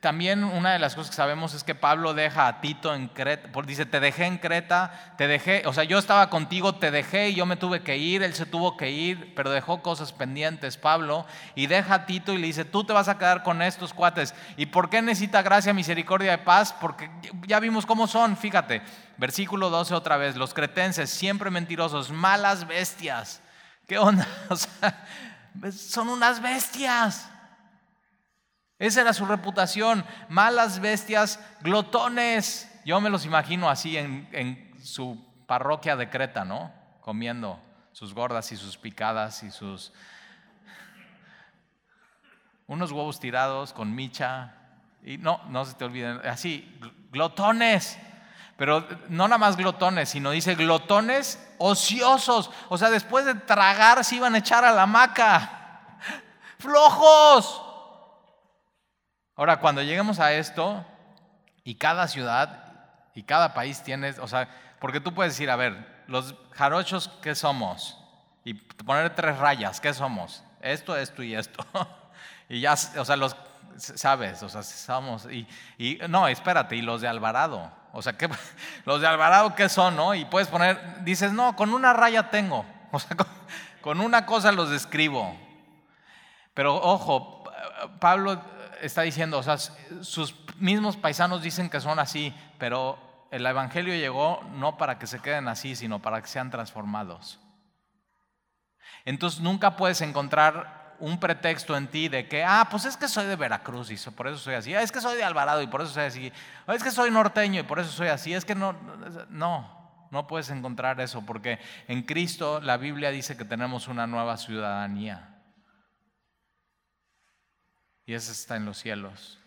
también 0.00 0.44
una 0.44 0.72
de 0.72 0.78
las 0.78 0.94
cosas 0.94 1.10
que 1.10 1.16
sabemos 1.16 1.54
es 1.54 1.64
que 1.64 1.74
Pablo 1.74 2.14
deja 2.14 2.46
a 2.46 2.60
Tito 2.60 2.94
en 2.94 3.08
Creta, 3.08 3.50
dice, 3.66 3.84
te 3.84 3.98
dejé 3.98 4.26
en 4.26 4.38
Creta, 4.38 5.14
te 5.18 5.26
dejé, 5.26 5.64
o 5.66 5.72
sea, 5.72 5.82
yo 5.82 5.98
estaba 5.98 6.30
contigo, 6.30 6.76
te 6.76 6.92
dejé 6.92 7.30
y 7.30 7.34
yo 7.34 7.46
me 7.46 7.56
tuve 7.56 7.82
que 7.82 7.96
ir, 7.96 8.22
él 8.22 8.32
se 8.32 8.46
tuvo 8.46 8.76
que 8.76 8.92
ir, 8.92 9.34
pero 9.34 9.50
dejó 9.50 9.82
cosas 9.82 10.12
pendientes, 10.12 10.76
Pablo, 10.76 11.26
y 11.56 11.66
deja 11.66 11.94
a 11.94 12.06
Tito 12.06 12.32
y 12.32 12.38
le 12.38 12.46
dice, 12.46 12.64
tú 12.64 12.84
te 12.84 12.92
vas 12.92 13.08
a 13.08 13.18
quedar 13.18 13.42
con 13.42 13.60
estos 13.60 13.92
cuates. 13.92 14.36
¿Y 14.56 14.66
por 14.66 14.88
qué 14.88 15.02
necesita 15.02 15.42
gracia, 15.42 15.74
misericordia 15.74 16.34
y 16.34 16.38
paz? 16.38 16.72
Porque 16.80 17.10
ya 17.48 17.58
vimos 17.58 17.86
cómo 17.86 18.06
son, 18.06 18.36
fíjate, 18.36 18.82
versículo 19.16 19.68
12 19.68 19.94
otra 19.94 20.16
vez, 20.16 20.36
los 20.36 20.54
cretenses, 20.54 21.10
siempre 21.10 21.50
mentirosos, 21.50 22.12
malas 22.12 22.68
bestias. 22.68 23.42
¿Qué 23.86 23.98
onda? 23.98 24.26
O 24.48 24.56
sea, 24.56 25.06
son 25.72 26.08
unas 26.08 26.42
bestias. 26.42 27.30
Esa 28.78 29.02
era 29.02 29.12
su 29.12 29.24
reputación, 29.24 30.04
malas 30.28 30.80
bestias, 30.80 31.40
glotones. 31.60 32.70
Yo 32.84 33.00
me 33.00 33.08
los 33.08 33.24
imagino 33.24 33.70
así 33.70 33.96
en, 33.96 34.72
su 34.82 35.24
parroquia 35.46 35.96
de 35.96 36.10
Creta, 36.10 36.44
¿no? 36.44 36.72
Comiendo 37.00 37.60
sus 37.92 38.12
gordas 38.12 38.52
y 38.52 38.56
sus 38.56 38.76
picadas 38.76 39.42
y 39.42 39.50
sus... 39.50 39.92
Unos 42.66 42.92
huevos 42.92 43.20
tirados 43.20 43.72
con 43.72 43.94
micha. 43.94 44.54
Y 45.02 45.18
no, 45.18 45.40
no 45.48 45.64
se 45.64 45.74
te 45.74 45.84
olviden, 45.84 46.20
así, 46.24 46.78
glotones. 47.10 47.98
Pero 48.56 48.86
no 49.08 49.26
nada 49.26 49.38
más 49.38 49.56
glotones, 49.56 50.08
sino 50.08 50.30
dice 50.30 50.54
glotones 50.54 51.44
ociosos. 51.58 52.50
O 52.68 52.78
sea, 52.78 52.90
después 52.90 53.24
de 53.24 53.34
tragar 53.34 54.04
se 54.04 54.16
iban 54.16 54.34
a 54.34 54.38
echar 54.38 54.64
a 54.64 54.72
la 54.72 54.82
hamaca. 54.82 55.96
Flojos. 56.58 57.62
Ahora, 59.36 59.58
cuando 59.58 59.82
lleguemos 59.82 60.20
a 60.20 60.32
esto, 60.32 60.84
y 61.64 61.74
cada 61.76 62.06
ciudad 62.06 62.60
y 63.14 63.22
cada 63.22 63.54
país 63.54 63.82
tiene, 63.82 64.10
o 64.20 64.28
sea, 64.28 64.48
porque 64.78 65.00
tú 65.00 65.14
puedes 65.14 65.32
decir, 65.32 65.50
a 65.50 65.56
ver, 65.56 66.04
los 66.06 66.34
jarochos, 66.52 67.08
¿qué 67.22 67.34
somos? 67.34 67.98
Y 68.44 68.54
poner 68.54 69.14
tres 69.14 69.38
rayas, 69.38 69.80
¿qué 69.80 69.94
somos? 69.94 70.44
Esto, 70.60 70.96
esto 70.96 71.22
y 71.22 71.34
esto. 71.34 71.64
y 72.48 72.60
ya, 72.60 72.74
o 72.74 73.04
sea, 73.04 73.16
los, 73.16 73.36
sabes, 73.76 74.42
o 74.42 74.48
sea, 74.48 74.62
somos, 74.62 75.26
y, 75.30 75.48
y 75.78 75.98
no, 76.08 76.28
espérate, 76.28 76.76
y 76.76 76.82
los 76.82 77.00
de 77.00 77.08
Alvarado, 77.08 77.72
o 77.94 78.02
sea, 78.02 78.12
¿qué, 78.14 78.28
los 78.84 79.00
de 79.00 79.06
Alvarado, 79.06 79.54
¿qué 79.54 79.68
son, 79.68 79.96
no? 79.96 80.14
Y 80.14 80.24
puedes 80.24 80.48
poner, 80.48 81.02
dices, 81.04 81.32
no, 81.32 81.56
con 81.56 81.72
una 81.72 81.92
raya 81.92 82.30
tengo, 82.30 82.66
o 82.90 82.98
sea, 82.98 83.16
con 83.80 84.00
una 84.00 84.26
cosa 84.26 84.52
los 84.52 84.70
describo. 84.70 85.34
Pero 86.52 86.76
ojo, 86.76 87.44
Pablo 88.00 88.40
está 88.80 89.02
diciendo, 89.02 89.38
o 89.38 89.42
sea, 89.42 89.58
sus 89.58 90.34
mismos 90.56 90.96
paisanos 90.96 91.42
dicen 91.42 91.70
que 91.70 91.80
son 91.80 91.98
así, 91.98 92.34
pero 92.58 92.98
el 93.30 93.44
Evangelio 93.44 93.94
llegó 93.94 94.40
no 94.52 94.76
para 94.76 94.98
que 94.98 95.06
se 95.06 95.20
queden 95.20 95.48
así, 95.48 95.74
sino 95.74 96.00
para 96.00 96.20
que 96.20 96.28
sean 96.28 96.50
transformados. 96.50 97.40
Entonces 99.04 99.40
nunca 99.40 99.76
puedes 99.76 100.00
encontrar 100.00 100.83
un 101.00 101.18
pretexto 101.18 101.76
en 101.76 101.88
ti 101.88 102.08
de 102.08 102.28
que, 102.28 102.44
ah, 102.44 102.68
pues 102.70 102.84
es 102.84 102.96
que 102.96 103.08
soy 103.08 103.26
de 103.26 103.36
Veracruz 103.36 103.90
y 103.90 104.10
por 104.10 104.28
eso 104.28 104.38
soy 104.38 104.54
así, 104.54 104.74
ah, 104.74 104.82
es 104.82 104.92
que 104.92 105.00
soy 105.00 105.16
de 105.16 105.24
Alvarado 105.24 105.62
y 105.62 105.66
por 105.66 105.82
eso 105.82 105.92
soy 105.92 106.04
así, 106.04 106.32
o 106.66 106.72
es 106.72 106.82
que 106.82 106.90
soy 106.90 107.10
norteño 107.10 107.60
y 107.60 107.64
por 107.64 107.78
eso 107.78 107.90
soy 107.90 108.08
así, 108.08 108.34
es 108.34 108.44
que 108.44 108.54
no, 108.54 108.72
no, 109.30 110.06
no 110.10 110.26
puedes 110.26 110.50
encontrar 110.50 111.00
eso, 111.00 111.22
porque 111.26 111.58
en 111.88 112.02
Cristo 112.02 112.60
la 112.60 112.76
Biblia 112.76 113.10
dice 113.10 113.36
que 113.36 113.44
tenemos 113.44 113.88
una 113.88 114.06
nueva 114.06 114.36
ciudadanía. 114.36 115.30
Y 118.06 118.14
ese 118.14 118.32
está 118.32 118.56
en 118.56 118.66
los 118.66 118.78
cielos. 118.78 119.40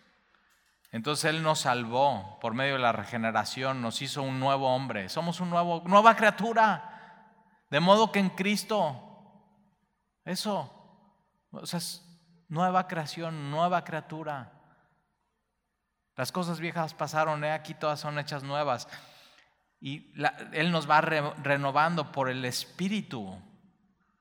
Entonces 0.90 1.26
Él 1.26 1.42
nos 1.42 1.60
salvó 1.60 2.38
por 2.40 2.54
medio 2.54 2.74
de 2.74 2.80
la 2.80 2.92
regeneración, 2.92 3.82
nos 3.82 4.00
hizo 4.02 4.22
un 4.22 4.40
nuevo 4.40 4.74
hombre, 4.74 5.08
somos 5.08 5.40
una 5.40 5.62
nueva 5.62 6.16
criatura, 6.16 7.24
de 7.70 7.80
modo 7.80 8.10
que 8.10 8.18
en 8.18 8.30
Cristo, 8.30 9.00
eso, 10.24 10.77
o 11.50 11.66
sea, 11.66 11.80
nueva 12.48 12.86
creación, 12.88 13.50
nueva 13.50 13.84
criatura. 13.84 14.52
Las 16.16 16.32
cosas 16.32 16.58
viejas 16.58 16.94
pasaron, 16.94 17.44
aquí 17.44 17.74
todas 17.74 18.00
son 18.00 18.18
hechas 18.18 18.42
nuevas. 18.42 18.88
Y 19.80 20.12
Él 20.52 20.72
nos 20.72 20.90
va 20.90 21.00
renovando 21.00 22.10
por 22.10 22.28
el 22.28 22.44
Espíritu. 22.44 23.40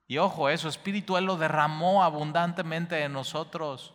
Y 0.08 0.20
ojo, 0.20 0.50
eso, 0.50 0.70
Espíritu 0.70 1.18
Él 1.18 1.26
lo 1.26 1.38
derramó 1.38 2.04
abundantemente 2.04 3.02
en 3.04 3.14
nosotros. 3.14 3.94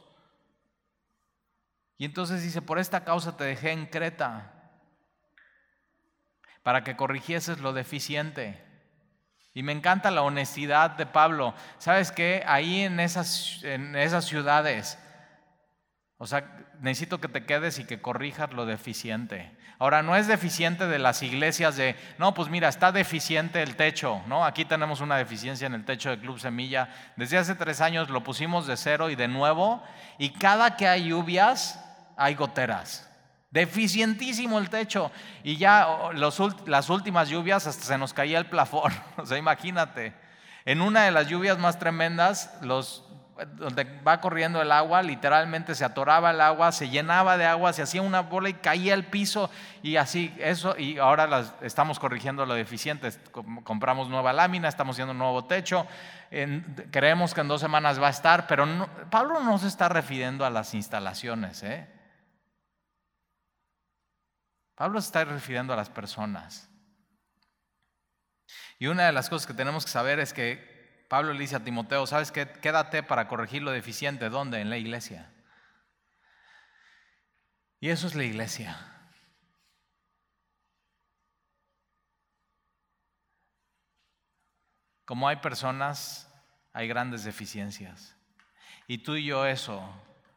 Y 1.96 2.04
entonces 2.04 2.42
dice, 2.42 2.60
por 2.60 2.80
esta 2.80 3.04
causa 3.04 3.36
te 3.36 3.44
dejé 3.44 3.70
en 3.70 3.86
Creta, 3.86 4.52
para 6.64 6.82
que 6.82 6.96
corrigieses 6.96 7.60
lo 7.60 7.72
deficiente. 7.72 8.71
Y 9.54 9.62
me 9.62 9.72
encanta 9.72 10.10
la 10.10 10.22
honestidad 10.22 10.92
de 10.92 11.06
Pablo. 11.06 11.54
¿Sabes 11.78 12.10
qué? 12.10 12.42
Ahí 12.46 12.82
en 12.82 13.00
esas, 13.00 13.62
en 13.62 13.96
esas 13.96 14.24
ciudades, 14.24 14.98
o 16.16 16.26
sea, 16.26 16.44
necesito 16.80 17.20
que 17.20 17.28
te 17.28 17.44
quedes 17.44 17.78
y 17.78 17.84
que 17.84 18.00
corrijas 18.00 18.52
lo 18.52 18.64
deficiente. 18.64 19.56
Ahora, 19.78 20.02
no 20.02 20.14
es 20.14 20.28
deficiente 20.28 20.86
de 20.86 21.00
las 21.00 21.22
iglesias 21.22 21.76
de, 21.76 21.96
no, 22.16 22.34
pues 22.34 22.48
mira, 22.48 22.68
está 22.68 22.92
deficiente 22.92 23.62
el 23.62 23.74
techo, 23.74 24.22
¿no? 24.28 24.44
Aquí 24.44 24.64
tenemos 24.64 25.00
una 25.00 25.16
deficiencia 25.16 25.66
en 25.66 25.74
el 25.74 25.84
techo 25.84 26.10
de 26.10 26.20
Club 26.20 26.38
Semilla. 26.38 26.88
Desde 27.16 27.38
hace 27.38 27.56
tres 27.56 27.80
años 27.80 28.08
lo 28.08 28.22
pusimos 28.22 28.68
de 28.68 28.76
cero 28.76 29.10
y 29.10 29.16
de 29.16 29.26
nuevo, 29.26 29.82
y 30.18 30.30
cada 30.30 30.76
que 30.76 30.86
hay 30.86 31.08
lluvias, 31.08 31.84
hay 32.16 32.36
goteras. 32.36 33.11
Deficientísimo 33.52 34.58
el 34.58 34.70
techo. 34.70 35.12
Y 35.44 35.58
ya 35.58 35.86
las 36.14 36.90
últimas 36.90 37.28
lluvias 37.28 37.66
hasta 37.66 37.84
se 37.84 37.98
nos 37.98 38.12
caía 38.12 38.38
el 38.38 38.46
plafón. 38.46 38.92
O 39.18 39.26
sea, 39.26 39.38
imagínate. 39.38 40.14
En 40.64 40.80
una 40.80 41.04
de 41.04 41.10
las 41.10 41.28
lluvias 41.28 41.58
más 41.58 41.78
tremendas, 41.78 42.58
donde 43.56 43.84
va 44.06 44.20
corriendo 44.20 44.62
el 44.62 44.72
agua, 44.72 45.02
literalmente 45.02 45.74
se 45.74 45.84
atoraba 45.84 46.30
el 46.30 46.40
agua, 46.40 46.72
se 46.72 46.88
llenaba 46.88 47.36
de 47.36 47.44
agua, 47.44 47.72
se 47.72 47.82
hacía 47.82 48.00
una 48.00 48.20
bola 48.20 48.48
y 48.48 48.54
caía 48.54 48.94
al 48.94 49.04
piso. 49.04 49.50
Y 49.82 49.96
así, 49.96 50.34
eso. 50.38 50.74
Y 50.78 50.96
ahora 50.98 51.44
estamos 51.60 51.98
corrigiendo 51.98 52.46
lo 52.46 52.54
deficiente. 52.54 53.10
Compramos 53.64 54.08
nueva 54.08 54.32
lámina, 54.32 54.68
estamos 54.68 54.94
haciendo 54.94 55.12
un 55.12 55.18
nuevo 55.18 55.44
techo. 55.44 55.86
creemos 56.90 57.34
que 57.34 57.42
en 57.42 57.48
dos 57.48 57.60
semanas 57.60 58.00
va 58.00 58.06
a 58.06 58.10
estar, 58.10 58.46
pero 58.46 58.66
Pablo 59.10 59.40
no 59.40 59.58
se 59.58 59.68
está 59.68 59.90
refiriendo 59.90 60.46
a 60.46 60.50
las 60.50 60.72
instalaciones, 60.72 61.62
¿eh? 61.64 61.86
Pablo 64.74 65.00
se 65.00 65.06
está 65.06 65.24
refiriendo 65.24 65.72
a 65.72 65.76
las 65.76 65.90
personas. 65.90 66.68
Y 68.78 68.86
una 68.86 69.06
de 69.06 69.12
las 69.12 69.28
cosas 69.28 69.46
que 69.46 69.54
tenemos 69.54 69.84
que 69.84 69.90
saber 69.90 70.18
es 70.18 70.32
que 70.32 71.06
Pablo 71.08 71.32
le 71.32 71.40
dice 71.40 71.56
a 71.56 71.64
Timoteo, 71.64 72.06
¿sabes 72.06 72.32
qué? 72.32 72.50
Quédate 72.50 73.02
para 73.02 73.28
corregir 73.28 73.62
lo 73.62 73.70
deficiente. 73.70 74.28
¿Dónde? 74.28 74.60
En 74.60 74.70
la 74.70 74.78
iglesia. 74.78 75.32
Y 77.80 77.90
eso 77.90 78.06
es 78.06 78.14
la 78.14 78.24
iglesia. 78.24 78.92
Como 85.04 85.28
hay 85.28 85.36
personas, 85.36 86.32
hay 86.72 86.88
grandes 86.88 87.24
deficiencias. 87.24 88.16
Y 88.86 88.98
tú 88.98 89.16
y 89.16 89.26
yo 89.26 89.46
eso 89.46 89.82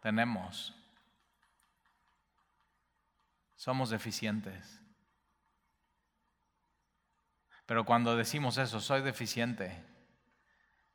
tenemos 0.01 0.75
somos 3.65 3.89
deficientes. 3.89 4.79
Pero 7.65 7.83
cuando 7.83 8.15
decimos 8.15 8.59
eso, 8.59 8.79
soy 8.79 9.01
deficiente, 9.01 9.83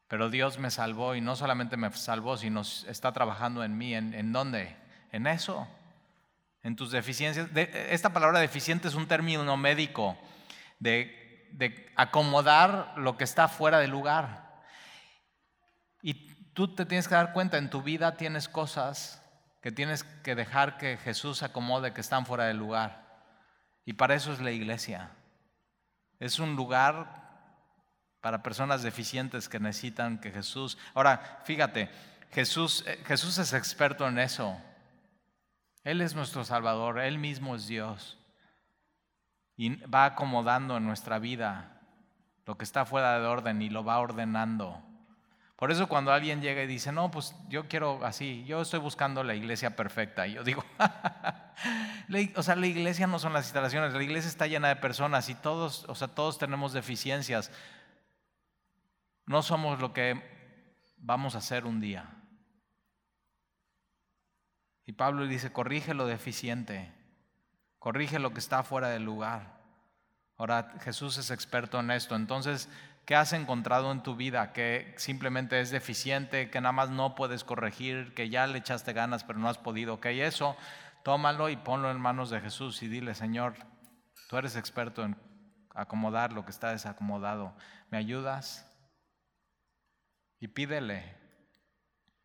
pero 0.06 0.30
Dios 0.30 0.60
me 0.60 0.70
salvó 0.70 1.16
y 1.16 1.20
no 1.20 1.34
solamente 1.34 1.76
me 1.76 1.90
salvó, 1.90 2.36
sino 2.36 2.60
está 2.60 3.10
trabajando 3.10 3.64
en 3.64 3.76
mí. 3.76 3.92
¿En, 3.96 4.32
dónde? 4.32 4.76
En 5.10 5.26
eso, 5.26 5.66
en 6.62 6.76
tus 6.76 6.92
deficiencias. 6.92 7.48
esta 7.56 8.12
palabra 8.12 8.38
deficiente 8.38 8.86
es 8.86 8.94
un 8.94 9.08
término 9.08 9.56
médico 9.56 10.16
de, 10.78 11.48
de 11.50 11.92
acomodar 11.96 12.94
lo 12.96 13.16
que 13.16 13.24
está 13.24 13.48
fuera 13.48 13.80
de 13.80 13.88
lugar. 13.88 14.62
Y 16.02 16.14
tú 16.52 16.72
te 16.76 16.86
tienes 16.86 17.08
que 17.08 17.16
dar 17.16 17.32
cuenta, 17.32 17.58
en 17.58 17.68
tu 17.68 17.82
vida 17.82 18.16
tienes 18.16 18.48
cosas 18.48 19.19
que 19.61 19.72
tienes 19.72 20.04
que 20.04 20.34
dejar 20.34 20.78
que 20.78 20.96
Jesús 20.96 21.42
acomode, 21.42 21.92
que 21.92 22.00
están 22.00 22.26
fuera 22.26 22.44
del 22.44 22.56
lugar. 22.56 23.04
Y 23.84 23.92
para 23.94 24.14
eso 24.14 24.32
es 24.32 24.40
la 24.40 24.50
iglesia. 24.50 25.11
Es 26.18 26.38
un 26.38 26.56
lugar 26.56 27.20
para 28.20 28.42
personas 28.42 28.82
deficientes 28.82 29.48
que 29.48 29.61
necesitan 29.61 30.18
que 30.18 30.30
Jesús... 30.30 30.78
Ahora, 30.94 31.40
fíjate, 31.44 31.90
Jesús, 32.30 32.84
eh, 32.86 33.02
Jesús 33.06 33.38
es 33.38 33.52
experto 33.52 34.06
en 34.06 34.18
eso. 34.18 34.61
Él 35.84 36.00
es 36.00 36.14
nuestro 36.14 36.44
Salvador, 36.44 36.98
Él 36.98 37.18
mismo 37.18 37.56
es 37.56 37.66
Dios. 37.66 38.18
Y 39.56 39.76
va 39.86 40.04
acomodando 40.04 40.76
en 40.76 40.86
nuestra 40.86 41.18
vida 41.18 41.80
lo 42.46 42.56
que 42.56 42.64
está 42.64 42.84
fuera 42.84 43.18
de 43.18 43.26
orden 43.26 43.62
y 43.62 43.70
lo 43.70 43.84
va 43.84 43.98
ordenando. 43.98 44.82
Por 45.61 45.70
eso 45.70 45.88
cuando 45.88 46.11
alguien 46.11 46.40
llega 46.40 46.62
y 46.62 46.66
dice, 46.66 46.90
no, 46.90 47.11
pues 47.11 47.36
yo 47.50 47.68
quiero 47.68 48.02
así, 48.02 48.44
yo 48.46 48.62
estoy 48.62 48.80
buscando 48.80 49.22
la 49.22 49.34
iglesia 49.34 49.76
perfecta. 49.76 50.26
Y 50.26 50.32
yo 50.32 50.42
digo, 50.42 50.64
o 52.34 52.42
sea, 52.42 52.56
la 52.56 52.66
iglesia 52.66 53.06
no 53.06 53.18
son 53.18 53.34
las 53.34 53.44
instalaciones, 53.44 53.92
la 53.92 54.02
iglesia 54.02 54.30
está 54.30 54.46
llena 54.46 54.68
de 54.68 54.76
personas 54.76 55.28
y 55.28 55.34
todos, 55.34 55.84
o 55.86 55.94
sea, 55.94 56.08
todos 56.08 56.38
tenemos 56.38 56.72
deficiencias. 56.72 57.52
No 59.26 59.42
somos 59.42 59.80
lo 59.80 59.92
que 59.92 60.22
vamos 60.96 61.34
a 61.34 61.38
hacer 61.38 61.66
un 61.66 61.78
día. 61.78 62.08
Y 64.86 64.92
Pablo 64.92 65.26
dice, 65.26 65.52
corrige 65.52 65.92
lo 65.92 66.06
deficiente, 66.06 66.90
corrige 67.78 68.18
lo 68.18 68.32
que 68.32 68.40
está 68.40 68.62
fuera 68.62 68.88
del 68.88 69.04
lugar. 69.04 69.61
Ahora 70.38 70.72
Jesús 70.80 71.18
es 71.18 71.30
experto 71.30 71.78
en 71.78 71.90
esto, 71.90 72.16
entonces 72.16 72.70
¿Qué 73.11 73.16
has 73.16 73.32
encontrado 73.32 73.90
en 73.90 74.04
tu 74.04 74.14
vida 74.14 74.52
que 74.52 74.94
simplemente 74.96 75.61
es 75.61 75.72
deficiente, 75.72 76.48
que 76.48 76.61
nada 76.61 76.70
más 76.70 76.90
no 76.90 77.16
puedes 77.16 77.42
corregir, 77.42 78.14
que 78.14 78.28
ya 78.28 78.46
le 78.46 78.58
echaste 78.58 78.92
ganas 78.92 79.24
pero 79.24 79.40
no 79.40 79.48
has 79.48 79.58
podido? 79.58 79.94
Ok, 79.94 80.06
eso, 80.06 80.56
tómalo 81.02 81.48
y 81.48 81.56
ponlo 81.56 81.90
en 81.90 82.00
manos 82.00 82.30
de 82.30 82.40
Jesús 82.40 82.84
y 82.84 82.86
dile, 82.86 83.16
Señor, 83.16 83.54
tú 84.28 84.36
eres 84.36 84.54
experto 84.54 85.04
en 85.04 85.16
acomodar 85.74 86.32
lo 86.32 86.44
que 86.44 86.52
está 86.52 86.70
desacomodado. 86.70 87.52
¿Me 87.90 87.98
ayudas? 87.98 88.64
Y 90.38 90.46
pídele 90.46 91.16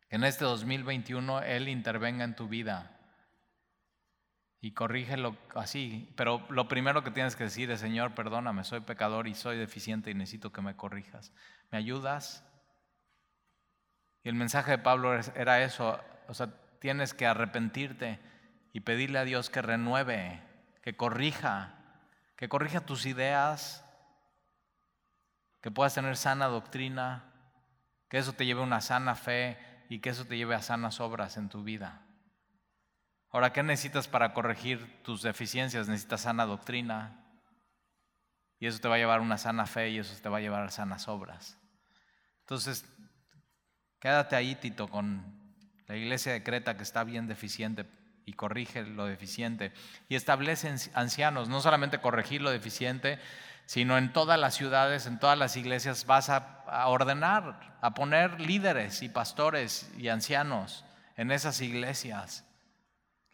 que 0.08 0.14
en 0.14 0.22
este 0.22 0.44
2021 0.44 1.42
Él 1.42 1.68
intervenga 1.68 2.22
en 2.22 2.36
tu 2.36 2.46
vida 2.46 2.95
y 4.60 4.72
corrígelo 4.72 5.36
así. 5.54 6.12
Pero 6.16 6.46
lo 6.50 6.68
primero 6.68 7.04
que 7.04 7.10
tienes 7.10 7.36
que 7.36 7.44
decir 7.44 7.70
es, 7.70 7.80
Señor, 7.80 8.14
perdóname, 8.14 8.64
soy 8.64 8.80
pecador 8.80 9.28
y 9.28 9.34
soy 9.34 9.56
deficiente 9.56 10.10
y 10.10 10.14
necesito 10.14 10.52
que 10.52 10.62
me 10.62 10.76
corrijas. 10.76 11.32
¿Me 11.70 11.78
ayudas? 11.78 12.44
Y 14.22 14.28
el 14.28 14.34
mensaje 14.34 14.72
de 14.72 14.78
Pablo 14.78 15.14
era 15.34 15.62
eso, 15.62 16.00
o 16.28 16.34
sea, 16.34 16.48
tienes 16.80 17.14
que 17.14 17.26
arrepentirte 17.26 18.18
y 18.72 18.80
pedirle 18.80 19.18
a 19.18 19.24
Dios 19.24 19.50
que 19.50 19.62
renueve, 19.62 20.42
que 20.82 20.96
corrija, 20.96 21.74
que 22.36 22.48
corrija 22.48 22.80
tus 22.80 23.06
ideas, 23.06 23.84
que 25.60 25.70
puedas 25.70 25.94
tener 25.94 26.16
sana 26.16 26.46
doctrina, 26.46 27.32
que 28.08 28.18
eso 28.18 28.32
te 28.32 28.46
lleve 28.46 28.60
a 28.60 28.64
una 28.64 28.80
sana 28.80 29.14
fe 29.14 29.58
y 29.88 30.00
que 30.00 30.10
eso 30.10 30.24
te 30.24 30.36
lleve 30.36 30.54
a 30.54 30.62
sanas 30.62 31.00
obras 31.00 31.36
en 31.36 31.48
tu 31.48 31.62
vida. 31.62 32.05
Ahora, 33.30 33.52
¿qué 33.52 33.62
necesitas 33.62 34.08
para 34.08 34.32
corregir 34.32 35.02
tus 35.02 35.22
deficiencias? 35.22 35.88
Necesitas 35.88 36.22
sana 36.22 36.46
doctrina. 36.46 37.22
Y 38.58 38.66
eso 38.66 38.78
te 38.78 38.88
va 38.88 38.94
a 38.94 38.98
llevar 38.98 39.18
a 39.18 39.22
una 39.22 39.38
sana 39.38 39.66
fe 39.66 39.90
y 39.90 39.98
eso 39.98 40.14
te 40.22 40.28
va 40.28 40.38
a 40.38 40.40
llevar 40.40 40.64
a 40.64 40.70
sanas 40.70 41.08
obras. 41.08 41.58
Entonces, 42.40 42.86
quédate 44.00 44.36
ahí, 44.36 44.54
Tito, 44.54 44.88
con 44.88 45.36
la 45.86 45.96
iglesia 45.96 46.32
de 46.32 46.42
Creta 46.42 46.76
que 46.76 46.82
está 46.82 47.04
bien 47.04 47.26
deficiente 47.26 47.86
y 48.24 48.32
corrige 48.32 48.82
lo 48.82 49.06
deficiente. 49.06 49.72
Y 50.08 50.14
establece 50.14 50.74
ancianos, 50.94 51.48
no 51.48 51.60
solamente 51.60 52.00
corregir 52.00 52.40
lo 52.42 52.50
deficiente, 52.50 53.18
sino 53.66 53.98
en 53.98 54.12
todas 54.12 54.38
las 54.38 54.54
ciudades, 54.54 55.06
en 55.06 55.18
todas 55.18 55.38
las 55.38 55.56
iglesias 55.56 56.06
vas 56.06 56.28
a, 56.28 56.62
a 56.66 56.88
ordenar, 56.88 57.78
a 57.80 57.94
poner 57.94 58.40
líderes 58.40 59.02
y 59.02 59.08
pastores 59.08 59.92
y 59.98 60.08
ancianos 60.08 60.84
en 61.16 61.30
esas 61.30 61.60
iglesias. 61.60 62.44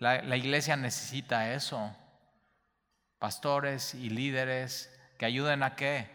La, 0.03 0.37
iglesia 0.37 0.75
necesita 0.75 1.53
eso. 1.55 1.95
Pastores 3.21 3.95
y 3.95 4.11
líderes 4.11 4.93
que 5.17 5.27
ayuden 5.27 5.63
a 5.63 5.77
qué? 5.77 6.11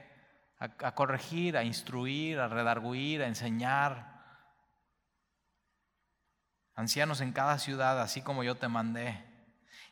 A, 0.59 0.93
corregir, 0.93 1.55
a 1.55 1.63
instruir, 1.63 2.37
a 2.41 2.49
redarguir, 2.49 3.23
a 3.23 3.27
enseñar. 3.27 4.17
Ancianos 6.75 7.21
en 7.21 7.31
cada 7.31 7.59
ciudad, 7.59 8.01
así 8.01 8.21
como 8.21 8.43
yo 8.43 8.55
te 8.55 8.67
mandé. 8.67 9.23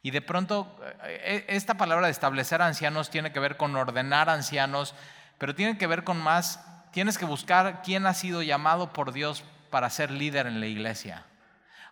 Y 0.01 0.11
de 0.11 0.21
pronto, 0.21 0.77
eh, 1.03 1.45
e, 1.47 1.55
esta 1.55 1.75
palabra 1.75 2.07
de 2.07 2.11
establecer 2.11 2.61
ancianos 2.61 3.09
tiene 3.09 3.31
que 3.31 3.39
ver 3.39 3.55
con 3.55 3.73
ordenar 3.77 4.29
ancianos, 4.29 4.93
pero 5.37 5.55
tiene 5.55 5.77
que 5.77 5.87
ver 5.87 6.03
con 6.03 6.21
más, 6.21 6.59
tienes 6.91 7.17
que 7.17 7.23
buscar 7.23 7.81
quién 7.81 8.05
ha 8.07 8.13
sido 8.13 8.41
llamado 8.41 8.91
por 8.91 9.13
Dios 9.13 9.45
para 9.69 9.89
ser 9.89 10.11
líder 10.11 10.47
en 10.47 10.59
la 10.59 10.65
iglesia. 10.65 11.23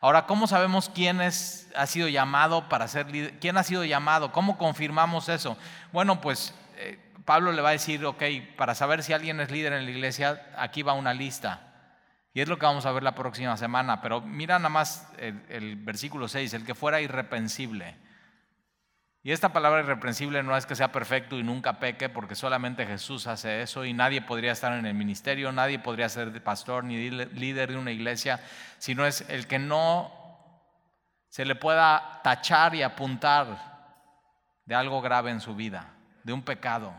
Ahora, 0.03 0.25
¿cómo 0.25 0.47
sabemos 0.47 0.91
quién 0.93 1.21
es, 1.21 1.71
ha 1.77 1.87
sido 1.87 2.09
llamado 2.09 2.67
para 2.67 2.89
ser 2.89 3.09
líder? 3.09 3.39
¿Quién 3.39 3.55
ha 3.55 3.63
sido 3.63 3.85
llamado? 3.85 4.33
¿Cómo 4.33 4.57
confirmamos 4.57 5.29
eso? 5.29 5.55
Bueno, 5.93 6.19
pues 6.19 6.53
eh, 6.75 6.99
Pablo 7.23 7.53
le 7.53 7.61
va 7.61 7.69
a 7.69 7.71
decir, 7.71 8.03
ok, 8.03 8.21
para 8.57 8.75
saber 8.75 9.01
si 9.01 9.13
alguien 9.13 9.39
es 9.39 9.49
líder 9.49 9.71
en 9.71 9.85
la 9.85 9.91
iglesia, 9.91 10.45
aquí 10.57 10.83
va 10.83 10.91
una 10.91 11.13
lista. 11.13 11.61
Y 12.33 12.41
es 12.41 12.49
lo 12.49 12.59
que 12.59 12.65
vamos 12.65 12.85
a 12.85 12.91
ver 12.91 13.01
la 13.01 13.15
próxima 13.15 13.55
semana. 13.55 14.01
Pero 14.01 14.19
mira 14.19 14.59
nada 14.59 14.67
más 14.67 15.07
el, 15.19 15.77
versículo 15.77 16.27
6, 16.27 16.53
el 16.53 16.65
que 16.65 16.75
fuera 16.75 16.99
irrepensible. 16.99 17.95
Y 19.25 19.31
esta 19.31 19.53
palabra 19.53 19.79
irreprensible 19.79 20.43
no 20.43 20.55
es 20.57 20.65
que 20.65 20.75
sea 20.75 20.91
perfecto 20.91 21.39
y 21.39 21.43
nunca 21.43 21.79
peque, 21.79 22.09
porque 22.09 22.35
solamente 22.35 22.85
Jesús 22.85 23.25
hace 23.25 23.61
eso 23.61 23.85
y 23.85 23.93
nadie 23.93 24.21
podría 24.21 24.51
estar 24.51 24.73
en 24.73 24.85
el 24.85 24.93
ministerio, 24.93 25.53
nadie 25.53 25.79
podría 25.79 26.09
ser 26.09 26.43
pastor 26.43 26.83
ni 26.83 27.09
líder 27.09 27.71
de 27.71 27.77
una 27.77 27.91
iglesia, 27.91 28.41
sino 28.79 29.05
es 29.05 29.21
el 29.29 29.47
que 29.47 29.59
no 29.59 30.11
se 31.29 31.45
le 31.45 31.55
pueda 31.55 32.19
tachar 32.21 32.75
y 32.75 32.83
apuntar 32.83 33.73
de 34.65 34.75
algo 34.75 35.01
grave 35.01 35.31
en 35.31 35.39
su 35.39 35.55
vida, 35.55 35.93
de 36.23 36.33
un 36.33 36.41
pecado. 36.41 36.93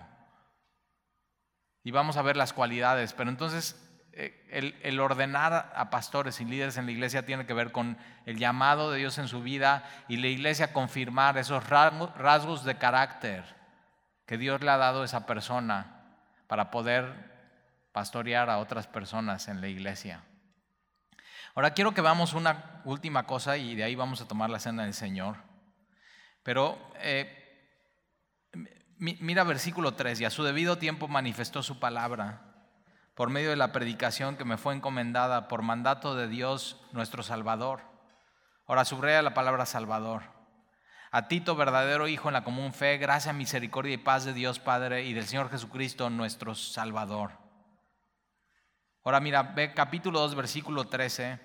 Y 1.83 1.91
vamos 1.91 2.17
a 2.17 2.23
ver 2.23 2.39
las 2.39 2.55
cualidades, 2.55 3.13
pero 3.13 3.29
entonces 3.29 3.79
eh, 4.17 4.79
el, 4.85 5.01
ordenar 5.01 5.73
a 5.75 5.91
pastores 5.91 6.41
y 6.41 6.45
líderes 6.45 6.77
en 6.77 6.87
la 6.87 6.93
iglesia 6.93 7.27
tiene 7.27 7.47
que 7.47 7.53
ver 7.53 7.73
con 7.73 7.99
el 8.27 8.39
llamado 8.39 8.93
de 8.93 8.99
Dios 8.99 9.19
en 9.19 9.27
su 9.27 9.43
vida 9.43 9.83
y 10.07 10.19
la 10.19 10.29
iglesia 10.29 10.73
confirmar 10.73 11.37
esos 11.37 11.69
rasgos 11.69 12.63
de 12.63 12.79
carácter 12.79 13.45
que 14.25 14.39
Dios 14.39 14.61
le 14.61 14.71
ha 14.71 14.77
dado 14.77 15.03
a 15.03 15.05
esa 15.05 15.27
persona 15.27 16.15
para 16.47 16.71
poder 16.71 17.13
pastorear 17.91 18.51
a 18.51 18.59
otras 18.59 18.87
personas 18.87 19.49
en 19.49 19.61
la 19.61 19.67
iglesia. 19.67 20.23
Ahora 21.57 21.73
quiero 21.73 21.93
que 21.93 22.01
veamos 22.01 22.35
una 22.35 22.83
última 22.85 23.27
cosa 23.27 23.57
y 23.57 23.75
de 23.75 23.83
ahí 23.83 23.97
vamos 23.97 24.21
a 24.21 24.29
tomar 24.29 24.49
la 24.49 24.61
cena 24.61 24.85
del 24.85 24.95
Señor. 24.95 25.39
Pero 26.45 26.79
eh, 27.01 27.83
mira 28.99 29.43
versículo 29.43 29.95
3, 29.95 30.21
y 30.21 30.25
a 30.25 30.31
su 30.31 30.45
debido 30.45 30.79
tiempo 30.79 31.09
manifestó 31.09 31.65
su 31.65 31.81
palabra 31.81 32.54
por 33.15 33.31
medio 33.31 33.51
de 33.51 33.57
la 33.57 33.73
predicación 33.73 34.37
que 34.37 34.45
me 34.45 34.57
fue 34.57 34.75
encomendada 34.75 35.47
por 35.47 35.63
mandato 35.63 36.17
de 36.17 36.29
Dios 36.29 36.81
nuestro 36.93 37.23
Salvador. 37.23 37.83
Ahora 38.67 38.85
subraya 38.85 39.23
la 39.23 39.35
palabra 39.35 39.67
Salvador. 39.67 40.23
A 41.13 41.29
Tito, 41.29 41.55
verdadero 41.55 42.09
Hijo 42.09 42.29
en 42.29 42.33
la 42.33 42.43
común 42.43 42.73
fe, 42.73 42.99
gracia, 42.99 43.33
misericordia 43.33 43.95
y 43.95 43.99
paz 43.99 44.25
de 44.25 44.33
Dios 44.33 44.59
Padre 44.59 45.05
y 45.05 45.13
del 45.13 45.27
Señor 45.27 45.49
Jesucristo 45.49 46.11
nuestro 46.11 46.57
Salvador. 46.57 47.31
Ahora 49.05 49.21
mira, 49.21 49.43
ve 49.43 49.73
capítulo 49.75 50.19
2, 50.21 50.35
versículo 50.35 50.87
13, 50.87 51.39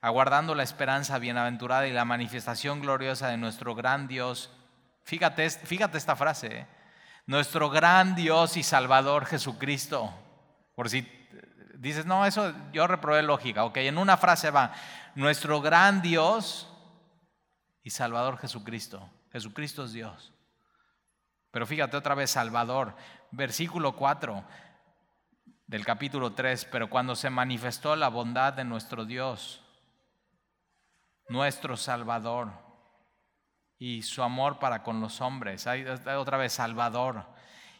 aguardando 0.00 0.54
la 0.56 0.64
esperanza 0.64 1.18
bienaventurada 1.18 1.86
y 1.86 1.92
la 1.92 2.04
manifestación 2.04 2.80
gloriosa 2.80 3.28
de 3.28 3.36
nuestro 3.36 3.76
gran 3.76 4.08
Dios. 4.08 4.50
Fíjate, 5.04 5.48
fíjate 5.48 5.98
esta 5.98 6.16
frase, 6.16 6.46
¿eh? 6.46 6.66
nuestro 7.26 7.70
gran 7.70 8.16
Dios 8.16 8.56
y 8.56 8.64
Salvador 8.64 9.26
Jesucristo 9.26 10.12
por 10.74 10.88
si 10.88 11.06
dices, 11.78 12.06
no, 12.06 12.26
eso 12.26 12.52
yo 12.72 12.86
reprobé 12.86 13.22
lógica. 13.22 13.64
Ok, 13.64 13.78
en 13.78 13.98
una 13.98 14.16
frase 14.16 14.50
va, 14.50 14.72
nuestro 15.14 15.60
gran 15.60 16.02
Dios 16.02 16.68
y 17.82 17.90
Salvador 17.90 18.38
Jesucristo. 18.38 19.08
Jesucristo 19.32 19.84
es 19.84 19.92
Dios. 19.92 20.32
Pero 21.50 21.66
fíjate 21.66 21.96
otra 21.96 22.14
vez, 22.14 22.30
Salvador. 22.30 22.96
Versículo 23.30 23.94
4 23.96 24.44
del 25.66 25.84
capítulo 25.84 26.32
3, 26.32 26.66
pero 26.66 26.90
cuando 26.90 27.16
se 27.16 27.30
manifestó 27.30 27.96
la 27.96 28.08
bondad 28.08 28.52
de 28.52 28.64
nuestro 28.64 29.04
Dios, 29.04 29.62
nuestro 31.28 31.76
Salvador, 31.76 32.52
y 33.78 34.02
su 34.02 34.22
amor 34.22 34.58
para 34.58 34.82
con 34.82 35.00
los 35.00 35.20
hombres, 35.20 35.66
hay 35.66 35.84
otra 35.84 36.36
vez 36.36 36.52
Salvador, 36.52 37.26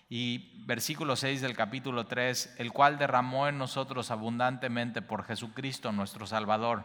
y 0.08 0.64
versículo 0.66 1.16
6 1.16 1.40
del 1.40 1.56
capítulo 1.56 2.06
3, 2.06 2.56
el 2.58 2.72
cual 2.72 2.98
derramó 2.98 3.48
en 3.48 3.58
nosotros 3.58 4.10
abundantemente 4.10 5.02
por 5.02 5.24
Jesucristo 5.24 5.92
nuestro 5.92 6.26
Salvador. 6.26 6.84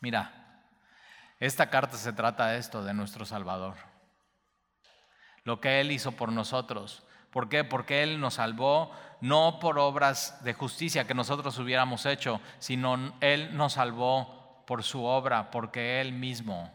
Mira, 0.00 0.62
esta 1.40 1.70
carta 1.70 1.96
se 1.96 2.12
trata 2.12 2.48
de 2.48 2.58
esto, 2.58 2.84
de 2.84 2.94
nuestro 2.94 3.24
Salvador. 3.24 3.76
Lo 5.44 5.60
que 5.60 5.80
Él 5.80 5.90
hizo 5.92 6.12
por 6.12 6.32
nosotros. 6.32 7.02
¿Por 7.30 7.48
qué? 7.48 7.64
Porque 7.64 8.02
Él 8.02 8.20
nos 8.20 8.34
salvó 8.34 8.92
no 9.20 9.58
por 9.58 9.78
obras 9.78 10.44
de 10.44 10.54
justicia 10.54 11.06
que 11.06 11.14
nosotros 11.14 11.58
hubiéramos 11.58 12.06
hecho, 12.06 12.40
sino 12.58 13.14
Él 13.20 13.56
nos 13.56 13.74
salvó 13.74 14.64
por 14.66 14.82
su 14.82 15.04
obra, 15.04 15.50
porque 15.50 16.00
Él 16.00 16.12
mismo 16.12 16.70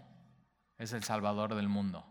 es 0.78 0.94
el 0.94 1.04
Salvador 1.04 1.56
del 1.56 1.70
mundo. 1.70 2.09